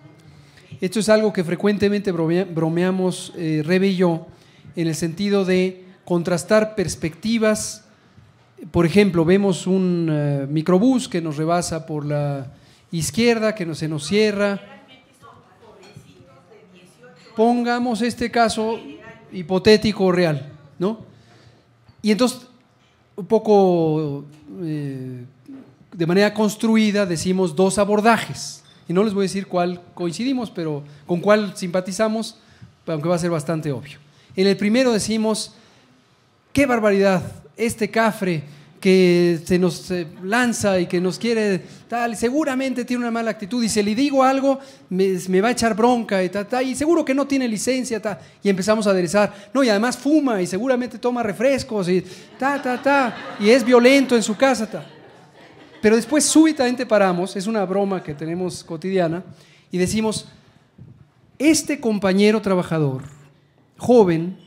[0.79, 4.27] Esto es algo que frecuentemente bromeamos eh, Rebe y yo,
[4.75, 7.83] en el sentido de contrastar perspectivas.
[8.71, 12.47] Por ejemplo, vemos un uh, microbús que nos rebasa por la
[12.93, 14.61] izquierda, que se nos cierra.
[17.35, 18.79] Pongamos este caso
[19.31, 20.99] hipotético real, ¿no?
[22.01, 22.47] Y entonces,
[23.15, 24.25] un poco
[24.61, 25.25] eh,
[25.91, 28.63] de manera construida, decimos dos abordajes.
[28.87, 32.37] Y no les voy a decir cuál coincidimos, pero con cuál simpatizamos,
[32.85, 33.97] aunque va a ser bastante obvio.
[34.35, 35.55] En el primero decimos,
[36.51, 37.23] qué barbaridad,
[37.57, 38.43] este cafre
[38.83, 39.93] que se nos
[40.23, 44.21] lanza y que nos quiere tal, seguramente tiene una mala actitud y si le digo
[44.25, 48.01] algo me, va a echar bronca y tal, tal, y seguro que no tiene licencia
[48.43, 52.03] y empezamos a aderezar, no, y además fuma y seguramente toma refrescos y
[52.37, 54.69] ta, ta, ta, y es violento en su casa.
[54.69, 54.85] Ta.
[55.81, 59.23] Pero después súbitamente paramos, es una broma que tenemos cotidiana,
[59.71, 60.27] y decimos,
[61.39, 63.03] este compañero trabajador,
[63.77, 64.42] joven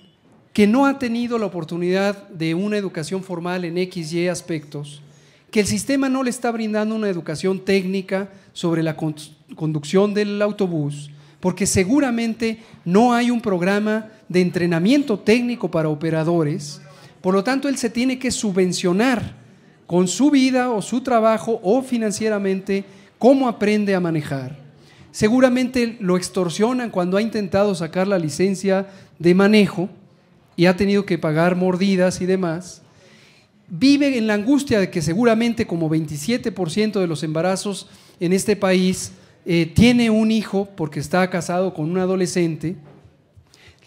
[0.57, 5.03] que no ha tenido la oportunidad de una educación formal en X, Y aspectos,
[5.51, 11.11] que el sistema no le está brindando una educación técnica sobre la conducción del autobús,
[11.41, 16.81] porque seguramente no hay un programa de entrenamiento técnico para operadores,
[17.20, 19.35] por lo tanto él se tiene que subvencionar
[19.87, 22.87] con su vida o su trabajo o financieramente
[23.19, 24.57] cómo aprende a manejar.
[25.12, 28.87] Seguramente lo extorsionan cuando ha intentado sacar la licencia
[29.19, 29.91] de manejo
[30.57, 32.83] y ha tenido que pagar mordidas y demás,
[33.69, 37.89] vive en la angustia de que seguramente como 27% de los embarazos
[38.20, 39.12] en este país
[39.45, 42.77] eh, tiene un hijo porque está casado con un adolescente,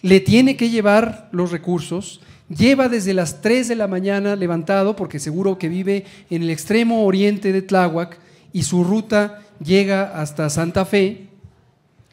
[0.01, 5.19] le tiene que llevar los recursos, lleva desde las 3 de la mañana levantado porque
[5.19, 8.17] seguro que vive en el extremo oriente de Tláhuac
[8.53, 11.27] y su ruta llega hasta Santa Fe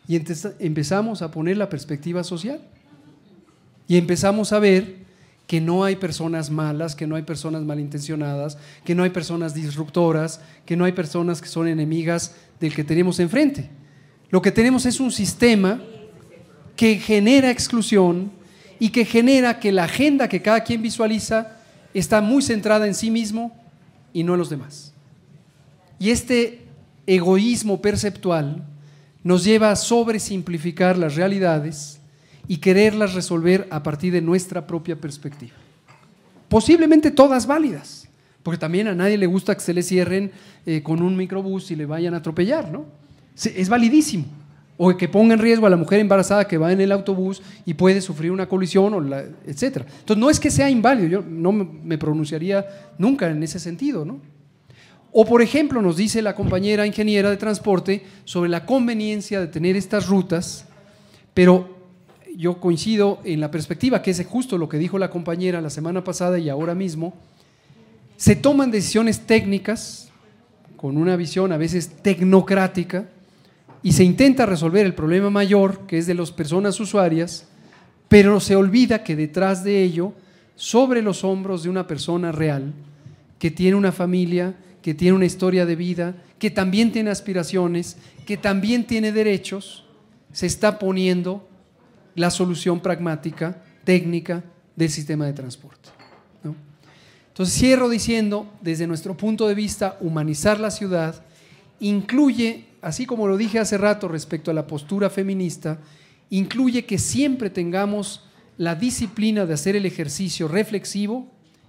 [0.09, 0.21] y
[0.59, 2.61] empezamos a poner la perspectiva social.
[3.89, 5.07] Y empezamos a ver
[5.47, 10.41] que no hay personas malas, que no hay personas malintencionadas, que no hay personas disruptoras,
[10.65, 13.71] que no hay personas que son enemigas del que tenemos enfrente.
[14.31, 15.81] Lo que tenemos es un sistema
[16.75, 18.33] que genera exclusión
[18.79, 21.57] y que genera que la agenda que cada quien visualiza
[21.95, 23.57] está muy centrada en sí mismo
[24.13, 24.93] y no en los demás.
[25.99, 26.65] Y este
[27.07, 28.65] egoísmo perceptual
[29.23, 31.96] nos lleva a sobresimplificar las realidades
[32.49, 35.55] y quererlas resolver a partir de nuestra propia perspectiva.
[36.49, 38.09] Posiblemente todas válidas,
[38.43, 40.31] porque también a nadie le gusta que se le cierren
[40.65, 42.85] eh, con un microbús y le vayan a atropellar, ¿no?
[43.35, 44.25] Es validísimo.
[44.79, 47.75] O que ponga en riesgo a la mujer embarazada que va en el autobús y
[47.75, 49.85] puede sufrir una colisión, o la, etc.
[50.01, 52.65] Entonces, no es que sea inválido, yo no me pronunciaría
[52.99, 54.21] nunca en ese sentido, ¿no?
[55.19, 59.75] O, por ejemplo, nos dice la compañera ingeniera de transporte sobre la conveniencia de tener
[59.75, 60.67] estas rutas,
[61.33, 61.76] pero
[62.37, 66.05] yo coincido en la perspectiva, que es justo lo que dijo la compañera la semana
[66.05, 67.15] pasada y ahora mismo,
[68.17, 70.11] se toman decisiones técnicas
[70.77, 73.09] con una visión a veces tecnocrática
[73.83, 77.47] y se intenta resolver el problema mayor, que es de las personas usuarias,
[78.09, 80.13] pero se olvida que detrás de ello,
[80.57, 82.73] sobre los hombros de una persona real,
[83.39, 87.97] que tiene una familia, que tiene una historia de vida, que también tiene aspiraciones,
[88.27, 89.85] que también tiene derechos,
[90.33, 91.47] se está poniendo
[92.17, 94.43] la solución pragmática, técnica
[94.75, 95.91] del sistema de transporte.
[97.29, 101.23] Entonces cierro diciendo, desde nuestro punto de vista, humanizar la ciudad
[101.81, 105.79] incluye, así como lo dije hace rato respecto a la postura feminista,
[106.31, 108.25] incluye que siempre tengamos
[108.57, 111.27] la disciplina de hacer el ejercicio reflexivo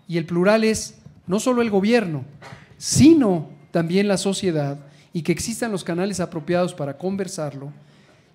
[0.07, 2.23] y el plural es no solo el gobierno,
[2.77, 4.79] sino también la sociedad
[5.11, 7.73] y que existan los canales apropiados para conversarlo,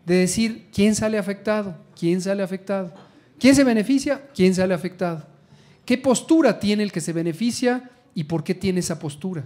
[0.07, 2.93] de decir quién sale afectado, quién sale afectado,
[3.39, 5.27] quién se beneficia, quién sale afectado,
[5.85, 9.45] qué postura tiene el que se beneficia y por qué tiene esa postura,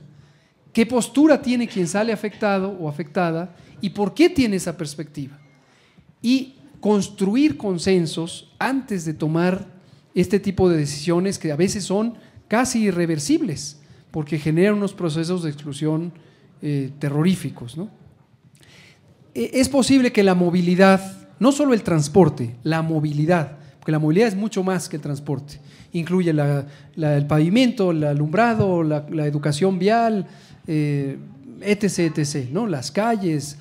[0.72, 5.38] qué postura tiene quien sale afectado o afectada y por qué tiene esa perspectiva.
[6.22, 9.66] Y construir consensos antes de tomar
[10.14, 12.14] este tipo de decisiones que a veces son
[12.48, 13.78] casi irreversibles
[14.10, 16.12] porque generan unos procesos de exclusión
[16.62, 17.76] eh, terroríficos.
[17.76, 17.86] E,
[19.36, 24.34] es posible que la movilidad, no solo el transporte, la movilidad, porque la movilidad es
[24.34, 25.60] mucho más que el transporte,
[25.92, 30.26] incluye el pavimento, el alumbrado, la, educación vial,
[30.66, 31.18] eh,
[31.60, 32.66] etc., etc., ¿no?
[32.66, 33.58] las calles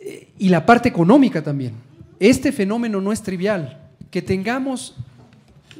[0.00, 1.72] eh, y la parte económica también.
[2.20, 3.78] Este fenómeno no es trivial.
[4.10, 4.94] Que tengamos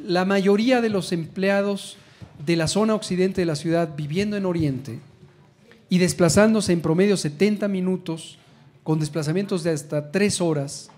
[0.04, 1.96] la mayoría de los empleados
[2.44, 4.98] de la zona occidente de la ciudad viviendo en oriente
[5.88, 8.38] y desplazándose en promedio 70 minutos
[8.86, 10.90] con desplazamientos de hasta 3 horas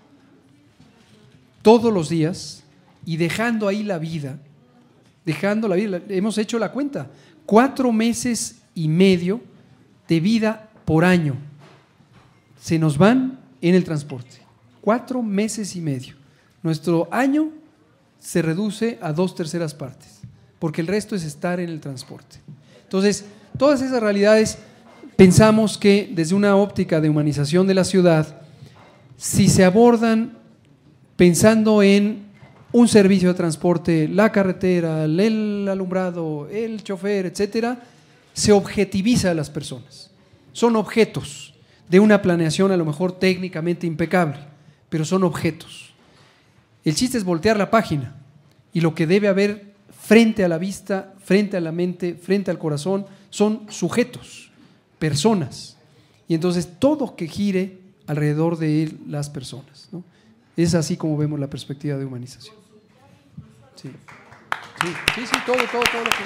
[1.63, 2.61] todos los días
[3.03, 4.37] y dejando ahí la vida,
[5.25, 7.07] dejando la vida, hemos hecho la cuenta,
[7.47, 9.41] cuatro meses y medio
[10.07, 11.35] de vida por año
[12.61, 14.37] se nos van en el transporte.
[14.81, 16.13] Cuatro meses y medio.
[16.61, 17.49] Nuestro año
[18.19, 20.19] se reduce a dos terceras partes
[20.59, 22.37] porque el resto es estar en el transporte.
[22.83, 23.25] Entonces,
[23.57, 24.59] todas esas realidades
[25.19, 28.39] pensamos que desde una óptica de humanización de la ciudad,
[29.17, 30.37] si se abordan
[31.17, 32.23] pensando en
[32.71, 37.81] un servicio de transporte, la carretera, el alumbrado, el chofer, etcétera,
[38.31, 40.09] se objetiviza a las personas.
[40.53, 41.53] Son objetos
[41.89, 44.39] de una planeación a lo mejor técnicamente impecable,
[44.87, 45.89] pero son objetos.
[46.85, 48.15] El chiste es voltear la página
[48.71, 52.57] y lo que debe haber frente a la vista, frente a la mente, frente al
[52.57, 54.48] corazón, son sujetos,
[54.99, 55.77] personas.
[56.27, 59.89] Y entonces todo que gire alrededor de las personas.
[60.55, 62.55] Es así como vemos la perspectiva de humanización.
[63.75, 63.89] Sí,
[65.15, 66.17] sí, sí, todo, todo, todo lo que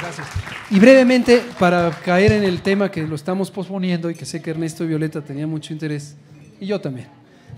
[0.00, 0.26] Gracias.
[0.70, 4.50] Y brevemente, para caer en el tema que lo estamos posponiendo y que sé que
[4.50, 6.16] Ernesto y Violeta tenían mucho interés,
[6.60, 7.08] y yo también,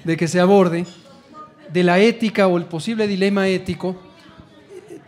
[0.04, 0.86] de que se aborde
[1.72, 3.96] de la ética o el posible dilema ético,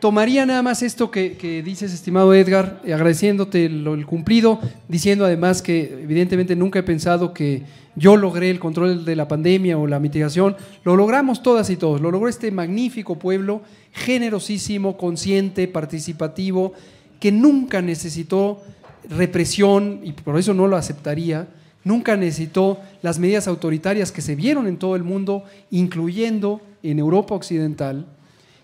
[0.01, 6.57] tomaría nada más esto que, dices, estimado Edgar, agradeciéndote el, cumplido, diciendo además que evidentemente
[6.57, 7.63] nunca he pensado que
[7.97, 12.01] yo logré el control de la pandemia o la mitigación, lo logramos todas y todos,
[12.01, 13.63] lo logró este magnífico pueblo,
[13.93, 16.73] generosísimo, consciente, participativo,
[17.19, 18.63] que nunca necesitó
[19.09, 21.49] represión y por eso no lo aceptaría,
[21.83, 27.35] nunca necesitó las medidas autoritarias que se vieron en todo el mundo, incluyendo en Europa
[27.35, 28.07] Occidental,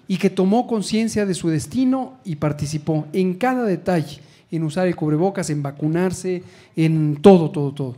[0.07, 4.21] y que tomó conciencia de su destino y participó en cada detalle,
[4.51, 6.43] en usar el cubrebocas, en vacunarse,
[6.77, 7.97] en todo, todo, todo.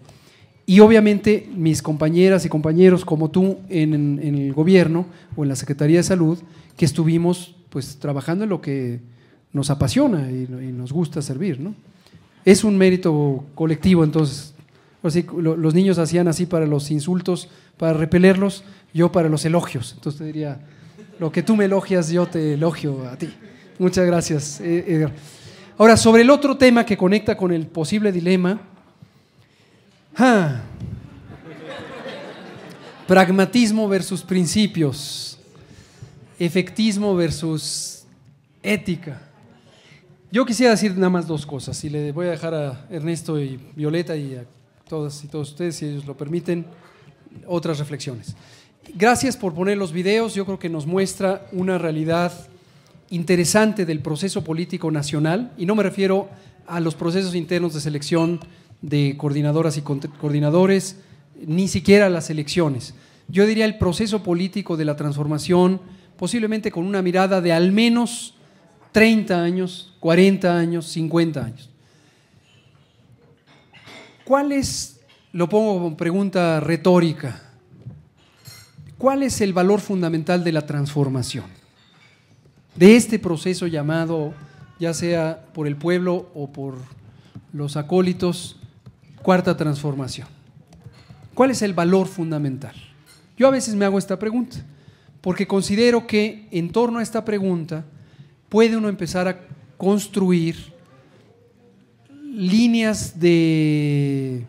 [0.66, 5.06] Y obviamente mis compañeras y compañeros como tú en, el gobierno
[5.36, 6.38] o en la Secretaría de Salud,
[6.76, 9.00] que estuvimos pues trabajando en lo que
[9.52, 11.74] nos apasiona y, nos gusta servir, ¿no?
[12.44, 14.54] Es un mérito colectivo, entonces,
[15.02, 18.64] así, lo- los niños hacían así para los insultos, para repelerlos,
[18.94, 19.92] yo para los elogios.
[19.96, 20.60] Entonces te diría,
[21.18, 23.32] lo que tú me elogias, yo te elogio a ti.
[23.78, 25.12] Muchas gracias, eh, Edgar.
[25.78, 28.60] Ahora, sobre el otro tema que conecta con el posible dilema,
[33.06, 35.38] pragmatismo versus principios,
[36.38, 38.04] efectismo versus
[38.62, 39.22] ética.
[40.32, 43.60] Yo quisiera decir nada más dos cosas y le voy a dejar a Ernesto y
[43.74, 44.44] Violeta y a
[44.88, 46.66] todas y todos ustedes, si ellos lo permiten,
[47.46, 48.34] otras reflexiones.
[48.94, 52.32] Gracias por poner los videos, yo creo que nos muestra una realidad
[53.10, 56.28] interesante del proceso político nacional y no me refiero
[56.66, 58.40] a los procesos internos de selección
[58.82, 60.96] de coordinadoras y coordinadores,
[61.44, 62.94] ni siquiera a las elecciones.
[63.28, 65.80] Yo diría el proceso político de la transformación,
[66.16, 68.34] posiblemente con una mirada de al menos
[68.92, 71.70] 30 años, 40 años, 50 años.
[74.24, 75.00] ¿Cuál es,
[75.32, 77.45] lo pongo como pregunta retórica,
[78.98, 81.44] cuál es el valor fundamental de la transformación?
[82.74, 84.34] De este proceso llamado,
[84.78, 86.76] ya sea por el pueblo o por
[87.52, 88.56] los acólitos,
[89.22, 90.28] cuarta transformación.
[91.34, 92.74] ¿Cuál es el valor fundamental?
[93.36, 94.58] Yo a veces me hago esta pregunta,
[95.20, 97.84] porque considero que en torno a esta pregunta
[98.48, 99.40] puede uno empezar a
[99.76, 100.56] construir
[102.22, 104.44] líneas de,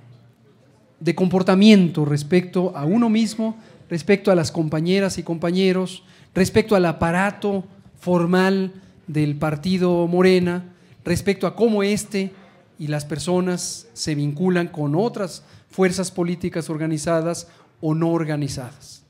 [0.99, 3.57] de comportamiento respecto a uno mismo,
[3.90, 6.04] respecto a las compañeras y compañeros,
[6.34, 7.66] respecto al aparato
[8.00, 8.74] formal
[9.08, 10.74] del partido Morena,
[11.04, 12.34] respecto a cómo éste
[12.78, 17.48] y las personas se vinculan con otras fuerzas políticas organizadas
[17.82, 19.04] o no organizadas.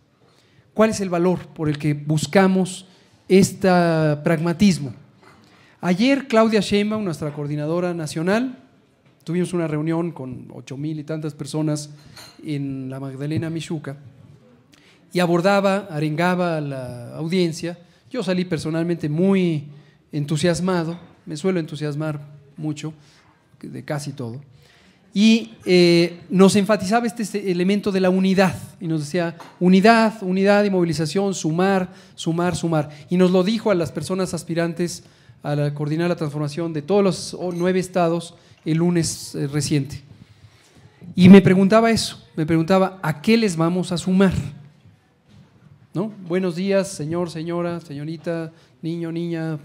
[0.73, 2.85] ¿Cuál es el valor por el que buscamos
[3.27, 3.67] este
[4.23, 4.93] pragmatismo?
[5.81, 8.59] Ayer Claudia Sheinbaum, nuestra coordinadora nacional,
[9.23, 11.89] tuvimos una reunión con ocho mil y tantas personas
[12.43, 13.97] en la Magdalena Michuca
[15.13, 17.77] y abordaba, arengaba a la audiencia.
[18.11, 19.65] Yo salí personalmente muy
[20.11, 22.21] entusiasmado, me suelo entusiasmar
[22.55, 22.93] mucho
[23.61, 24.39] de casi todo.
[25.13, 28.55] Y eh, nos enfatizaba este, este elemento de la unidad.
[28.79, 32.89] Y nos decía, unidad, unidad y movilización, sumar, sumar, sumar.
[33.09, 35.03] Y nos lo dijo a las personas aspirantes
[35.41, 40.01] a la- coordinar la transformación de todos los nueve estados el lunes eh, reciente.
[41.15, 44.33] Y me preguntaba eso, me preguntaba, ¿a qué les vamos a sumar?
[45.97, 46.13] ¿No?
[46.27, 48.53] Buenos días, señor, señora, señorita,
[48.83, 49.57] niño, niña.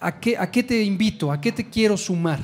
[0.00, 1.30] ¿A qué, ¿A qué te invito?
[1.30, 2.40] ¿A qué te quiero sumar?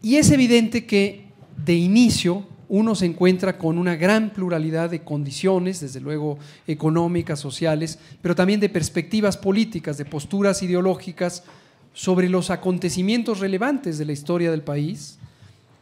[0.00, 1.26] Y es evidente que
[1.62, 7.98] de inicio uno se encuentra con una gran pluralidad de condiciones, desde luego económicas, sociales,
[8.22, 11.44] pero también de perspectivas políticas, de posturas ideológicas
[11.92, 15.18] sobre los acontecimientos relevantes de la historia del país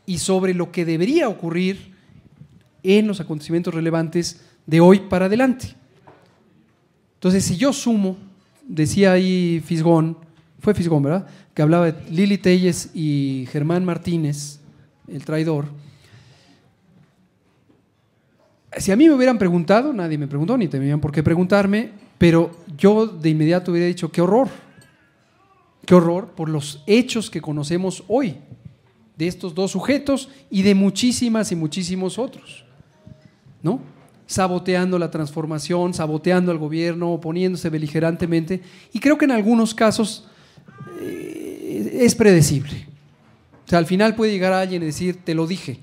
[0.06, 1.94] y sobre lo que debería ocurrir
[2.82, 5.74] en los acontecimientos relevantes de hoy para adelante.
[7.14, 8.16] Entonces, si yo sumo,
[8.66, 10.16] decía ahí Fisgón,
[10.60, 11.26] fue Fisgón, ¿verdad?
[11.52, 14.60] Que hablaba de Lili Telles y Germán Martínez,
[15.08, 15.66] el traidor.
[18.76, 22.50] Si a mí me hubieran preguntado, nadie me preguntó, ni tenían por qué preguntarme, pero
[22.76, 24.48] yo de inmediato hubiera dicho, qué horror,
[25.86, 28.36] qué horror por los hechos que conocemos hoy
[29.16, 32.64] de estos dos sujetos y de muchísimas y muchísimos otros,
[33.62, 33.80] ¿no?
[34.26, 40.26] Saboteando la transformación, saboteando al gobierno, oponiéndose beligerantemente, y creo que en algunos casos
[41.00, 42.86] eh, es predecible.
[43.66, 45.80] O sea, al final puede llegar alguien y decir, te lo dije,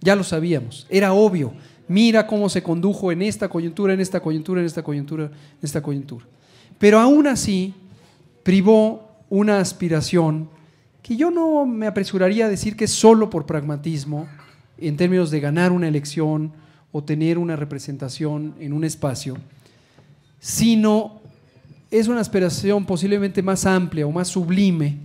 [0.00, 1.52] ya lo sabíamos, era obvio,
[1.88, 5.82] mira cómo se condujo en esta coyuntura, en esta coyuntura, en esta coyuntura, en esta
[5.82, 6.24] coyuntura.
[6.78, 7.74] Pero aún así,
[8.42, 10.48] privó una aspiración
[11.02, 14.28] que yo no me apresuraría a decir que solo por pragmatismo,
[14.78, 16.52] en términos de ganar una elección
[16.92, 19.36] o tener una representación en un espacio,
[20.40, 21.20] sino
[21.90, 24.98] es una aspiración posiblemente más amplia o más sublime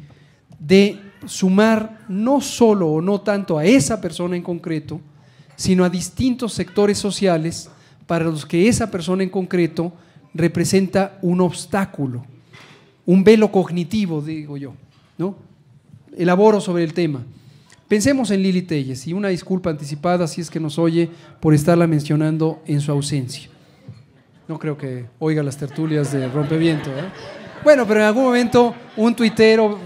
[0.59, 5.01] de sumar no solo o no tanto a esa persona en concreto,
[5.55, 7.69] sino a distintos sectores sociales
[8.07, 9.93] para los que esa persona en concreto
[10.33, 12.25] representa un obstáculo,
[13.05, 14.73] un velo cognitivo, digo yo,
[15.17, 15.35] ¿no?
[16.17, 17.23] Elaboro sobre el tema.
[17.87, 21.09] Pensemos en Lili Telles y una disculpa anticipada si es que nos oye
[21.39, 23.49] por estarla mencionando en su ausencia.
[24.47, 26.89] No creo que oiga las tertulias de Rompeviento.
[26.89, 27.03] ¿eh?
[27.63, 29.79] Bueno, pero en algún momento un tuitero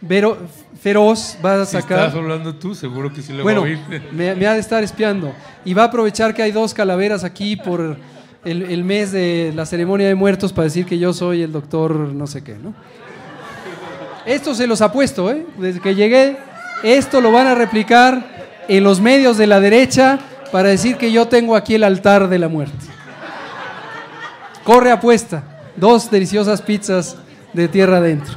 [0.00, 0.36] Vero,
[0.80, 1.98] feroz va a Si sacar.
[2.00, 3.80] estás hablando tú, seguro que sí le Bueno, va a oír.
[4.12, 5.32] me, me ha de estar espiando.
[5.64, 7.96] Y va a aprovechar que hay dos calaveras aquí por
[8.44, 11.96] el, el mes de la ceremonia de muertos para decir que yo soy el doctor
[11.96, 12.74] no sé qué, ¿no?
[14.26, 15.46] Esto se los apuesto, ¿eh?
[15.58, 16.36] Desde que llegué,
[16.82, 20.18] esto lo van a replicar en los medios de la derecha
[20.52, 22.86] para decir que yo tengo aquí el altar de la muerte.
[24.64, 25.44] Corre apuesta.
[25.76, 27.16] Dos deliciosas pizzas
[27.52, 28.34] de tierra adentro.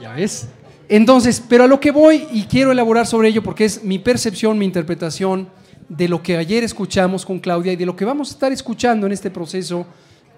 [0.00, 0.48] Ya ves.
[0.88, 4.58] Entonces, pero a lo que voy y quiero elaborar sobre ello porque es mi percepción,
[4.58, 5.48] mi interpretación
[5.88, 9.06] de lo que ayer escuchamos con Claudia y de lo que vamos a estar escuchando
[9.06, 9.86] en este proceso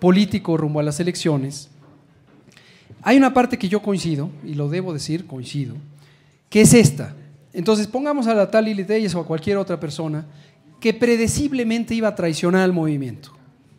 [0.01, 1.69] político rumbo a las elecciones.
[3.03, 5.75] Hay una parte que yo coincido, y lo debo decir, coincido,
[6.49, 7.15] que es esta.
[7.53, 10.27] Entonces, pongamos a la tal Lili Telles o a cualquier otra persona
[10.81, 13.31] que predeciblemente iba a traicionar al movimiento.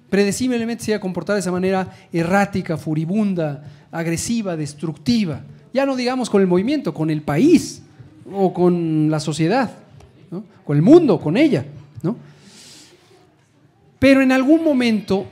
[0.09, 5.41] Predeciblemente se iba a comportar de esa manera errática, furibunda, agresiva, destructiva.
[5.73, 7.83] Ya no digamos con el movimiento, con el país
[8.31, 9.71] o con la sociedad,
[10.65, 11.65] con el mundo, con ella.
[12.01, 12.15] ¿no?
[13.99, 15.25] Pero en algún momento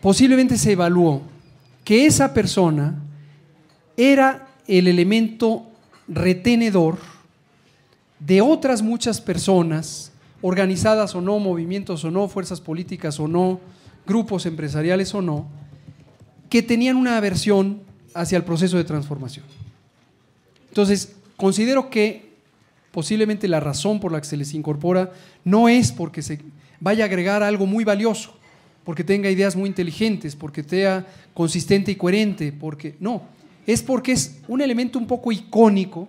[0.00, 1.22] posiblemente se evaluó
[1.84, 2.94] que esa persona
[3.96, 5.67] era el elemento
[6.08, 6.98] retenedor
[8.18, 13.60] de otras muchas personas, organizadas o no, movimientos o no, fuerzas políticas o no,
[14.06, 15.46] grupos empresariales o no,
[16.48, 17.82] que tenían una aversión
[18.14, 19.44] hacia el proceso de transformación.
[20.68, 22.28] Entonces, considero que
[22.90, 25.12] posiblemente la razón por la que se les incorpora
[25.44, 26.40] no es porque se
[26.80, 28.34] vaya a agregar algo muy valioso,
[28.84, 33.22] porque tenga ideas muy inteligentes, porque sea consistente y coherente, porque no,
[33.68, 36.08] es porque es un elemento un poco icónico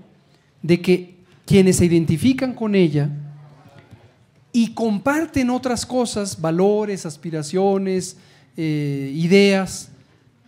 [0.62, 1.16] de que
[1.46, 3.10] quienes se identifican con ella
[4.54, 8.16] y comparten otras cosas, valores, aspiraciones,
[8.56, 9.90] eh, ideas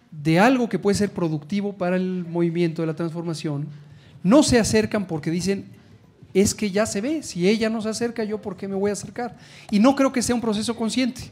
[0.10, 3.68] de algo que puede ser productivo para el movimiento de la transformación,
[4.24, 5.66] no se acercan porque dicen,
[6.34, 8.90] es que ya se ve, si ella no se acerca, yo por qué me voy
[8.90, 9.38] a acercar.
[9.70, 11.24] Y no creo que sea un proceso consciente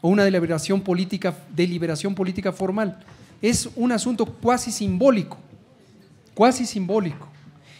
[0.00, 3.00] o una deliberación política, deliberación política formal.
[3.42, 5.38] Es un asunto cuasi simbólico,
[6.34, 7.28] cuasi simbólico.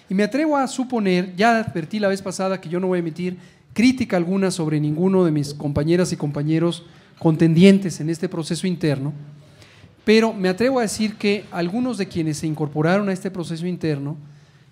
[0.08, 3.00] Y me atrevo a suponer, ya advertí la vez pasada que yo no voy a
[3.00, 3.38] emitir
[3.72, 6.84] crítica alguna sobre ninguno de mis compañeras y compañeros
[7.18, 9.12] contendientes en este proceso interno,
[10.04, 14.16] pero me atrevo a decir que algunos de quienes se incorporaron a este proceso interno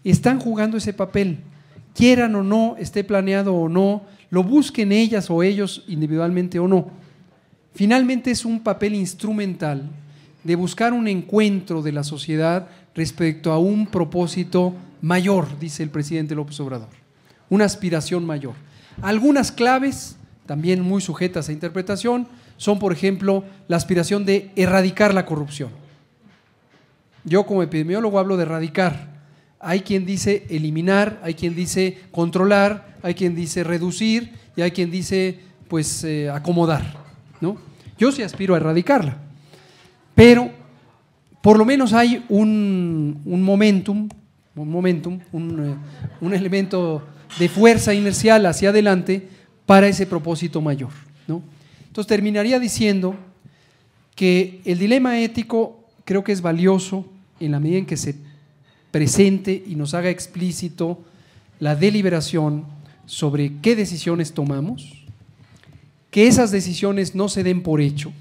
[0.04, 1.38] están jugando ese papel,
[1.94, 6.90] quieran o no, esté planeado o no, lo busquen ellas o ellos individualmente o no.
[7.74, 9.90] Finalmente es un papel instrumental
[10.44, 16.34] de buscar un encuentro de la sociedad respecto a un propósito mayor, dice el presidente
[16.34, 16.88] López Obrador,
[17.48, 18.54] una aspiración mayor.
[19.00, 20.16] Algunas claves,
[20.46, 25.70] también muy sujetas a interpretación, son, por ejemplo, la aspiración de erradicar la corrupción.
[27.24, 29.12] Yo como epidemiólogo hablo de erradicar.
[29.60, 34.90] Hay quien dice eliminar, hay quien dice controlar, hay quien dice reducir y hay quien
[34.90, 36.96] dice pues eh, acomodar.
[37.40, 37.56] ¿no?
[37.96, 39.18] Yo sí aspiro a erradicarla,
[40.14, 40.50] pero
[41.40, 44.08] por lo menos hay un, un momentum,
[44.54, 45.74] un momentum, un, eh,
[46.20, 47.02] un elemento
[47.38, 49.28] de fuerza inercial hacia adelante
[49.66, 50.90] para ese propósito mayor.
[51.26, 51.42] ¿no?
[51.86, 53.16] Entonces terminaría diciendo
[54.14, 57.06] que el dilema ético creo que es valioso
[57.40, 58.16] en la medida en que se
[58.90, 61.02] presente y nos haga explícito
[61.58, 62.64] la deliberación
[63.06, 65.04] sobre qué decisiones tomamos,
[66.10, 68.12] que esas decisiones no se den por hecho,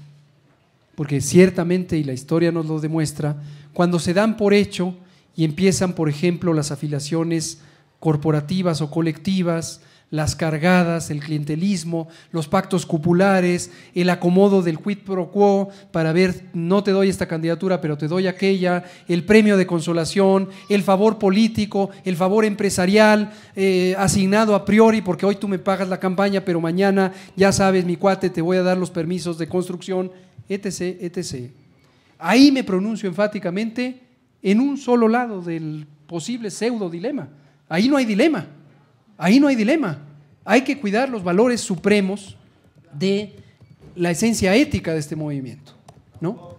[0.94, 3.42] porque ciertamente, y la historia nos lo demuestra,
[3.72, 4.94] cuando se dan por hecho
[5.34, 7.60] y empiezan, por ejemplo, las afiliaciones
[7.98, 9.80] corporativas o colectivas,
[10.12, 16.48] las cargadas, el clientelismo, los pactos cupulares, el acomodo del quid pro quo para ver,
[16.52, 21.18] no te doy esta candidatura, pero te doy aquella, el premio de consolación, el favor
[21.18, 26.44] político, el favor empresarial, eh, asignado a priori, porque hoy tú me pagas la campaña,
[26.44, 30.12] pero mañana, ya sabes, mi cuate, te voy a dar los permisos de construcción,
[30.48, 31.50] etc., etc.
[32.18, 34.00] Ahí me pronuncio enfáticamente
[34.42, 37.28] en un solo lado del posible pseudo dilema.
[37.68, 38.46] Ahí no hay dilema.
[39.16, 39.98] Ahí no hay dilema.
[40.44, 42.36] Hay que cuidar los valores supremos
[42.92, 43.36] de
[43.94, 45.72] la esencia ética de este movimiento.
[46.20, 46.56] ¿No?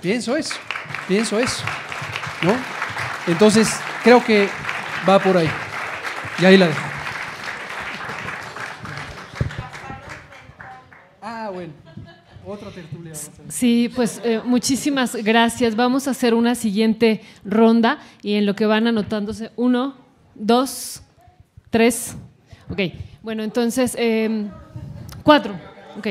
[0.00, 0.54] Pienso eso.
[1.08, 1.64] Pienso eso.
[2.42, 2.54] ¿No?
[3.26, 3.68] Entonces,
[4.02, 4.48] creo que
[5.08, 5.48] va por ahí.
[6.40, 6.80] Y ahí la dejo.
[11.20, 11.81] Ah, bueno.
[12.44, 13.12] Otra tertulia.
[13.48, 15.76] Sí, pues eh, muchísimas gracias.
[15.76, 19.94] Vamos a hacer una siguiente ronda y en lo que van anotándose, uno,
[20.34, 21.02] dos,
[21.70, 22.16] tres.
[22.68, 22.80] Ok,
[23.22, 24.48] bueno, entonces, eh,
[25.22, 25.54] cuatro.
[25.96, 26.08] Ok.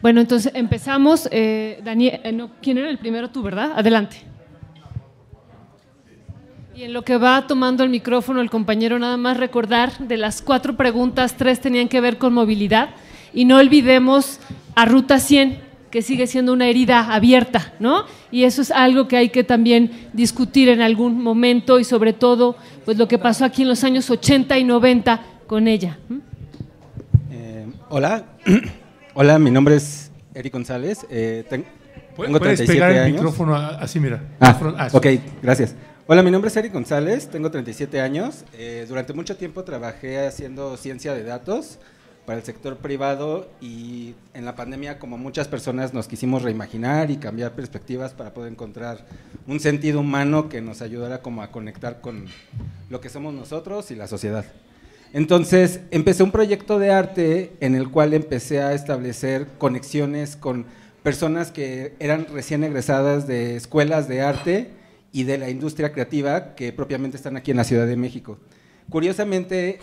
[0.00, 1.28] Bueno, entonces empezamos.
[1.30, 3.28] Eh, Daniel, eh, no, ¿quién era el primero?
[3.28, 3.72] Tú, ¿verdad?
[3.76, 4.16] Adelante.
[6.74, 10.42] Y en lo que va tomando el micrófono el compañero, nada más recordar de las
[10.42, 12.90] cuatro preguntas, tres tenían que ver con movilidad
[13.36, 14.40] y no olvidemos
[14.74, 15.60] a Ruta 100,
[15.90, 18.04] que sigue siendo una herida abierta, ¿no?
[18.30, 22.56] Y eso es algo que hay que también discutir en algún momento y sobre todo,
[22.86, 25.98] pues lo que pasó aquí en los años 80 y 90 con ella.
[27.30, 28.24] Eh, hola,
[29.14, 31.06] hola, mi nombre es Eric González.
[31.10, 31.62] Eh, ten,
[32.16, 33.12] tengo ¿Puedes 37 pegar el años.
[33.16, 34.22] micrófono así, mira?
[34.40, 35.06] Ah, Ah, ok,
[35.42, 35.74] gracias.
[36.06, 38.44] Hola, mi nombre es Eric González, tengo 37 años.
[38.54, 41.78] Eh, durante mucho tiempo trabajé haciendo ciencia de datos
[42.26, 47.16] para el sector privado y en la pandemia, como muchas personas, nos quisimos reimaginar y
[47.16, 49.06] cambiar perspectivas para poder encontrar
[49.46, 52.26] un sentido humano que nos ayudara como a conectar con
[52.90, 54.44] lo que somos nosotros y la sociedad.
[55.12, 60.66] Entonces, empecé un proyecto de arte en el cual empecé a establecer conexiones con
[61.04, 64.70] personas que eran recién egresadas de escuelas de arte
[65.12, 68.38] y de la industria creativa que propiamente están aquí en la Ciudad de México.
[68.90, 69.78] Curiosamente,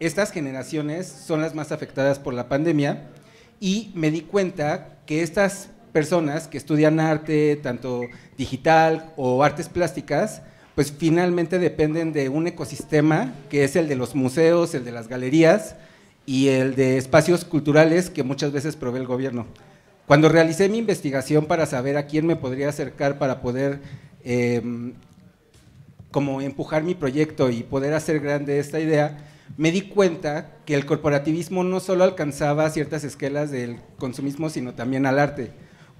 [0.00, 3.08] estas generaciones son las más afectadas por la pandemia
[3.60, 8.02] y me di cuenta que estas personas que estudian arte, tanto
[8.36, 10.42] digital o artes plásticas,
[10.74, 15.08] pues finalmente dependen de un ecosistema que es el de los museos, el de las
[15.08, 15.74] galerías
[16.24, 19.46] y el de espacios culturales que muchas veces provee el gobierno.
[20.06, 23.80] Cuando realicé mi investigación para saber a quién me podría acercar para poder
[24.24, 24.62] eh,
[26.10, 29.18] como empujar mi proyecto y poder hacer grande esta idea,
[29.56, 35.06] me di cuenta que el corporativismo no solo alcanzaba ciertas escalas del consumismo, sino también
[35.06, 35.50] al arte.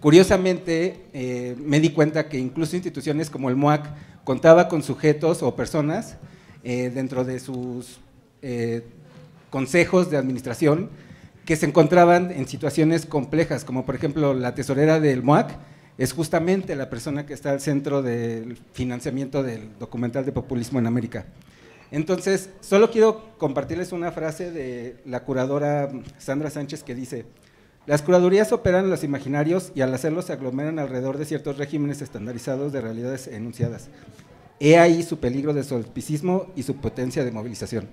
[0.00, 3.86] Curiosamente, eh, me di cuenta que incluso instituciones como el MOAC
[4.22, 6.16] contaba con sujetos o personas
[6.62, 7.98] eh, dentro de sus
[8.42, 8.84] eh,
[9.50, 10.90] consejos de administración
[11.44, 15.56] que se encontraban en situaciones complejas, como por ejemplo la tesorera del MOAC
[15.96, 20.86] es justamente la persona que está al centro del financiamiento del documental de populismo en
[20.86, 21.26] América.
[21.90, 27.24] Entonces, solo quiero compartirles una frase de la curadora Sandra Sánchez que dice,
[27.86, 32.72] las curadurías operan los imaginarios y al hacerlo se aglomeran alrededor de ciertos regímenes estandarizados
[32.72, 33.88] de realidades enunciadas.
[34.60, 37.88] He ahí su peligro de solpicismo y su potencia de movilización.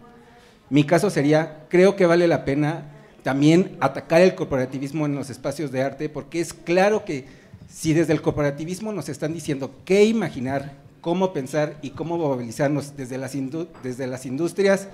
[0.70, 2.92] Mi caso sería, creo que vale la pena
[3.24, 7.26] también atacar el corporativismo en los espacios de arte, porque es claro que
[7.70, 10.74] si desde el corporativismo nos están diciendo qué imaginar,
[11.06, 13.38] cómo pensar y cómo movilizarnos desde las,
[13.84, 14.88] desde las industrias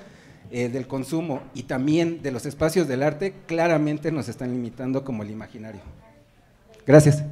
[0.52, 5.24] eh, del consumo y también de los espacios del arte, claramente nos están limitando como
[5.24, 5.80] el imaginario.
[6.86, 7.24] Gracias.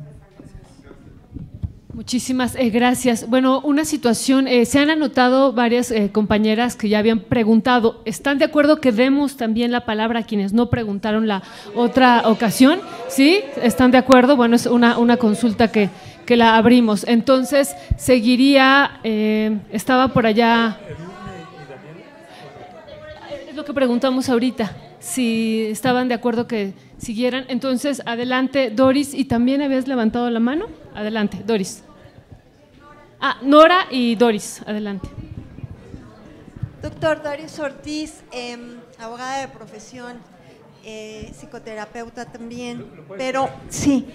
[1.99, 3.27] Muchísimas eh, gracias.
[3.27, 8.37] Bueno, una situación, eh, se han anotado varias eh, compañeras que ya habían preguntado, ¿están
[8.37, 11.43] de acuerdo que demos también la palabra a quienes no preguntaron la
[11.75, 12.79] otra ocasión?
[13.09, 13.41] ¿Sí?
[13.61, 14.37] ¿Están de acuerdo?
[14.37, 15.89] Bueno, es una, una consulta que,
[16.29, 17.05] que la abrimos.
[17.07, 18.99] Entonces, seguiría,
[19.71, 20.77] estaba por allá,
[23.49, 27.45] es lo que preguntamos ahorita, si estaban de acuerdo que siguieran.
[27.47, 30.67] Entonces, adelante, Doris, y también habías levantado la mano.
[30.93, 31.81] Adelante, Doris.
[33.19, 35.09] Ah, Nora y Doris, adelante.
[36.83, 38.55] Doctor Doris Ortiz, eh,
[38.99, 40.17] abogada de profesión,
[40.85, 42.85] eh, psicoterapeuta también,
[43.17, 44.05] pero sí,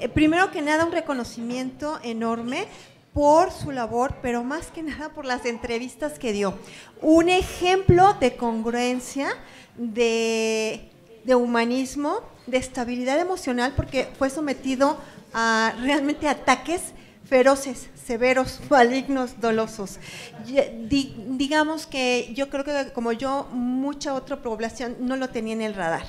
[0.00, 2.66] eh, primero que nada un reconocimiento enorme
[3.14, 6.54] por su labor, pero más que nada por las entrevistas que dio.
[7.00, 9.28] Un ejemplo de congruencia,
[9.76, 10.90] de,
[11.34, 14.98] humanismo, de estabilidad emocional, porque fue sometido
[15.32, 16.82] a realmente ataques
[17.24, 19.98] feroces, severos, malignos, dolosos.
[20.44, 25.62] Di, digamos que yo creo que como yo, mucha otra población no lo tenía en
[25.62, 26.04] el radar.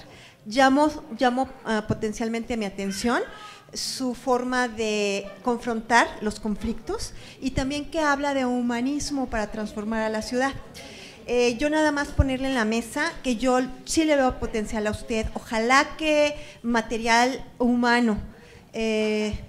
[0.48, 3.22] Llamó, llamó uh, mi atención
[3.76, 10.10] su forma de confrontar los conflictos y también que habla de humanismo para transformar a
[10.10, 10.53] la ciudad.
[11.27, 14.91] Eh, yo nada más ponerle en la mesa que yo sí le veo potencial a
[14.91, 15.26] usted.
[15.34, 18.18] Ojalá que material humano
[18.73, 19.39] eh,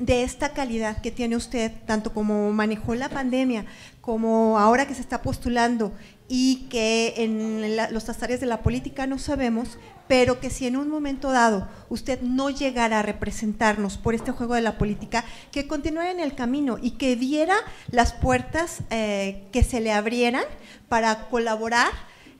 [0.00, 3.64] de esta calidad que tiene usted, tanto como manejó la pandemia,
[4.00, 5.92] como ahora que se está postulando
[6.32, 10.88] y que en los áreas de la política no sabemos, pero que si en un
[10.88, 16.12] momento dado usted no llegara a representarnos por este juego de la política, que continuara
[16.12, 17.56] en el camino y que diera
[17.90, 20.44] las puertas eh, que se le abrieran
[20.88, 21.90] para colaborar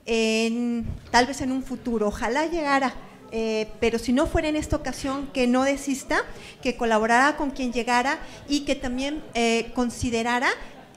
[0.05, 2.07] en, tal vez en un futuro.
[2.07, 2.93] Ojalá llegara
[3.33, 6.23] eh, pero si no fuera en esta ocasión, que no desista,
[6.61, 8.19] que colaborara con quien llegara
[8.49, 10.49] y que también eh, considerara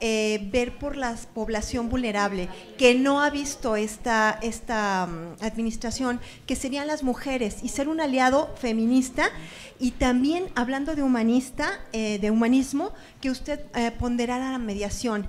[0.06, 6.56] eh, ver por la población vulnerable, que no ha visto esta, esta um, administración, que
[6.56, 9.30] serían las mujeres, y ser un aliado feminista,
[9.78, 13.60] y también hablando de humanista, de humanismo, que usted
[13.98, 15.26] ponderara la mediación.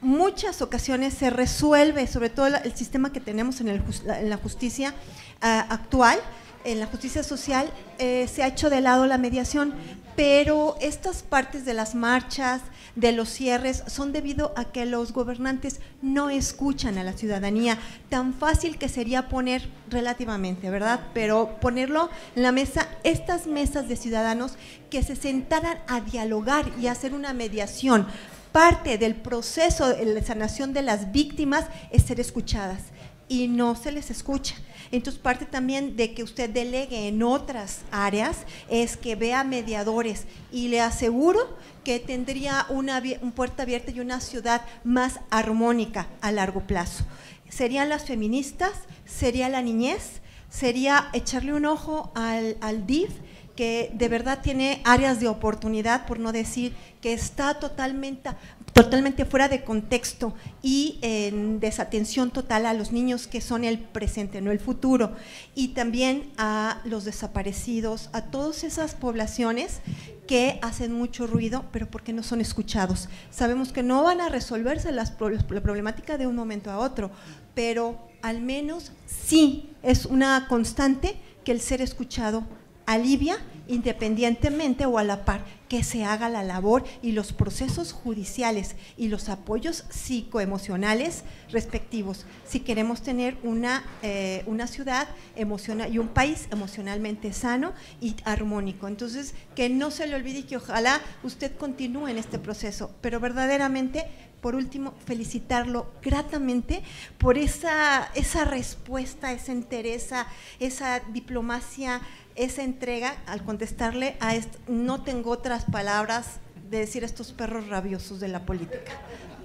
[0.00, 3.82] Muchas ocasiones se resuelve, sobre todo el sistema que tenemos en,
[4.28, 4.94] la justicia
[5.40, 6.18] ah, actual,
[6.64, 9.74] en la justicia social, eh, se ha hecho de lado la mediación,
[10.16, 12.62] pero estas partes de las marchas,
[12.94, 17.78] de los cierres, son debido a que los gobernantes no escuchan a la ciudadanía.
[18.08, 21.00] Tan fácil que sería poner relativamente, ¿verdad?
[21.12, 24.56] Pero ponerlo en la mesa, estas mesas de ciudadanos
[24.90, 28.06] que se sentaran a dialogar y hacer una mediación.
[28.52, 32.94] Parte del proceso de sanación de las víctimas es ser escuchadas
[33.28, 34.56] y no se les escucha.
[34.90, 38.38] Entonces, parte también de que usted delegue en otras áreas
[38.68, 43.02] es que vea mediadores y le aseguro que tendría una,
[43.34, 47.04] puerta abierta y una ciudad más armónica a largo plazo.
[47.48, 48.72] Serían las feministas,
[49.04, 53.10] sería la niñez, sería echarle un ojo al, al DIF,
[53.56, 58.30] que de verdad tiene áreas de oportunidad, por no decir que está totalmente,
[58.74, 64.40] totalmente fuera de contexto y en desatención total a los niños que son el presente,
[64.40, 65.12] no el futuro,
[65.54, 69.80] y también a los desaparecidos, a todas esas poblaciones
[70.26, 73.08] que hacen mucho ruido, pero porque no son escuchados.
[73.30, 77.12] Sabemos que no van a resolverse las, la problemática de un momento a otro,
[77.54, 81.14] pero al menos sí es una constante
[81.44, 82.44] que el ser escuchado
[82.86, 83.36] alivia
[83.68, 89.08] independientemente o a la par que se haga la labor y los procesos judiciales y
[89.08, 96.48] los apoyos psicoemocionales respectivos si queremos tener una, eh, una ciudad emocional y un país
[96.50, 98.88] emocionalmente sano y armónico.
[98.88, 104.06] Entonces, que no se le olvide que ojalá usted continúe en este proceso, pero verdaderamente
[104.44, 106.82] por último, felicitarlo gratamente
[107.16, 110.26] por esa, esa respuesta, esa entereza,
[110.60, 112.02] esa diplomacia
[112.36, 116.40] esa entrega al contestarle a esto, no tengo otras palabras
[116.70, 118.92] de decir estos perros rabiosos de la política.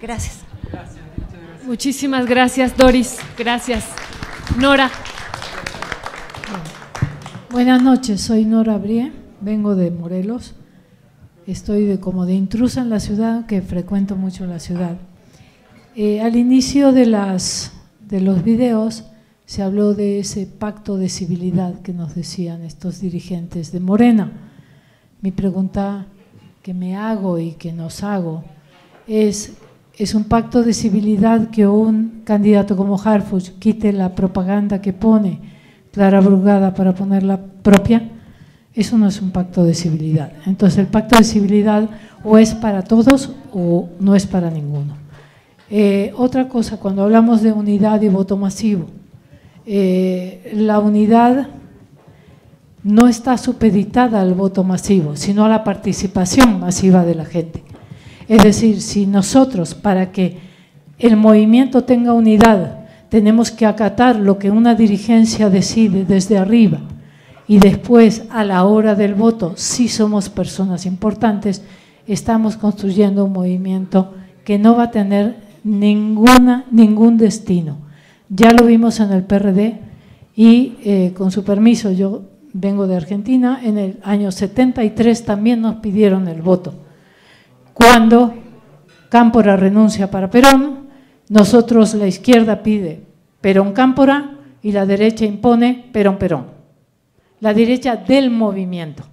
[0.02, 0.40] Gracias.
[1.66, 3.18] Muchísimas gracias, Doris.
[3.38, 3.86] Gracias.
[4.57, 4.90] Nora.
[7.52, 9.11] Buenas noches, soy Nora Brie,
[9.41, 10.56] vengo de Morelos.
[11.48, 14.98] Estoy de, como de intrusa en la ciudad, que frecuento mucho la ciudad.
[15.95, 17.72] Eh, al inicio de, las,
[18.07, 19.03] de los videos
[19.50, 24.32] se habló de ese pacto de civilidad que nos decían estos dirigentes de Morena.
[25.24, 26.06] Mi pregunta
[26.62, 28.44] que me hago y que nos hago
[29.08, 29.54] es,
[29.98, 35.40] ¿es un pacto de civilidad que un candidato como Harfuch quite la propaganda que pone
[35.92, 38.08] Clara Brugada para poner la propia?
[38.76, 40.32] Eso no es un pacto de civilidad.
[40.46, 41.90] Entonces el pacto de civilidad
[42.24, 44.96] o es para todos o no es para ninguno.
[45.72, 48.86] Eh, otra cosa, cuando hablamos de unidad y voto masivo,
[49.72, 51.50] eh, la unidad
[52.82, 57.62] no está supeditada al voto masivo, sino a la participación masiva de la gente.
[58.28, 60.40] Es decir, si nosotros, para que
[60.98, 62.80] el movimiento tenga unidad,
[63.10, 66.80] tenemos que acatar lo que una dirigencia decide desde arriba
[67.48, 71.62] y después a la hora del voto, si somos personas importantes,
[72.08, 77.89] estamos construyendo un movimiento que no va a tener ningún destino
[78.30, 79.80] ya lo vimos en el PRD
[80.36, 82.24] y eh, con su permiso, yo
[82.54, 86.74] vengo de Argentina, en el año 73 también nos pidieron el voto.
[87.74, 88.34] Cuando
[89.10, 90.90] Cámpora renuncia para Perón,
[91.30, 93.02] nosotros la izquierda pide
[93.42, 96.48] Perón Cámpora y la derecha impone Perón Perón.
[97.40, 99.04] La derecha del movimiento.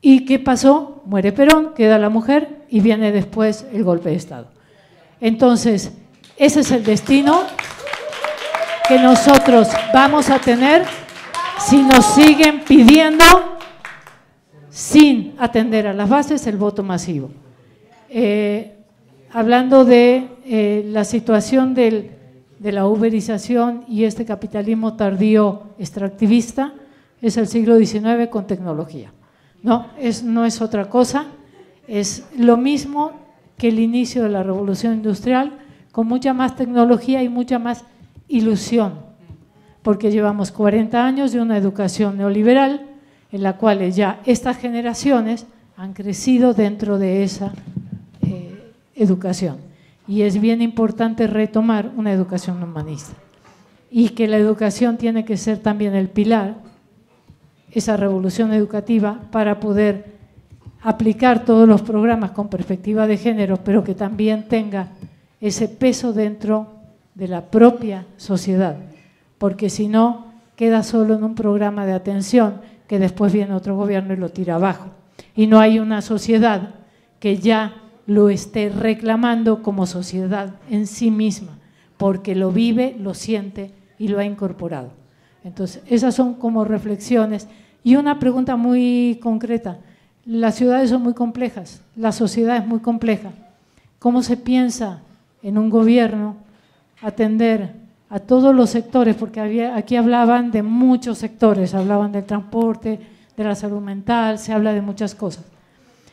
[0.00, 1.02] ¿Y qué pasó?
[1.04, 4.48] Muere Perón, queda la mujer y viene después el golpe de Estado.
[5.20, 5.92] Entonces,
[6.36, 7.42] ese es el destino
[8.90, 10.82] que nosotros vamos a tener
[11.60, 13.24] si nos siguen pidiendo,
[14.68, 17.30] sin atender a las bases, el voto masivo.
[18.08, 18.78] Eh,
[19.32, 22.16] hablando de eh, la situación de
[22.60, 26.74] la uberización y este capitalismo tardío extractivista,
[27.22, 29.12] es el siglo XIX con tecnología.
[29.62, 31.26] No es, no es otra cosa,
[31.86, 33.12] es lo mismo
[33.56, 35.60] que el inicio de la revolución industrial,
[35.92, 37.84] con mucha más tecnología y mucha más
[38.30, 38.94] ilusión,
[39.82, 42.86] porque llevamos 40 años de una educación neoliberal
[43.32, 45.46] en la cual ya estas generaciones
[45.76, 47.52] han crecido dentro de esa
[48.22, 49.58] eh, educación.
[50.06, 53.12] Y es bien importante retomar una educación humanista.
[53.90, 56.56] Y que la educación tiene que ser también el pilar,
[57.72, 60.18] esa revolución educativa, para poder
[60.82, 64.88] aplicar todos los programas con perspectiva de género, pero que también tenga
[65.40, 66.79] ese peso dentro
[67.14, 68.76] de la propia sociedad,
[69.38, 74.12] porque si no, queda solo en un programa de atención que después viene otro gobierno
[74.12, 74.90] y lo tira abajo.
[75.34, 76.74] Y no hay una sociedad
[77.18, 77.76] que ya
[78.06, 81.58] lo esté reclamando como sociedad en sí misma,
[81.96, 84.90] porque lo vive, lo siente y lo ha incorporado.
[85.44, 87.48] Entonces, esas son como reflexiones.
[87.82, 89.78] Y una pregunta muy concreta.
[90.24, 93.30] Las ciudades son muy complejas, la sociedad es muy compleja.
[93.98, 95.00] ¿Cómo se piensa
[95.42, 96.36] en un gobierno
[97.02, 97.74] atender
[98.08, 99.16] a todos los sectores?
[99.16, 99.40] Porque
[99.74, 102.98] aquí hablaban de muchos sectores, hablaban del transporte,
[103.36, 105.44] de la salud mental, se habla de muchas cosas.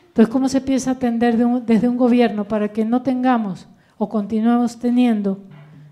[0.08, 5.38] Entonces, ¿cómo se piensa atender desde un gobierno para que no tengamos o continuemos teniendo,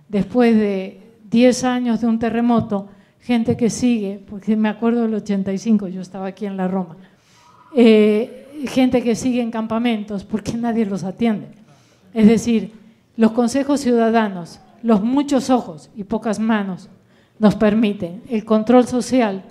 [0.09, 1.01] después de
[1.31, 2.89] 10 años de un terremoto,
[3.20, 6.97] gente que sigue, porque me acuerdo del 85, yo estaba aquí en la Roma,
[7.74, 11.48] eh, gente que sigue en campamentos porque nadie los atiende.
[12.14, 12.73] Es decir,
[13.16, 16.88] los consejos ciudadanos, los muchos ojos y pocas manos
[17.40, 19.42] nos permiten el control social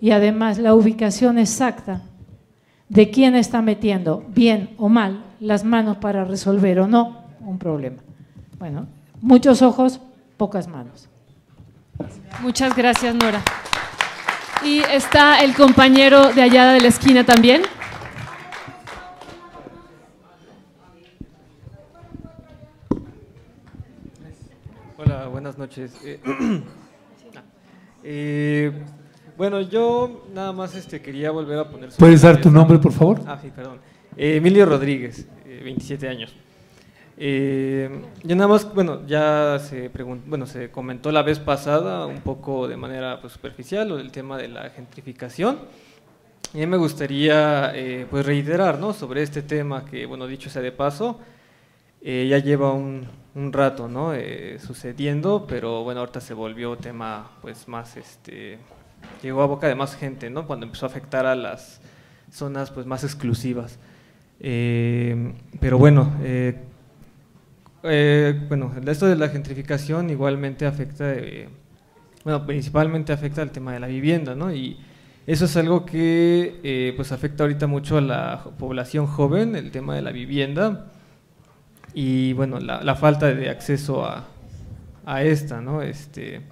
[0.00, 2.00] y además la ubicación exacta
[2.88, 7.98] de quién está metiendo, bien o mal, las manos para resolver o no un problema.
[8.58, 8.86] Bueno,
[9.20, 10.00] muchos ojos,
[10.38, 11.06] pocas manos.
[12.40, 13.42] Muchas gracias, Nora.
[14.64, 17.60] Y está el compañero de allá de la esquina también.
[25.18, 26.00] Hola, buenas noches.
[26.04, 26.20] Eh,
[28.04, 28.72] eh,
[29.36, 31.90] bueno, yo nada más este, quería volver a poner...
[31.98, 33.22] ¿Puedes dar tu nombre, por favor?
[33.26, 33.80] Ah, sí, perdón.
[34.16, 36.32] Eh, Emilio Rodríguez, 27 años.
[37.16, 39.90] Eh, yo nada más, bueno, ya se
[40.24, 44.46] bueno, se comentó la vez pasada un poco de manera pues, superficial del tema de
[44.46, 45.58] la gentrificación.
[46.54, 47.72] Y me gustaría
[48.08, 48.92] pues reiterar, ¿no?
[48.92, 51.18] Sobre este tema que, bueno, dicho sea de paso,
[52.00, 53.08] ya lleva un,
[53.38, 54.14] un rato, ¿no?
[54.14, 58.58] Eh, sucediendo, pero bueno, ahorita se volvió tema, pues más, este,
[59.22, 60.46] llegó a boca de más gente, ¿no?
[60.46, 61.80] Cuando empezó a afectar a las
[62.30, 63.78] zonas, pues más exclusivas.
[64.38, 66.12] pero bueno,
[67.82, 71.48] eh, bueno, esto de la gentrificación igualmente afecta, eh,
[72.24, 74.52] bueno, principalmente afecta al tema de la vivienda, ¿no?
[74.52, 74.78] Y
[75.26, 79.94] eso es algo que eh, pues afecta ahorita mucho a la población joven, el tema
[79.94, 80.92] de la vivienda
[82.00, 84.28] y bueno, la, falta de acceso a,
[85.04, 85.82] a esta, ¿no?
[85.82, 86.42] Este,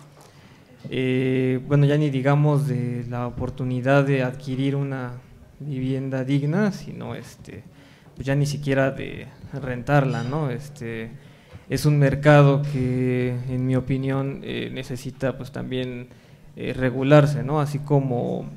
[1.68, 5.12] bueno, ya ni digamos de la oportunidad de adquirir una
[5.60, 7.62] vivienda digna, sino este,
[8.16, 10.51] pues ya ni siquiera de rentarla, ¿no?
[10.51, 11.12] Este,
[11.70, 16.09] es un mercado que, en mi opinión, eh, necesita pues también
[16.56, 17.60] eh, regularse, ¿no?
[17.60, 18.51] Así como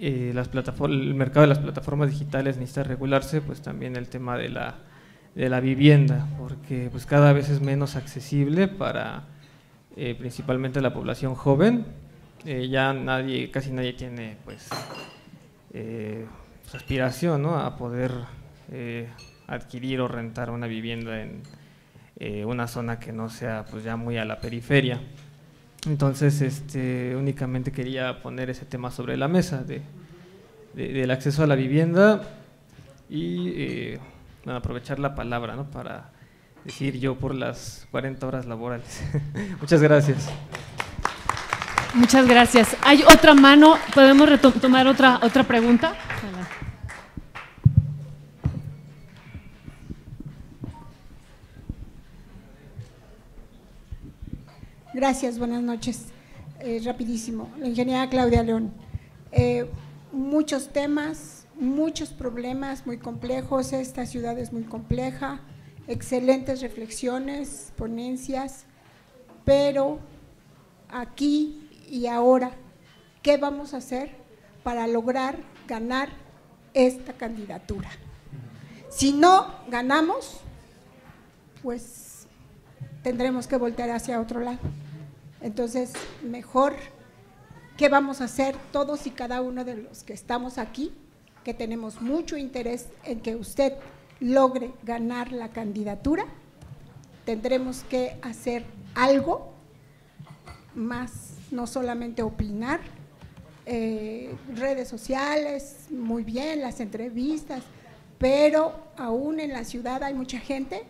[0.00, 0.50] eh, las
[0.82, 4.74] el mercado de las plataformas digitales necesita regularse, pues también el tema de la,
[5.34, 9.24] de la vivienda, porque pues cada vez es menos accesible para
[9.94, 11.86] principalmente la población joven.
[12.44, 14.68] ya nadie, casi nadie tiene pues
[16.72, 17.56] aspiración, ¿no?
[17.58, 18.12] A poder
[19.46, 21.42] adquirir o rentar una vivienda en,
[22.16, 25.00] eh, una zona que no sea pues ya muy a la periferia.
[25.86, 29.82] Entonces, este, únicamente quería poner ese tema sobre la mesa de,
[30.74, 32.22] del acceso a la vivienda
[33.10, 34.00] y eh,
[34.46, 35.70] aprovechar la palabra ¿no?
[35.70, 36.10] para
[36.64, 39.02] decir yo por las 40 horas laborales.
[39.60, 40.28] Muchas gracias.
[41.94, 42.76] Muchas gracias.
[42.82, 43.76] ¿Hay otra mano?
[43.94, 45.94] ¿Podemos retomar otra, otra pregunta?
[54.94, 56.06] Gracias, buenas noches.
[56.60, 58.72] Eh, rapidísimo, la ingeniera Claudia León.
[59.32, 59.68] Eh,
[60.12, 65.40] muchos temas, muchos problemas muy complejos, esta ciudad es muy compleja,
[65.86, 68.64] excelentes reflexiones, ponencias,
[69.44, 69.98] pero
[70.88, 72.52] aquí y ahora,
[73.22, 74.16] ¿qué vamos a hacer
[74.62, 75.36] para lograr
[75.68, 76.08] ganar
[76.72, 77.90] esta candidatura?
[78.88, 80.40] Si no ganamos,
[81.62, 82.26] pues
[83.02, 84.58] tendremos que voltear hacia otro lado.
[85.40, 86.74] Entonces, mejor,
[87.76, 90.92] ¿qué vamos a hacer todos y cada uno de los que estamos aquí?
[91.44, 93.74] Que tenemos mucho interés en que usted
[94.20, 96.24] logre ganar la candidatura.
[97.24, 98.64] Tendremos que hacer
[98.94, 99.52] algo
[100.74, 102.80] más, no solamente opinar.
[103.66, 107.62] Eh, redes sociales, muy bien, las entrevistas,
[108.18, 110.82] pero aún en la ciudad hay mucha gente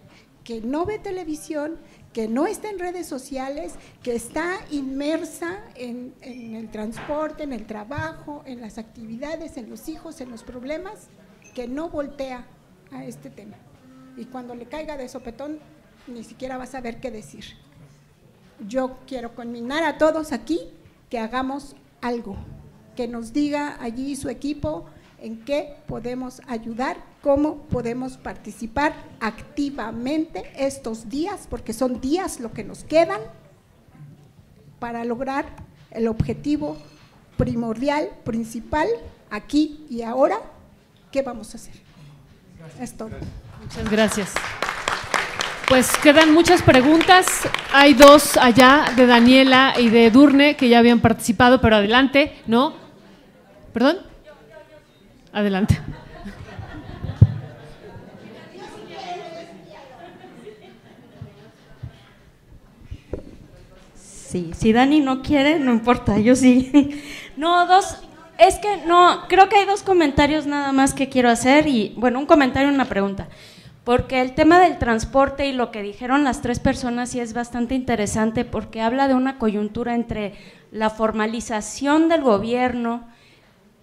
[0.43, 1.79] que no ve televisión,
[2.15, 3.75] que no está en redes sociales,
[4.05, 10.21] que está inmersa en, el transporte, en el trabajo, en las actividades, en los hijos,
[10.21, 11.09] en los problemas,
[11.57, 12.47] que no voltea
[12.93, 13.57] a este tema.
[14.17, 15.59] Y cuando le caiga de sopetón,
[16.07, 17.45] ni siquiera va a saber qué decir.
[18.65, 20.61] Yo quiero conminar a todos aquí
[21.11, 22.37] que hagamos algo,
[22.95, 24.87] que nos diga allí su equipo
[25.21, 32.65] en qué podemos ayudar, cómo podemos participar activamente estos días, porque son días lo que
[32.65, 33.19] nos quedan
[34.79, 35.47] para lograr
[35.91, 36.77] el objetivo
[37.39, 38.87] primordial, principal,
[39.31, 40.37] aquí y ahora,
[41.11, 41.73] ¿qué vamos a hacer?
[42.79, 43.09] Es todo.
[43.63, 44.33] Muchas gracias.
[45.67, 47.49] Pues quedan muchas preguntas.
[47.73, 52.75] Hay dos allá de Daniela y de Durne que ya habían participado, pero adelante, ¿no?
[53.73, 53.97] ¿Perdón?
[55.33, 55.81] Adelante.
[64.55, 67.01] Si Dani no quiere, no importa, yo sí.
[67.37, 67.99] No, dos,
[68.39, 72.19] es que no, creo que hay dos comentarios nada más que quiero hacer y, bueno,
[72.19, 73.29] un comentario y una pregunta.
[73.85, 77.75] Porque el tema del transporte y lo que dijeron las tres personas sí es bastante
[77.75, 80.35] interesante porque habla de una coyuntura entre
[80.73, 83.05] la formalización del gobierno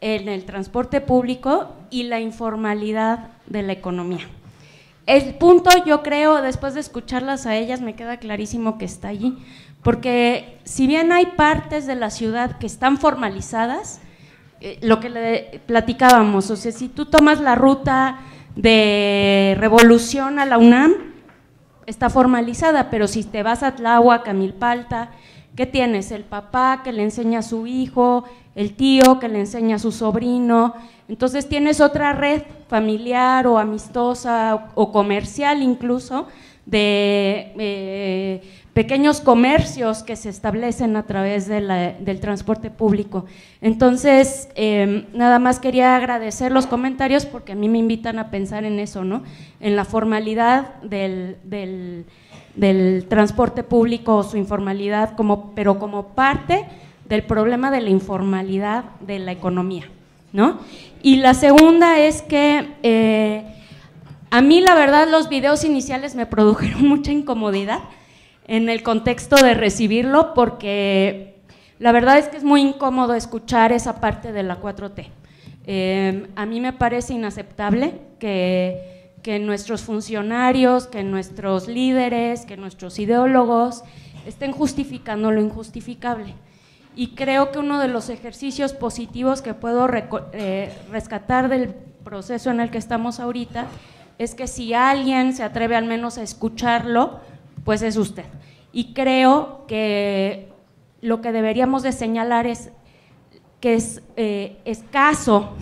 [0.01, 4.27] en el transporte público y la informalidad de la economía.
[5.05, 9.37] El punto, yo creo, después de escucharlas a ellas, me queda clarísimo que está allí,
[9.83, 14.01] porque si bien hay partes de la ciudad que están formalizadas,
[14.59, 18.19] eh, lo que le platicábamos, o sea, si tú tomas la ruta
[18.55, 20.93] de Revolución a la UNAM,
[21.87, 25.09] está formalizada, pero si te vas a Tláhuac, a Milpalta,
[25.55, 26.11] ¿qué tienes?
[26.11, 29.91] El papá que le enseña a su hijo, el tío que le enseña a su
[29.91, 30.75] sobrino,
[31.07, 36.27] entonces tienes otra red familiar o amistosa o comercial incluso
[36.65, 38.41] de eh,
[38.73, 43.25] pequeños comercios que se establecen a través del transporte público.
[43.61, 48.63] Entonces, em, nada más quería agradecer los comentarios porque a mí me invitan a pensar
[48.63, 49.23] en eso, ¿no?
[49.59, 56.65] En la formalidad del, del, transporte público o su informalidad, como, pero como parte
[57.09, 59.89] del problema de la informalidad de la economía,
[60.31, 60.59] ¿no?
[61.03, 63.43] Y la segunda es que eh,
[64.29, 67.79] a mí la verdad los videos iniciales me produjeron mucha incomodidad,
[68.51, 71.37] en el contexto de recibirlo porque
[71.79, 75.07] la verdad es que es muy incómodo escuchar esa parte de la 4T.
[75.65, 82.99] Em, a mí me parece inaceptable que, que nuestros funcionarios, que nuestros líderes, que nuestros
[82.99, 83.85] ideólogos
[84.27, 86.33] estén justificando lo injustificable.
[86.93, 89.87] Y creo que uno de los ejercicios positivos que puedo
[90.33, 91.69] eh, rescatar del
[92.03, 93.67] proceso en el que estamos ahorita
[94.17, 97.21] es que si alguien se atreve al menos a escucharlo,
[97.63, 98.25] pues es usted.
[98.73, 100.49] Y creo que
[101.01, 102.71] lo que deberíamos de señalar es
[103.59, 105.55] que es eh, escaso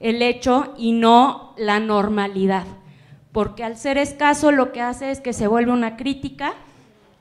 [0.00, 2.64] el hecho y no la normalidad,
[3.32, 6.54] porque al ser escaso lo que hace es que se vuelve una crítica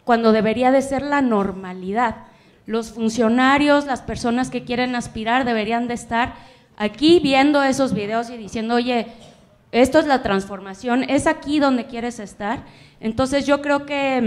[0.04, 2.28] cuando debería de ser la normalidad.
[2.66, 6.36] Los funcionarios, las personas que quieren aspirar deberían de estar
[6.78, 9.08] aquí viendo esos videos y diciendo, oye,
[9.72, 12.64] esto es la transformación, es aquí donde quieres estar.
[13.00, 14.22] Entonces yo creo que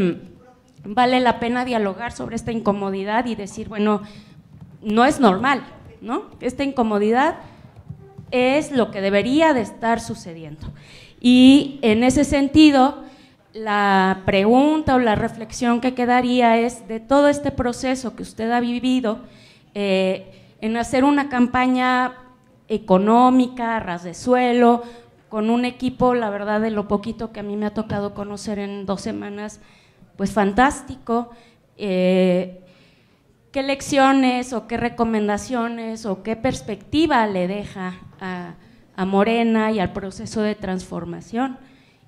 [0.84, 4.02] mm, vale la pena dialogar sobre esta incomodidad y decir, bueno,
[4.82, 5.62] no es normal,
[6.00, 6.24] ¿no?
[6.40, 7.36] Esta incomodidad
[8.30, 10.68] es lo que debería de estar sucediendo.
[11.20, 13.02] Y en ese sentido,
[13.52, 18.60] la pregunta o la reflexión que quedaría es de todo este proceso que usted ha
[18.60, 19.20] vivido
[19.74, 22.14] eh, en hacer una campaña
[22.68, 24.82] económica, ras de suelo,
[25.28, 28.58] con un equipo, la verdad, de lo poquito que a mí me ha tocado conocer
[28.58, 29.60] en dos semanas,
[30.16, 31.30] pues fantástico.
[31.76, 32.64] Eh,
[33.52, 38.54] ¿Qué lecciones o qué recomendaciones o qué perspectiva le deja a,
[39.06, 41.56] Morena y al proceso de transformación?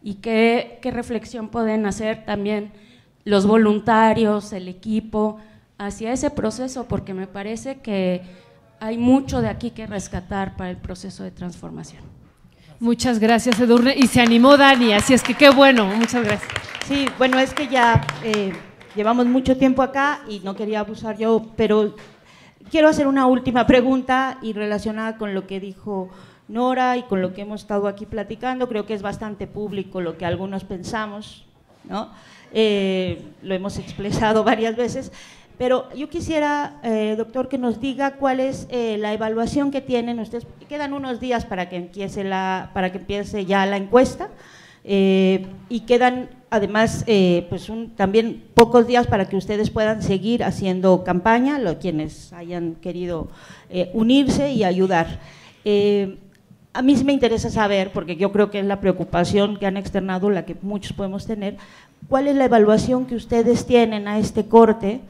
[0.02, 2.72] ¿Y qué, qué reflexión pueden hacer también
[3.24, 5.38] los voluntarios, el equipo,
[5.78, 6.88] hacia ese proceso?
[6.88, 8.22] Porque me parece que
[8.80, 12.09] hay mucho de aquí que rescatar para el proceso de transformación.
[12.80, 13.94] Muchas gracias, Edurne.
[13.94, 16.50] Y se animó Dani, así es que qué bueno, muchas gracias.
[16.88, 18.54] Sí, bueno, es que ya eh,
[18.96, 21.94] llevamos mucho tiempo acá y no quería abusar yo, pero
[22.70, 26.08] quiero hacer una última pregunta y relacionada con lo que dijo
[26.48, 28.66] Nora y con lo que hemos estado aquí platicando.
[28.66, 31.44] Creo que es bastante público lo que algunos pensamos,
[31.84, 32.08] ¿no?
[32.54, 35.12] Eh, lo hemos expresado varias veces.
[35.60, 40.18] Pero yo quisiera, eh, doctor, que nos diga cuál es eh, la evaluación que tienen
[40.18, 40.46] ustedes.
[40.70, 44.30] Quedan unos días para que empiece, la, para que empiece ya la encuesta
[44.84, 47.04] eh, y quedan además
[47.50, 53.28] pues también pocos días para que ustedes puedan seguir haciendo campaña, lo, quienes hayan querido
[53.92, 55.20] unirse y ayudar.
[56.72, 59.76] a mí sí me interesa saber, porque yo creo que es la preocupación que han
[59.76, 61.58] externado, la que muchos podemos tener,
[62.08, 65.02] cuál es la evaluación que ustedes tienen a este corte,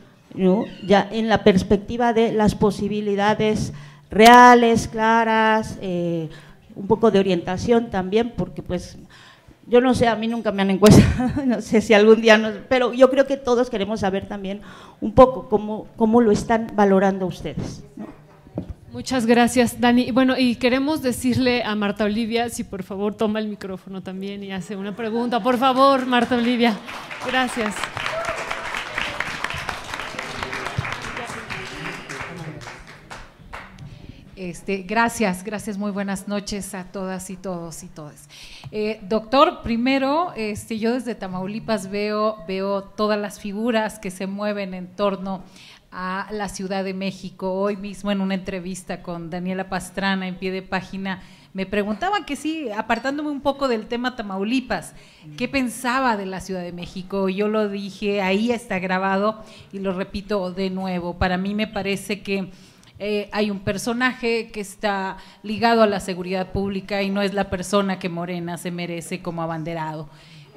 [0.87, 3.73] ya en la perspectiva de las posibilidades
[4.11, 6.29] reales, claras, eh,
[6.75, 8.97] un poco de orientación también, porque pues
[9.67, 12.51] yo no sé, a mí nunca me han encuestado, no sé si algún día, no,
[12.69, 14.61] pero yo creo que todos queremos saber también
[15.01, 17.85] un poco cómo, cómo lo están valorando ustedes.
[18.93, 20.11] Muchas gracias, Dani.
[20.11, 24.51] Bueno, y queremos decirle a Marta Olivia si por favor toma el micrófono también y
[24.51, 25.41] hace una pregunta.
[25.41, 26.77] Por favor, Marta Olivia.
[27.25, 27.77] Gracias.
[34.41, 38.27] Este, gracias, gracias, muy buenas noches a todas y todos y todas.
[38.73, 44.73] Eh, doctor, primero, este, yo desde Tamaulipas veo, veo todas las figuras que se mueven
[44.73, 45.43] en torno
[45.93, 47.53] a la Ciudad de México.
[47.53, 51.21] Hoy mismo en una entrevista con Daniela Pastrana en pie de página
[51.53, 54.95] me preguntaban que sí, apartándome un poco del tema Tamaulipas,
[55.37, 57.29] ¿qué pensaba de la Ciudad de México?
[57.29, 59.43] Yo lo dije, ahí está grabado
[59.73, 61.19] y lo repito de nuevo.
[61.19, 62.51] Para mí me parece que
[63.03, 67.49] eh, hay un personaje que está ligado a la seguridad pública y no es la
[67.49, 70.11] persona que Morena se merece como abanderado.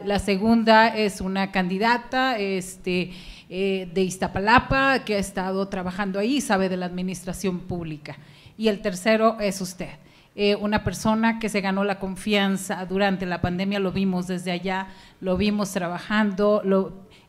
[0.03, 3.13] La segunda es una candidata este,
[3.47, 8.17] eh, de Iztapalapa que ha estado trabajando ahí, sabe de la administración pública.
[8.57, 9.91] Y el tercero es usted.
[10.35, 14.87] Eh, una persona que se ganó la confianza durante la pandemia, lo vimos desde allá,
[15.21, 16.61] lo vimos trabajando,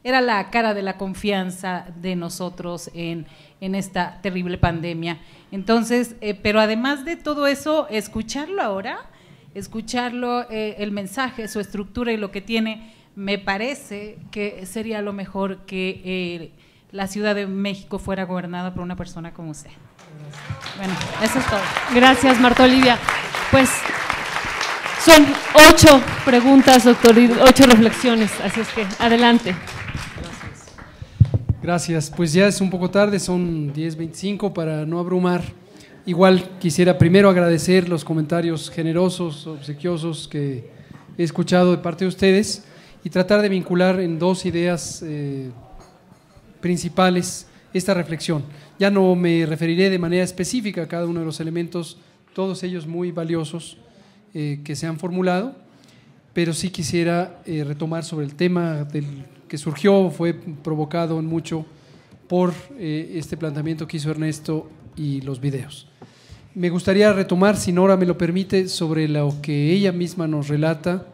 [0.03, 3.27] era la cara de la confianza de nosotros en,
[3.61, 5.19] en esta terrible pandemia.
[5.51, 8.99] Entonces, eh, pero además de todo eso, escucharlo ahora,
[9.55, 15.13] escucharlo, eh, el mensaje, su estructura y lo que tiene, me parece que sería lo
[15.13, 16.51] mejor que eh,
[16.91, 19.71] la Ciudad de México fuera gobernada por una persona como usted.
[20.77, 21.61] Bueno, eso es todo.
[21.95, 22.99] Gracias, Marta Olivia.
[23.51, 23.71] Pues
[25.05, 25.27] son
[25.71, 29.55] ocho preguntas, doctor, ocho reflexiones, así es que adelante.
[31.65, 32.13] Gracias.
[32.15, 35.43] Pues ya es un poco tarde, son 10.25 para no abrumar.
[36.05, 40.69] Igual quisiera primero agradecer los comentarios generosos, obsequiosos que
[41.17, 42.65] he escuchado de parte de ustedes
[43.03, 45.53] y tratar de vincular en dos ideas eh,
[46.61, 48.45] principales esta reflexión.
[48.79, 51.97] Ya no me referiré de manera específica a cada uno de los elementos,
[52.35, 53.79] todos ellos muy valiosos
[54.35, 55.57] eh, que se han formulado,
[56.35, 61.67] pero sí quisiera eh, retomar sobre el tema del que surgió fue provocado mucho
[62.29, 65.87] por eh, este planteamiento que hizo Ernesto y los videos.
[66.55, 71.07] Me gustaría retomar, si Nora me lo permite, sobre lo que ella misma nos relata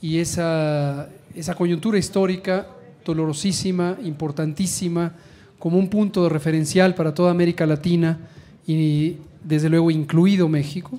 [0.00, 2.68] y esa, esa coyuntura histórica
[3.04, 5.14] dolorosísima, importantísima,
[5.58, 8.18] como un punto de referencial para toda América Latina
[8.66, 10.98] y desde luego incluido México.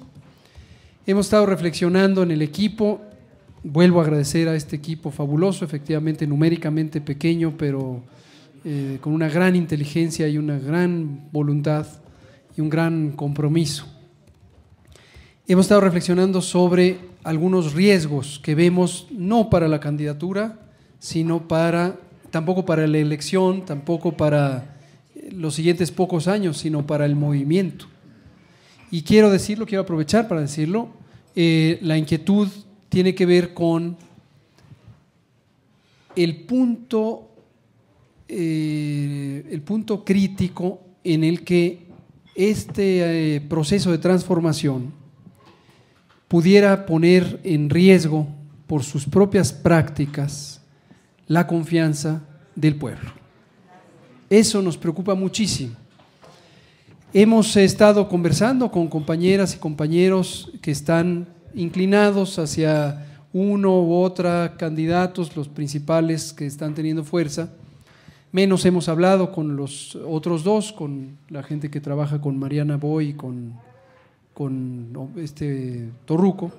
[1.06, 3.02] Hemos estado reflexionando en el equipo
[3.70, 8.02] Vuelvo a agradecer a este equipo fabuloso, efectivamente numéricamente pequeño, pero
[8.64, 11.86] eh, con una gran inteligencia y una gran voluntad
[12.56, 13.86] y un gran compromiso.
[15.50, 20.60] Hemos estado reflexionando sobre algunos riesgos que vemos no para la candidatura,
[21.00, 21.98] sino para
[22.32, 24.78] tampoco para la elección, tampoco para
[25.14, 27.88] eh, los siguientes pocos años, sino para el movimiento.
[28.92, 30.88] Y quiero decirlo, quiero aprovechar para decirlo,
[31.36, 32.48] eh, la inquietud
[32.90, 33.98] tiene que ver con
[36.16, 37.30] el punto,
[38.28, 41.88] eh, el punto crítico en el que
[42.36, 44.94] este eh, proceso de transformación
[46.28, 48.28] pudiera poner en riesgo
[48.68, 50.62] por sus propias prácticas
[51.28, 52.22] la confianza
[52.56, 53.12] del pueblo.
[54.30, 55.76] Eso nos preocupa muchísimo.
[57.14, 61.28] Hemos estado conversando con compañeras y compañeros que están
[61.58, 67.50] inclinados hacia uno u otra candidatos, los principales que están teniendo fuerza.
[68.32, 73.10] Menos hemos hablado con los otros dos, con la gente que trabaja con Mariana Boy
[73.10, 73.54] y con,
[74.34, 76.52] con este Torruco,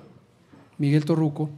[0.77, 1.49] Miguel Torruco,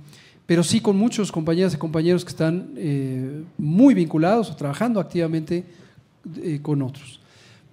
[0.45, 5.65] pero sí con muchos compañeras y compañeros que están eh, muy vinculados o trabajando activamente
[6.43, 7.20] eh, con otros.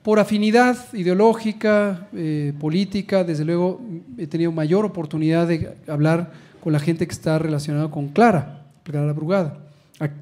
[0.02, 3.80] Por afinidad ideológica, eh, política, desde luego
[4.16, 9.12] he tenido mayor oportunidad de hablar con la gente que está relacionada con Clara, Clara
[9.12, 9.58] Brugada,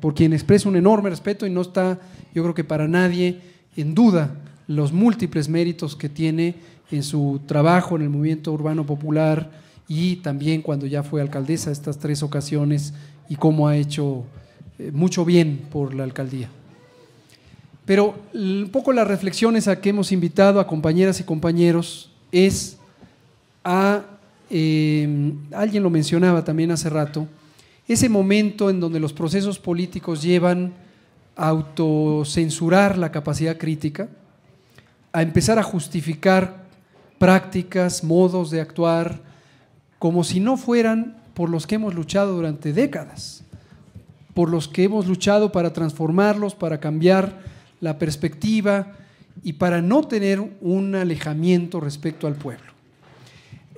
[0.00, 1.98] por quien expreso un enorme respeto y no está,
[2.34, 3.40] yo creo que para nadie,
[3.76, 4.30] en duda
[4.66, 6.54] los múltiples méritos que tiene
[6.90, 9.50] en su trabajo en el movimiento urbano popular
[9.88, 12.94] y también cuando ya fue alcaldesa estas tres ocasiones
[13.28, 14.24] y cómo ha hecho
[14.78, 16.48] eh, mucho bien por la alcaldía.
[17.86, 22.76] Pero un poco las reflexiones a que hemos invitado a compañeras y compañeros es
[23.64, 24.02] a,
[24.50, 27.28] em, alguien lo mencionaba también hace rato,
[27.86, 30.72] ese momento en donde los procesos políticos llevan
[31.36, 34.08] a autocensurar la capacidad crítica,
[35.12, 36.64] a empezar a justificar
[37.18, 39.20] prácticas, modos de actuar,
[40.00, 43.44] como si no fueran por los que hemos luchado durante décadas,
[44.34, 47.55] por los que hemos luchado para transformarlos, para cambiar
[47.86, 48.96] la perspectiva
[49.44, 52.72] y para no tener un alejamiento respecto al pueblo.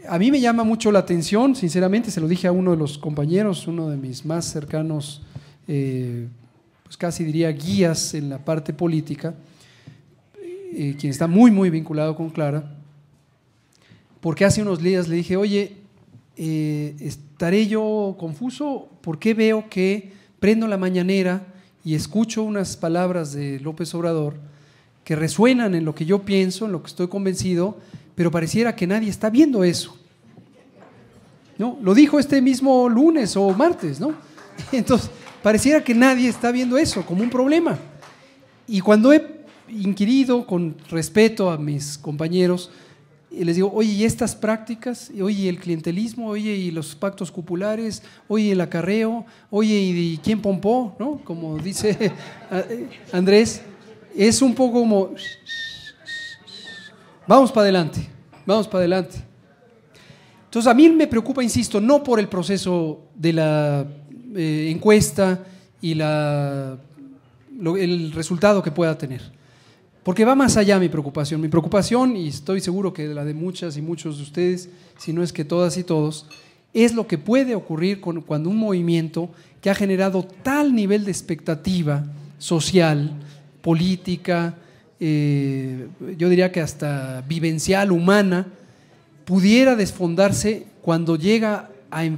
[0.08, 2.96] A mí me llama mucho la atención, sinceramente, se lo dije a uno de los
[2.96, 5.20] compañeros, uno de mis más cercanos,
[5.66, 6.26] eh,
[6.84, 9.34] pues casi diría guías en la parte política,
[10.72, 12.78] eh, quien está muy, muy vinculado con Clara,
[14.22, 15.76] porque hace unos días le dije, oye,
[16.38, 18.88] eh, ¿estaré yo confuso?
[19.02, 21.57] ¿Por qué veo que prendo la mañanera
[21.88, 24.34] y escucho unas palabras de López Obrador
[25.04, 27.78] que resuenan en lo que yo pienso, en lo que estoy convencido,
[28.14, 29.96] pero pareciera que nadie está viendo eso?
[31.56, 31.78] ¿No?
[31.80, 34.12] Lo dijo este mismo lunes o martes, ¿no?
[34.72, 35.08] Entonces,
[35.42, 37.78] pareciera que nadie está viendo eso como un problema.
[38.66, 42.70] Y cuando he inquirido con respeto a mis compañeros,
[43.30, 45.10] y les digo, oye, ¿y estas prácticas?
[45.20, 46.28] Oye, el clientelismo?
[46.28, 48.02] Oye, ¿y los pactos cupulares?
[48.26, 49.26] Oye, el acarreo?
[49.50, 50.96] Oye, ¿y quién pompó?
[50.98, 51.20] ¿No?
[51.24, 52.12] Como dice
[53.12, 53.60] Andrés,
[54.16, 55.10] es un poco como,
[57.26, 58.08] vamos para adelante,
[58.46, 59.18] vamos para adelante.
[60.46, 63.86] Entonces, a mí me preocupa, insisto, no por el proceso de la
[64.34, 65.44] eh, encuesta
[65.82, 66.78] y la,
[67.60, 69.37] el resultado que pueda tener
[70.08, 71.38] porque va más allá mi preocupación.
[71.38, 75.22] Mi preocupación, y estoy seguro que la de muchas y muchos de ustedes, si no
[75.22, 76.24] es que todas y todos,
[76.72, 79.28] es lo que puede ocurrir cuando un movimiento
[79.60, 82.06] que ha generado tal nivel de expectativa
[82.38, 83.12] social,
[83.60, 84.56] política,
[84.98, 88.46] eh, yo diría que hasta vivencial, humana,
[89.26, 92.08] pudiera desfondarse cuando llega a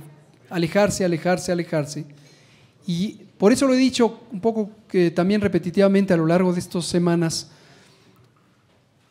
[0.49, 2.05] alejarse, alejarse, alejarse.
[2.87, 6.61] Y por eso lo he dicho un poco que también repetitivamente a lo largo de
[6.61, 7.51] estas semanas,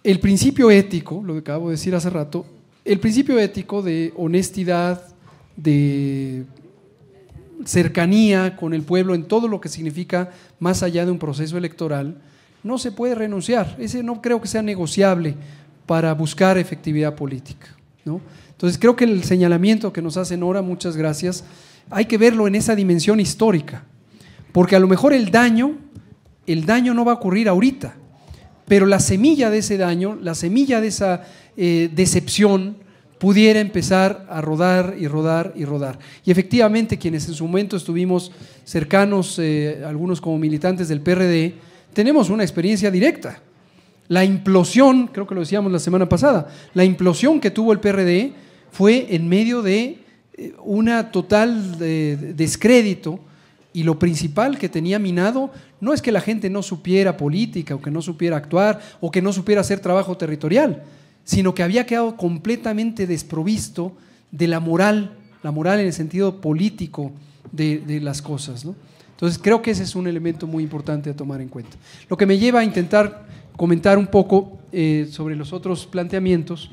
[0.10, 2.44] el principio ético, lo que acabo de decir hace rato,
[2.84, 5.04] el principio ético de honestidad,
[5.56, 6.46] de
[7.64, 12.18] cercanía con el pueblo en todo lo que significa más allá de un proceso electoral,
[12.64, 13.76] no se puede renunciar.
[13.78, 15.36] Ese no creo que sea negociable
[15.86, 17.68] para buscar efectividad política.
[18.04, 21.44] Entonces creo que el señalamiento que nos hace Nora, muchas gracias,
[21.92, 23.84] hay que verlo en esa dimensión histórica,
[24.52, 25.78] porque a lo mejor el daño,
[26.48, 27.99] el daño no va a ocurrir ahorita,
[28.70, 31.24] pero la semilla de ese daño, la semilla de esa
[31.58, 32.78] eh, decepción,
[33.18, 36.00] pudiera empezar a rodar y rodar y rodar.
[36.24, 38.32] Y efectivamente, quienes en su momento estuvimos
[38.64, 41.56] cercanos, eh, algunos como militantes del PRD,
[41.94, 43.42] tenemos una experiencia directa.
[44.08, 48.34] La implosión, creo que lo decíamos la semana pasada, la implosión que tuvo el PRD
[48.72, 49.98] fue en medio de
[50.38, 53.20] eh, una total descrédito
[53.72, 57.82] y lo principal que tenía minado no es que la gente no supiera política o
[57.82, 60.84] que no supiera actuar o que no supiera hacer trabajo territorial,
[61.24, 63.94] sino que había quedado completamente desprovisto
[64.32, 65.12] de la moral,
[65.44, 67.12] la moral en el sentido político
[67.52, 68.66] de, las cosas.
[69.12, 71.78] Entonces creo que ese es un elemento muy importante a tomar en cuenta.
[72.10, 76.72] Lo que me lleva a intentar comentar un poco eh, sobre los otros planteamientos.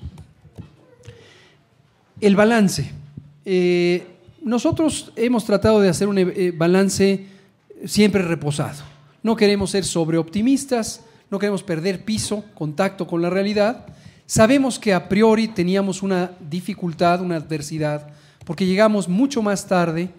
[2.20, 2.90] El balance.
[3.44, 4.15] Eh,
[4.46, 7.26] nosotros hemos tratado de hacer un eh, balance
[7.84, 8.84] siempre reposado.
[9.24, 11.02] No queremos ser sobreoptimistas,
[11.32, 13.86] no queremos perder piso, contacto con la realidad.
[14.24, 18.06] Sabemos que a priori teníamos una dificultad, una adversidad,
[18.44, 20.10] porque llegamos mucho más tarde,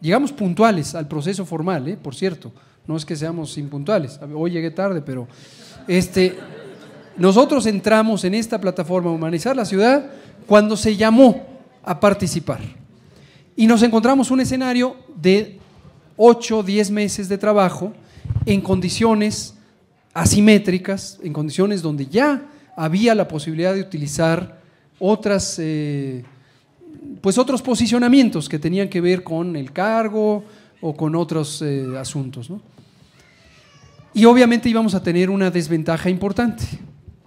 [0.00, 1.96] llegamos puntuales al proceso formal, ¿eh?
[1.96, 2.50] por cierto,
[2.84, 5.28] no es que seamos impuntuales, hoy llegué tarde, pero
[5.86, 6.36] este,
[7.16, 10.10] nosotros entramos en esta plataforma Humanizar la Ciudad
[10.48, 11.46] cuando se llamó
[11.84, 12.81] a participar.
[13.56, 15.58] Y nos encontramos un escenario de
[16.16, 17.92] 8, 10 meses de trabajo
[18.46, 19.54] en condiciones
[20.14, 22.46] asimétricas, en condiciones donde ya
[22.76, 24.60] había la posibilidad de utilizar
[24.98, 26.24] otras, eh,
[27.20, 30.44] pues otros posicionamientos que tenían que ver con el cargo
[30.80, 32.50] o con otros eh, asuntos.
[34.14, 36.64] Y obviamente íbamos a tener una desventaja importante,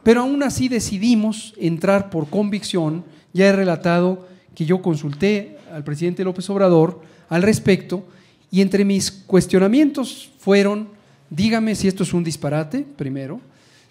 [0.03, 3.03] pero aún así decidimos entrar por convicción,
[3.33, 8.05] ya he relatado que yo consulté al presidente López Obrador al respecto
[8.49, 10.87] y entre mis cuestionamientos fueron,
[11.29, 13.41] dígame si esto es un disparate, primero.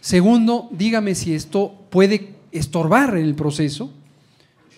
[0.01, 3.93] Segundo, dígame si esto puede estorbar en el proceso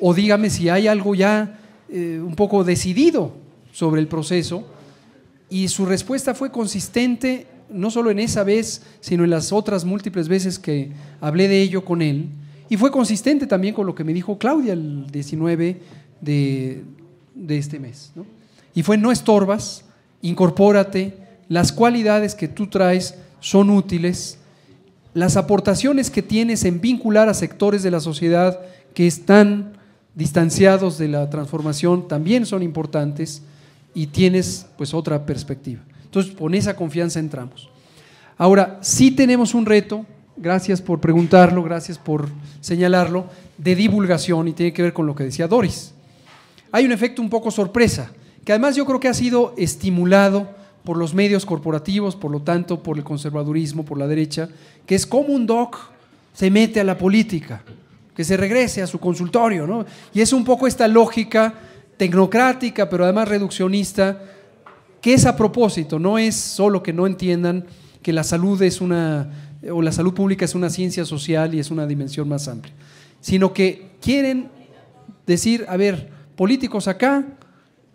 [0.00, 3.34] o dígame si hay algo ya eh, un poco decidido
[3.70, 4.66] sobre el proceso.
[5.48, 10.26] Y su respuesta fue consistente, no solo en esa vez, sino en las otras múltiples
[10.26, 12.30] veces que hablé de ello con él.
[12.68, 15.80] Y fue consistente también con lo que me dijo Claudia el 19
[16.20, 16.84] de,
[17.48, 18.12] este mes.
[18.74, 19.84] Y fue no estorbas,
[20.22, 21.14] incorpórate,
[21.48, 24.38] las cualidades que tú traes son útiles,
[25.14, 28.60] las aportaciones que tienes en vincular a sectores de la sociedad
[28.94, 29.72] que están
[30.14, 33.42] distanciados de la transformación también son importantes
[33.94, 35.82] y tienes pues otra perspectiva.
[36.04, 37.68] Entonces, con esa confianza entramos.
[38.38, 40.04] Ahora, sí tenemos un reto,
[40.36, 42.28] gracias por preguntarlo, gracias por
[42.60, 43.26] señalarlo,
[43.56, 45.94] de divulgación y tiene que ver con lo que decía Doris.
[46.72, 48.10] Hay un efecto un poco sorpresa,
[48.44, 50.48] que además yo creo que ha sido estimulado
[50.84, 54.48] por los medios corporativos, por lo tanto por el conservadurismo, por la derecha,
[54.86, 55.76] que es como un doc
[56.32, 57.62] se mete a la política,
[58.14, 59.84] que se regrese a su consultorio, ¿no?
[60.14, 61.54] Y es un poco esta lógica
[61.96, 64.20] tecnocrática, pero además reduccionista,
[65.00, 67.64] que es a propósito, no es solo que no entiendan
[68.02, 71.70] que la salud es una, o la salud pública es una ciencia social y es
[71.70, 72.74] una dimensión más amplia,
[73.20, 74.48] sino que quieren
[75.26, 77.24] decir, a ver, políticos acá,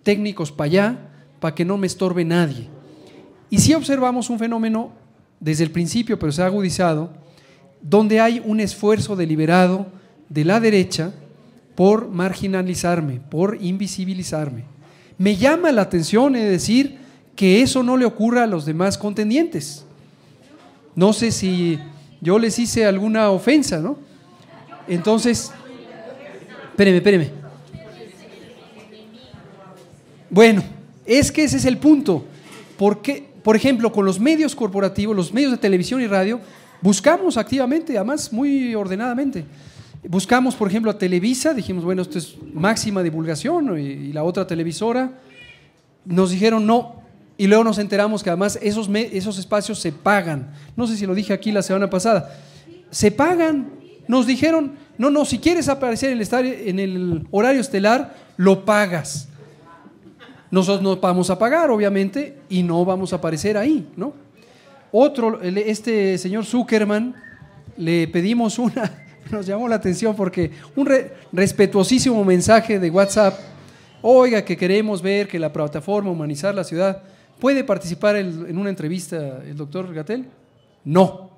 [0.03, 0.99] técnicos para allá,
[1.39, 2.67] para que no me estorbe nadie.
[3.49, 4.91] Y si observamos un fenómeno
[5.39, 7.11] desde el principio, pero se ha agudizado,
[7.81, 9.87] donde hay un esfuerzo deliberado
[10.29, 11.11] de la derecha
[11.75, 14.65] por marginalizarme, por invisibilizarme.
[15.17, 16.99] Me llama la atención es decir
[17.35, 19.85] que eso no le ocurra a los demás contendientes.
[20.95, 21.79] No sé si
[22.21, 23.97] yo les hice alguna ofensa, ¿no?
[24.87, 25.51] Entonces,
[26.71, 27.40] espéreme, espéreme.
[30.31, 30.63] Bueno,
[31.05, 32.25] es que ese es el punto.
[32.77, 36.39] Porque, por ejemplo, con los medios corporativos, los medios de televisión y radio,
[36.81, 39.45] buscamos activamente, además muy ordenadamente.
[40.07, 45.19] Buscamos, por ejemplo, a Televisa, dijimos, bueno, esto es máxima divulgación, y, la otra televisora,
[46.05, 47.03] nos dijeron no,
[47.37, 50.53] y luego nos enteramos que además esos, esos espacios se pagan.
[50.77, 52.39] No sé si lo dije aquí la semana pasada.
[52.89, 53.69] Se pagan.
[54.07, 59.27] Nos dijeron, no, no, si quieres aparecer en el, en el horario estelar, lo pagas.
[60.51, 64.13] Nosotros no vamos a pagar, obviamente, y no vamos a aparecer ahí, ¿no?
[64.91, 67.15] Otro, este señor Zuckerman,
[67.77, 70.89] le pedimos una, nos llamó la atención porque un
[71.31, 73.39] respetuosísimo mensaje de WhatsApp,
[74.01, 77.01] oiga, que queremos ver que la plataforma Humanizar la Ciudad,
[77.39, 80.25] ¿puede participar en una entrevista el doctor Gatel?
[80.83, 81.31] No.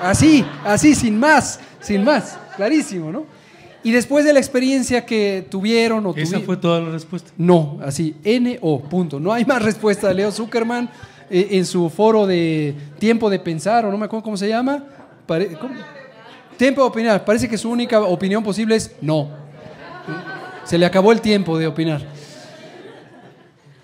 [0.00, 3.26] Así, así, sin más, sin más, clarísimo, ¿no?
[3.86, 7.30] Y después de la experiencia que tuvieron o ¿Esa fue toda la respuesta?
[7.38, 9.20] No, así, N-O, punto.
[9.20, 10.90] No hay más respuesta de Leo Zuckerman
[11.30, 14.82] eh, en su foro de tiempo de pensar, o no me acuerdo cómo se llama.
[16.56, 17.24] Tiempo de opinar.
[17.24, 19.28] Parece que su única opinión posible es no.
[20.64, 22.04] Se le acabó el tiempo de opinar.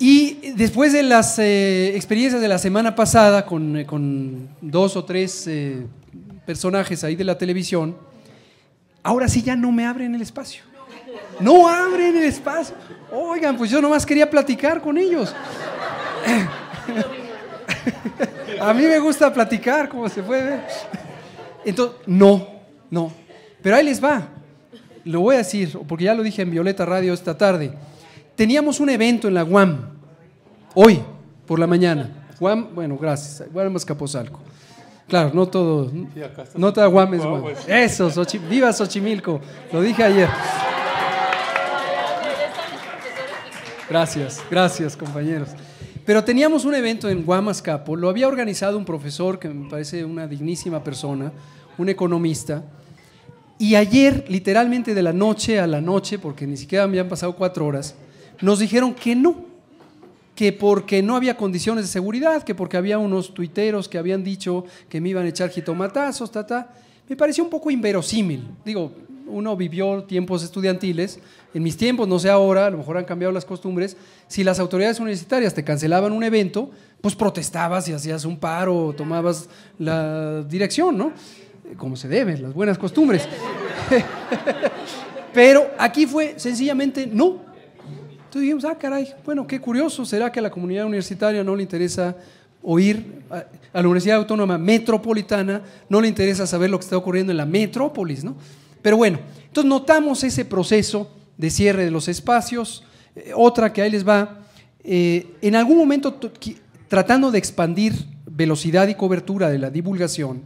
[0.01, 3.87] Y después de las eh, experiencias de la semana pasada con, eh,
[4.61, 5.49] dos o tres
[6.45, 7.95] personajes ahí de la televisión,
[9.03, 10.63] ahora sí ya no me abren el espacio.
[11.41, 12.75] No abren el espacio.
[13.11, 15.35] Oigan, pues yo nomás quería platicar con ellos.
[18.61, 20.61] A mí me gusta platicar, como se puede ver.
[21.65, 22.47] Entonces, no,
[22.91, 23.13] no.
[23.61, 24.29] Pero ahí les va.
[25.05, 27.73] Lo voy a decir, porque ya lo dije en Violeta Radio esta tarde.
[28.37, 29.91] Teníamos un evento en la UAM,
[30.75, 31.03] hoy,
[31.47, 32.27] por la mañana.
[32.39, 33.49] UAM, bueno, gracias.
[33.53, 34.41] UAM Escaposalco.
[35.09, 35.91] Claro, no todo.
[36.57, 37.45] no toda Guam es Guam.
[37.67, 38.11] Eso,
[38.49, 39.41] viva Xochimilco.
[39.73, 40.29] Lo dije ayer.
[43.89, 45.51] Gracias, gracias compañeros.
[46.05, 50.27] Pero teníamos un evento en Guamascapo, lo había organizado un profesor que me parece una
[50.27, 51.31] dignísima persona,
[51.79, 52.65] un economista,
[53.59, 57.67] y ayer, literalmente de la noche a la noche, porque ni siquiera habían pasado cuatro
[57.67, 57.95] horas,
[58.41, 59.45] nos dijeron que no,
[60.35, 64.65] que porque no había condiciones de seguridad, que porque había unos tuiteros que habían dicho
[64.89, 66.73] que me iban a echar jitomatazos, ta, ta.
[67.09, 68.49] Me pareció un poco inverosímil.
[68.65, 68.93] Digo,
[69.27, 71.19] uno vivió tiempos estudiantiles,
[71.55, 73.97] en mis tiempos, no sé ahora, a lo mejor han cambiado las costumbres,
[74.27, 79.49] si las autoridades universitarias te cancelaban un evento, pues protestabas y hacías un paro, tomabas
[79.79, 81.13] la dirección, ¿no?
[81.77, 83.29] Como se debe, las buenas costumbres.
[85.35, 87.41] Pero aquí fue sencillamente no,
[88.33, 91.65] entonces dijimos, ah, caray, bueno, qué curioso, ¿será que a la comunidad universitaria no le
[91.65, 92.17] interesa
[92.63, 93.45] oír, a,
[93.75, 95.61] la Universidad Autónoma Metropolitana
[95.91, 98.35] no le interesa saber lo que está ocurriendo en la metrópolis, ¿no?
[98.81, 102.85] Pero bueno, entonces notamos ese proceso de cierre de los espacios.
[103.15, 104.41] Eh, otra que ahí les va,
[104.83, 106.19] eh, en algún momento
[106.89, 107.93] tratando de expandir
[108.25, 110.41] velocidad y cobertura de la divulgación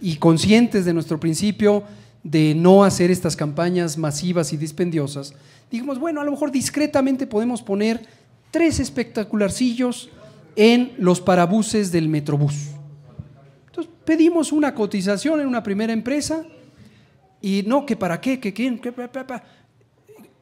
[0.00, 1.84] y conscientes de nuestro principio
[2.22, 5.34] de no hacer estas campañas masivas y dispendiosas,
[5.70, 8.06] dijimos, bueno, a lo mejor discretamente podemos poner
[8.50, 10.10] tres espectacularcillos
[10.54, 12.70] en los parabuses del Metrobús.
[13.66, 16.44] Entonces pedimos una cotización en una primera empresa
[17.42, 18.80] y no, que para qué, que quién,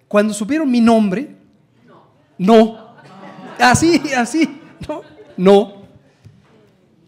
[0.06, 1.34] cuando supieron mi nombre,
[2.38, 2.94] no,
[3.58, 4.48] así, así,
[4.88, 5.02] no,
[5.36, 5.84] no,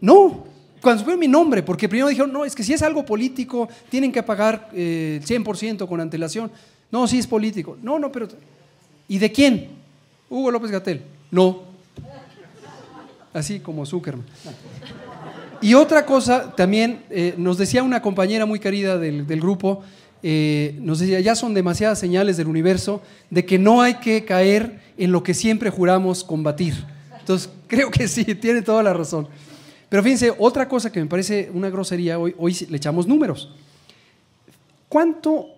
[0.00, 0.46] no,
[0.80, 4.12] cuando supieron mi nombre, porque primero dijeron, no, es que si es algo político, tienen
[4.12, 6.50] que pagar eh, 100% con antelación.
[6.90, 7.76] No, sí es político.
[7.82, 8.28] No, no, pero...
[9.08, 9.68] ¿Y de quién?
[10.28, 11.02] Hugo López Gatel.
[11.30, 11.62] No.
[13.32, 14.26] Así como Zuckerman.
[15.60, 19.82] Y otra cosa, también eh, nos decía una compañera muy querida del, del grupo,
[20.22, 24.80] eh, nos decía, ya son demasiadas señales del universo de que no hay que caer
[24.98, 26.74] en lo que siempre juramos combatir.
[27.20, 29.28] Entonces, creo que sí, tiene toda la razón.
[29.88, 33.50] Pero fíjense, otra cosa que me parece una grosería, hoy, hoy le echamos números.
[34.88, 35.48] ¿Cuánto?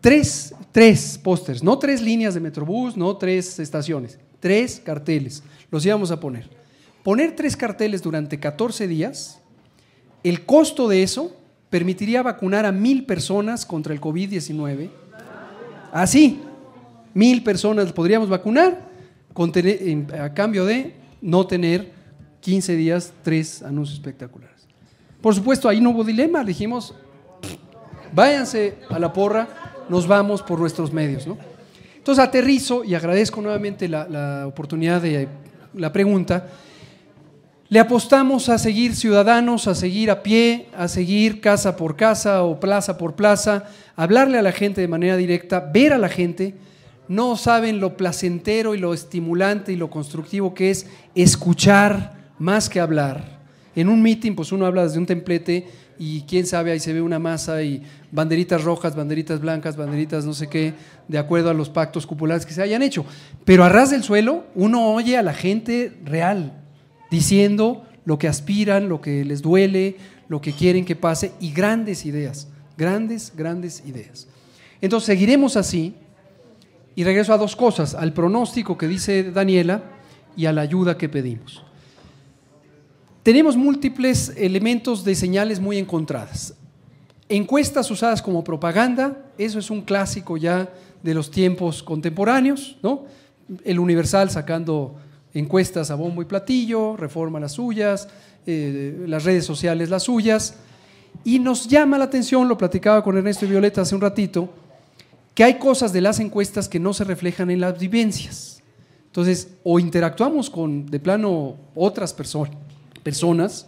[0.00, 6.10] Tres, tres pósters, no tres líneas de Metrobús, no tres estaciones, tres carteles, los íbamos
[6.10, 6.48] a poner.
[7.02, 9.40] Poner tres carteles durante 14 días,
[10.22, 11.34] el costo de eso
[11.70, 14.90] permitiría vacunar a mil personas contra el COVID-19.
[15.92, 16.40] Así,
[17.14, 18.90] mil personas podríamos vacunar
[20.20, 21.92] a cambio de no tener
[22.40, 24.66] 15 días, tres anuncios espectaculares.
[25.20, 26.94] Por supuesto, ahí no hubo dilema, dijimos,
[28.12, 29.48] váyanse a la porra,
[29.90, 31.26] nos vamos por nuestros medios.
[31.96, 35.28] Entonces aterrizo y agradezco nuevamente la, la oportunidad de
[35.74, 36.46] la pregunta.
[37.68, 42.58] Le apostamos a seguir ciudadanos, a seguir a pie, a seguir casa por casa o
[42.58, 43.64] plaza por plaza,
[43.96, 46.54] hablarle a la gente de manera directa, ver a la gente.
[47.06, 52.80] No saben lo placentero y lo estimulante y lo constructivo que es escuchar más que
[52.80, 53.40] hablar.
[53.76, 55.68] En un meeting, pues uno habla desde un templete
[56.02, 60.32] y quién sabe, ahí se ve una masa y banderitas rojas, banderitas blancas, banderitas no
[60.32, 60.72] sé qué,
[61.08, 63.04] de acuerdo a los pactos cupulares que se hayan hecho.
[63.44, 66.54] Pero a ras del suelo, uno oye a la gente real,
[67.10, 69.98] diciendo lo que aspiran, lo que les duele,
[70.28, 72.48] lo que quieren que pase y grandes ideas,
[72.78, 74.26] grandes, grandes ideas.
[74.80, 75.96] Entonces seguiremos así
[76.94, 79.82] y regreso a dos cosas, al pronóstico que dice Daniela
[80.34, 81.62] y a la ayuda que pedimos.
[83.30, 86.52] Tenemos múltiples elementos de señales muy encontradas.
[87.28, 90.68] Encuestas usadas como propaganda, eso es un clásico ya
[91.00, 93.04] de los tiempos contemporáneos, ¿no?
[93.62, 94.96] El Universal sacando
[95.32, 98.08] encuestas a bombo y platillo, reforma las suyas,
[98.48, 100.56] eh, las redes sociales las suyas,
[101.22, 104.52] y nos llama la atención, lo platicaba con Ernesto y Violeta hace un ratito,
[105.36, 108.60] que hay cosas de las encuestas que no se reflejan en las vivencias.
[109.06, 112.56] Entonces, o interactuamos con de plano otras personas,
[113.02, 113.66] personas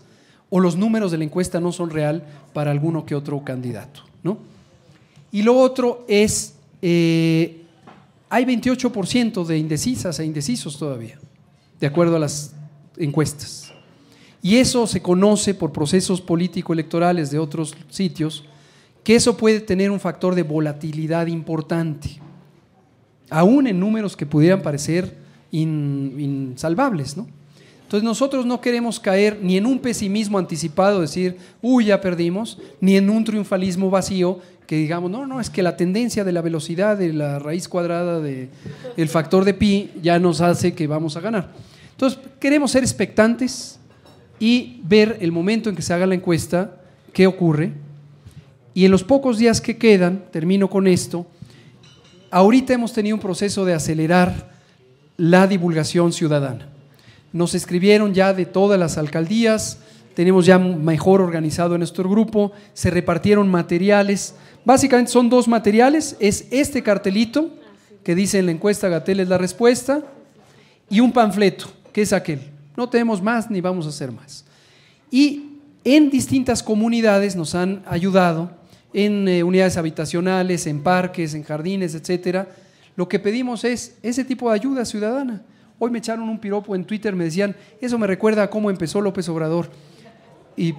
[0.51, 4.02] o los números de la encuesta no son real para alguno que otro candidato.
[4.23, 4.39] ¿no?
[5.33, 7.62] Y lo otro es, eh,
[8.28, 11.19] hay 28% de indecisas e indecisos todavía,
[11.81, 12.55] de acuerdo a las
[12.99, 13.73] encuestas.
[14.43, 18.44] Y eso se conoce por procesos político-electorales de otros sitios,
[19.05, 22.20] que eso puede tener un factor de volatilidad importante,
[23.31, 25.17] aún en números que pudieran parecer
[25.51, 27.27] insalvables, ¿no?
[27.93, 32.97] Entonces nosotros no queremos caer ni en un pesimismo anticipado, decir, uy, ya perdimos, ni
[32.97, 36.97] en un triunfalismo vacío, que digamos, no, no, es que la tendencia de la velocidad
[36.97, 38.49] de la raíz cuadrada del
[38.97, 41.51] el factor de pi ya nos hace que vamos a ganar.
[41.91, 43.79] Entonces queremos ser expectantes
[44.41, 46.81] y ver el momento en que se haga la encuesta,
[47.12, 47.75] qué ocurre.
[48.73, 51.27] Y en los pocos días que quedan, termino con esto,
[52.31, 54.51] ahorita hemos tenido un proceso de acelerar
[55.19, 56.72] la divulgación ciudadana.
[57.33, 59.78] Nos escribieron ya de todas las alcaldías,
[60.15, 64.35] tenemos ya mejor organizado nuestro grupo, se repartieron materiales.
[64.65, 67.51] Básicamente son dos materiales, es este cartelito
[68.05, 70.02] que dice en la encuesta Gatel es la respuesta
[70.91, 72.41] y un panfleto, que es aquel.
[72.77, 74.44] No tenemos más ni vamos a hacer más.
[75.11, 78.51] Y en distintas comunidades nos han ayudado,
[78.94, 82.49] en eh, unidades habitacionales, en parques, en jardines, etcétera.
[82.94, 85.43] Lo que pedimos es ese tipo de ayuda ciudadana.
[85.85, 89.01] Hoy me echaron un piropo en Twitter, me decían, eso me recuerda a cómo empezó
[89.01, 89.69] López Obrador.
[90.57, 90.75] Y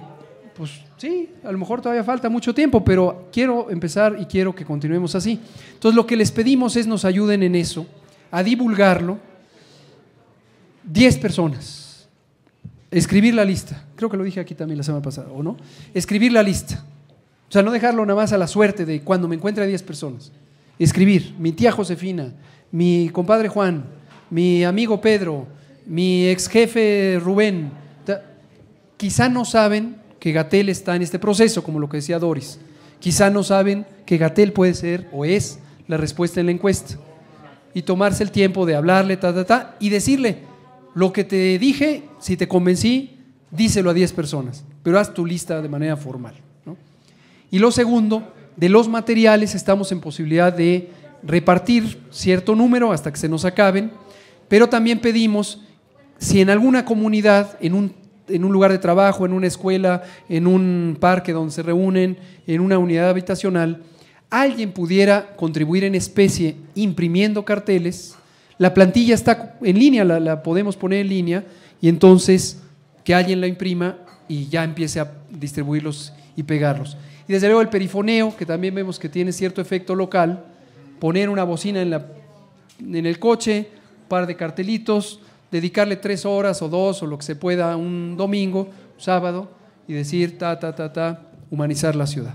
[0.56, 4.64] pues sí, a lo mejor todavía falta mucho tiempo, pero quiero empezar y quiero que
[4.64, 5.38] continuemos así.
[5.74, 7.86] Entonces lo que les pedimos es nos ayuden en eso,
[8.30, 9.18] a divulgarlo.
[10.82, 12.08] Diez personas.
[12.90, 13.84] Escribir la lista.
[13.96, 15.58] Creo que lo dije aquí también la semana pasada, ¿o no?
[15.92, 16.82] Escribir la lista.
[17.50, 19.82] O sea, no dejarlo nada más a la suerte de cuando me encuentre a diez
[19.82, 20.32] personas.
[20.78, 21.34] Escribir.
[21.38, 22.32] Mi tía Josefina,
[22.72, 23.84] mi compadre Juan,
[24.34, 25.46] mi amigo Pedro,
[25.86, 27.70] mi ex jefe Rubén,
[28.96, 32.58] quizá no saben que Gatel está en este proceso, como lo que decía Doris.
[32.98, 36.96] Quizá no saben que Gatel puede ser o es la respuesta en la encuesta.
[37.74, 40.38] Y tomarse el tiempo de hablarle, ta, ta, ta, y decirle,
[40.96, 43.16] lo que te dije, si te convencí,
[43.52, 46.34] díselo a 10 personas, pero haz tu lista de manera formal.
[47.52, 50.90] Y lo segundo, de los materiales estamos en posibilidad de
[51.22, 53.92] repartir cierto número hasta que se nos acaben
[54.48, 55.60] pero también pedimos,
[56.18, 60.46] si en alguna comunidad, en un en un lugar de trabajo, en una escuela, en
[60.46, 62.16] un parque donde se reúnen,
[62.46, 63.82] en una unidad habitacional,
[64.30, 68.16] alguien pudiera contribuir en especie imprimiendo carteles,
[68.56, 71.44] la plantilla está en línea, la, podemos poner en línea,
[71.80, 72.60] y entonces
[73.02, 73.98] que alguien la imprima
[74.28, 76.96] y ya empiece a distribuirlos y pegarlos.
[77.28, 80.44] Y desde luego el perifoneo, que también vemos que tiene cierto efecto local,
[81.00, 82.06] poner una bocina en, la,
[82.80, 83.68] en el coche,
[84.08, 88.68] par de cartelitos, dedicarle tres horas o dos o lo que se pueda un domingo,
[88.98, 89.50] sábado,
[89.86, 92.34] y decir ta, ta, ta, ta, humanizar la ciudad.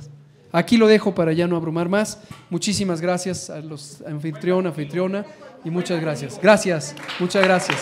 [0.52, 2.22] Aquí lo dejo para ya no abrumar más.
[2.50, 5.26] Muchísimas gracias a los anfitrión, anfitriona
[5.64, 6.40] y muchas gracias.
[6.42, 7.78] Gracias, muchas gracias.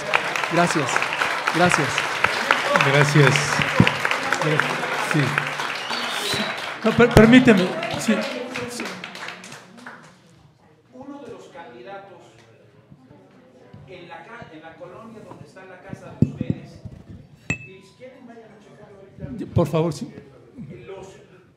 [0.53, 0.90] Gracias,
[1.56, 1.88] gracias.
[2.85, 3.35] Gracias.
[5.14, 5.19] Sí.
[6.83, 7.66] No, per- permíteme.
[7.99, 8.14] Sí.
[10.93, 12.19] Uno de los candidatos
[13.88, 16.80] en la, ca- en la colonia donde está la casa de ustedes,
[17.49, 19.38] y si quieren vayan a checarlo ahorita.
[19.57, 20.07] Por favor, sí.
[20.85, 21.07] Los,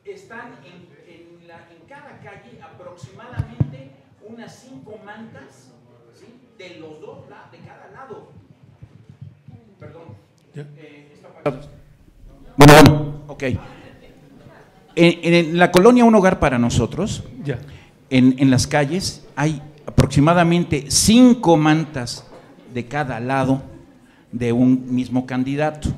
[0.03, 3.91] están en, en, la- en cada calle aproximadamente
[4.27, 5.69] unas cinco mantas
[6.19, 6.25] ¿sí?
[6.57, 8.29] de los dos, de cada lado.
[9.79, 10.01] Perdón.
[10.55, 11.67] Eh, esta parte-
[12.57, 13.43] Bueno, bueno, ok.
[14.95, 17.59] En, en la colonia Un Hogar para Nosotros, Ya.
[18.09, 22.25] en, en las calles hay aproximadamente cinco mantas
[22.73, 23.61] de cada lado
[24.31, 25.89] de un mismo candidato,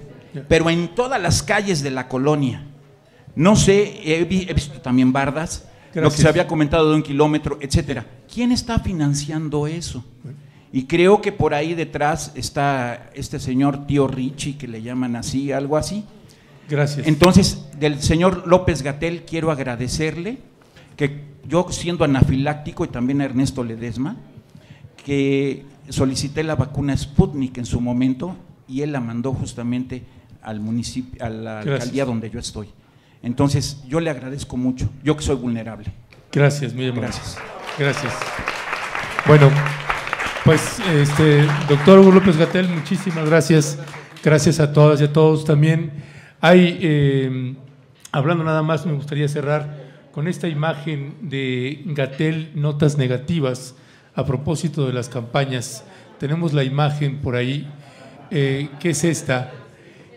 [0.47, 2.65] pero en todas las calles de la colonia.
[3.35, 7.03] No sé, he, vi- he visto también bardas, lo que se había comentado de un
[7.03, 8.05] kilómetro, etcétera.
[8.31, 10.03] ¿Quién está financiando eso?
[10.71, 15.51] Y creo que por ahí detrás está este señor tío Richie, que le llaman así,
[15.51, 16.03] algo así.
[16.67, 17.05] Gracias.
[17.07, 20.39] Entonces, del señor López Gatel quiero agradecerle
[20.95, 24.15] que yo siendo anafiláctico y también a Ernesto Ledesma,
[25.05, 28.35] que solicité la vacuna Sputnik en su momento
[28.67, 30.03] y él la mandó justamente
[30.43, 31.73] al municipio, a la Gracias.
[31.73, 32.69] alcaldía donde yo estoy.
[33.21, 35.91] Entonces, yo le agradezco mucho, yo que soy vulnerable.
[36.31, 37.07] Gracias, muy amable.
[37.07, 37.37] Gracias.
[37.77, 38.13] Gracias.
[39.25, 39.49] Bueno,
[40.43, 43.79] pues, este, doctor Hugo López Gatel, muchísimas gracias.
[44.23, 45.91] Gracias a todas y a todos también.
[46.41, 47.55] Hay, eh,
[48.11, 53.75] hablando nada más, me gustaría cerrar con esta imagen de Gatel Notas Negativas
[54.15, 55.85] a propósito de las campañas.
[56.19, 57.67] Tenemos la imagen por ahí,
[58.29, 59.51] eh, que es esta,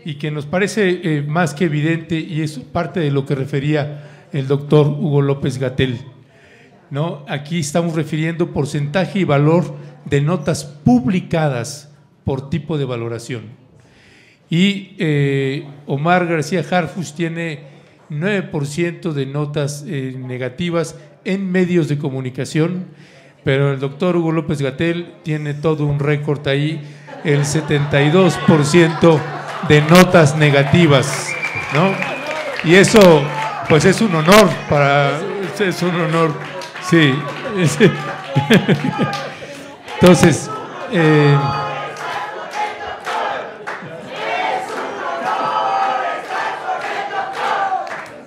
[0.07, 4.28] y que nos parece eh, más que evidente y es parte de lo que refería
[4.33, 5.99] el doctor Hugo López Gatel.
[6.91, 7.25] ¿no?
[7.26, 13.47] Aquí estamos refiriendo porcentaje y valor de notas publicadas por tipo de valoración.
[14.49, 17.62] Y eh, Omar García Harfus tiene
[18.09, 22.85] 9% de notas eh, negativas en medios de comunicación,
[23.43, 26.81] pero el doctor Hugo López Gatel tiene todo un récord ahí,
[27.25, 29.35] el 72%
[29.68, 31.28] de notas negativas,
[31.75, 31.93] ¿no?
[32.68, 33.23] Y eso,
[33.68, 35.18] pues es un honor para,
[35.59, 36.33] es un honor,
[36.89, 37.15] sí.
[40.01, 40.51] Entonces,
[40.93, 41.36] eh,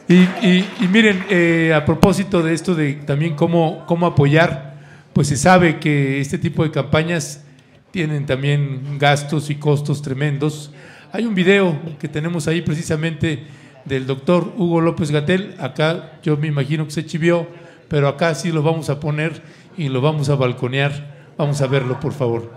[0.07, 4.73] Y, y- y miren, eh, a propósito de esto de también cómo, cómo apoyar,
[5.13, 7.43] pues se sabe que este tipo de campañas
[7.91, 10.71] tienen también gastos y costos tremendos.
[11.11, 13.47] Hay un video que tenemos ahí precisamente
[13.83, 15.55] del doctor Hugo López Gatel.
[15.59, 17.47] Acá yo me imagino que se chivió,
[17.87, 19.41] pero acá sí lo vamos a poner
[19.75, 21.31] y lo vamos a balconear.
[21.35, 22.51] Vamos a verlo, por favor.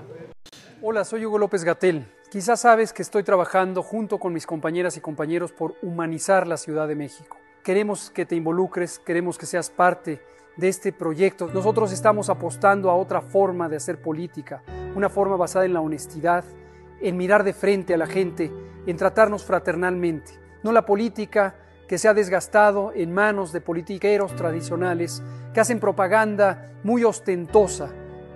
[0.83, 2.05] Hola, soy Hugo López Gatel.
[2.31, 6.87] Quizás sabes que estoy trabajando junto con mis compañeras y compañeros por humanizar la Ciudad
[6.87, 7.39] de México.
[7.65, 10.21] Queremos que te involucres, queremos que seas parte
[10.59, 11.49] de este proyecto.
[11.55, 14.63] Nosotros estamos apostando a otra forma de hacer política,
[14.95, 16.45] una forma basada en la honestidad,
[17.03, 18.51] en mirar de frente a la gente,
[18.87, 20.33] en tratarnos fraternalmente.
[20.63, 21.57] No la política
[21.89, 25.23] que se ha desgastado en manos de politiqueros tradicionales
[25.53, 27.91] que hacen propaganda muy ostentosa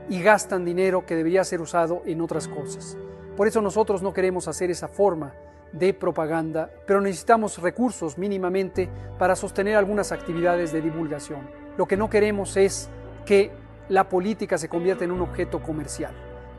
[0.08, 2.98] y gastan dinero que debería ser usado en otras cosas.
[3.36, 5.32] Por eso nosotros no queremos hacer esa forma
[5.72, 8.88] de propaganda, pero necesitamos recursos mínimamente
[9.18, 11.48] para sostener algunas actividades de divulgación.
[11.76, 12.88] Lo que no queremos es
[13.24, 13.50] que
[13.88, 16.14] la política se convierta en un objeto comercial.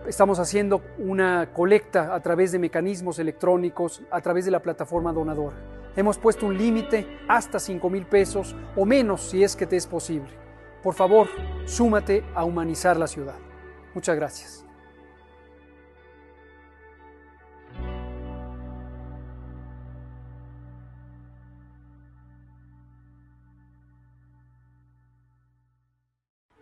[0.08, 5.58] Estamos haciendo una colecta a través de mecanismos electrónicos, a través de la plataforma donadora.
[5.98, 9.86] Hemos puesto un límite hasta 5 mil pesos o menos si es que te es
[9.86, 10.30] posible.
[10.82, 11.28] Por favor,
[11.66, 13.36] súmate a humanizar la ciudad.
[13.94, 14.64] Muchas gracias.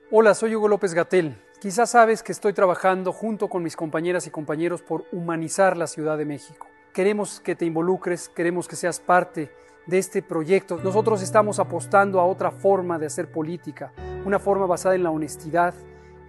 [0.10, 1.45] Hola, soy Hugo López Gatel.
[1.60, 6.18] Quizás sabes que estoy trabajando junto con mis compañeras y compañeros por humanizar la Ciudad
[6.18, 6.68] de México.
[6.94, 9.52] queremos que te involucres, queremos que seas parte
[9.86, 10.78] de este proyecto.
[10.78, 13.92] Nosotros estamos apostando a otra forma de hacer política,
[14.26, 15.74] una forma basada en la honestidad,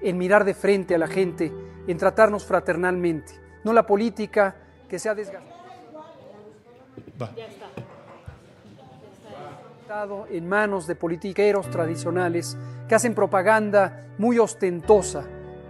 [0.02, 1.52] en mirar de frente a la gente,
[1.86, 4.56] en tratarnos fraternalmente, no la política
[4.88, 5.14] que se ha
[10.30, 12.56] en manos de politiqueros tradicionales
[12.88, 15.24] que hacen propaganda muy ostentosa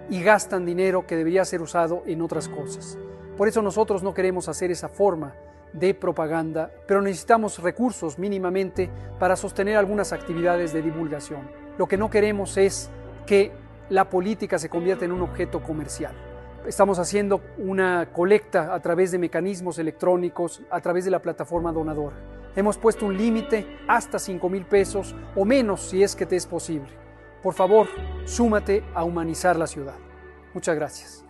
[0.09, 2.97] y gastan dinero que debería ser usado en otras cosas.
[3.37, 5.35] Por eso nosotros no queremos hacer esa forma
[5.75, 8.89] de propaganda, pero necesitamos recursos mínimamente
[9.19, 11.51] para sostener algunas actividades de divulgación.
[11.77, 12.89] Lo que no queremos es
[13.27, 13.53] que
[13.91, 16.15] la política se convierta en un objeto comercial.
[16.67, 22.17] Estamos haciendo una colecta a través de mecanismos electrónicos, a través de la plataforma donadora.
[22.57, 26.47] Hemos puesto un límite hasta 5 mil pesos o menos si es que te es
[26.47, 26.89] posible.
[27.43, 27.87] Por favor,
[28.25, 29.95] súmate a humanizar la ciudad.
[30.55, 31.25] Muchas gracias.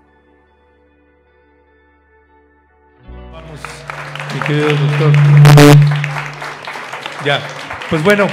[3.32, 3.60] Vamos,
[4.34, 5.12] mi querido doctor.
[7.24, 7.40] Ya,
[7.90, 8.28] pues bueno,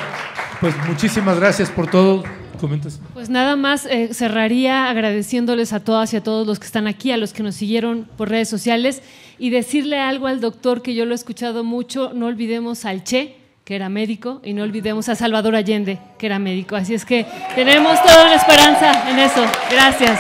[0.62, 2.24] pues muchísimas gracias por todo.
[2.60, 3.00] ¿Comentas?
[3.14, 7.12] Pues nada más eh, cerraría agradeciéndoles a todas y a todos los que están aquí,
[7.12, 9.02] a los que nos siguieron por redes sociales
[9.38, 13.36] y decirle algo al doctor que yo lo he escuchado mucho, no olvidemos al Che,
[13.66, 16.76] que era médico, y no olvidemos a Salvador Allende, que era médico.
[16.76, 17.26] Así es que
[17.56, 19.44] tenemos toda una esperanza en eso.
[19.72, 20.20] Gracias.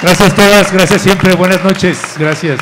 [0.00, 2.58] Gracias a todas, gracias siempre, buenas noches, gracias.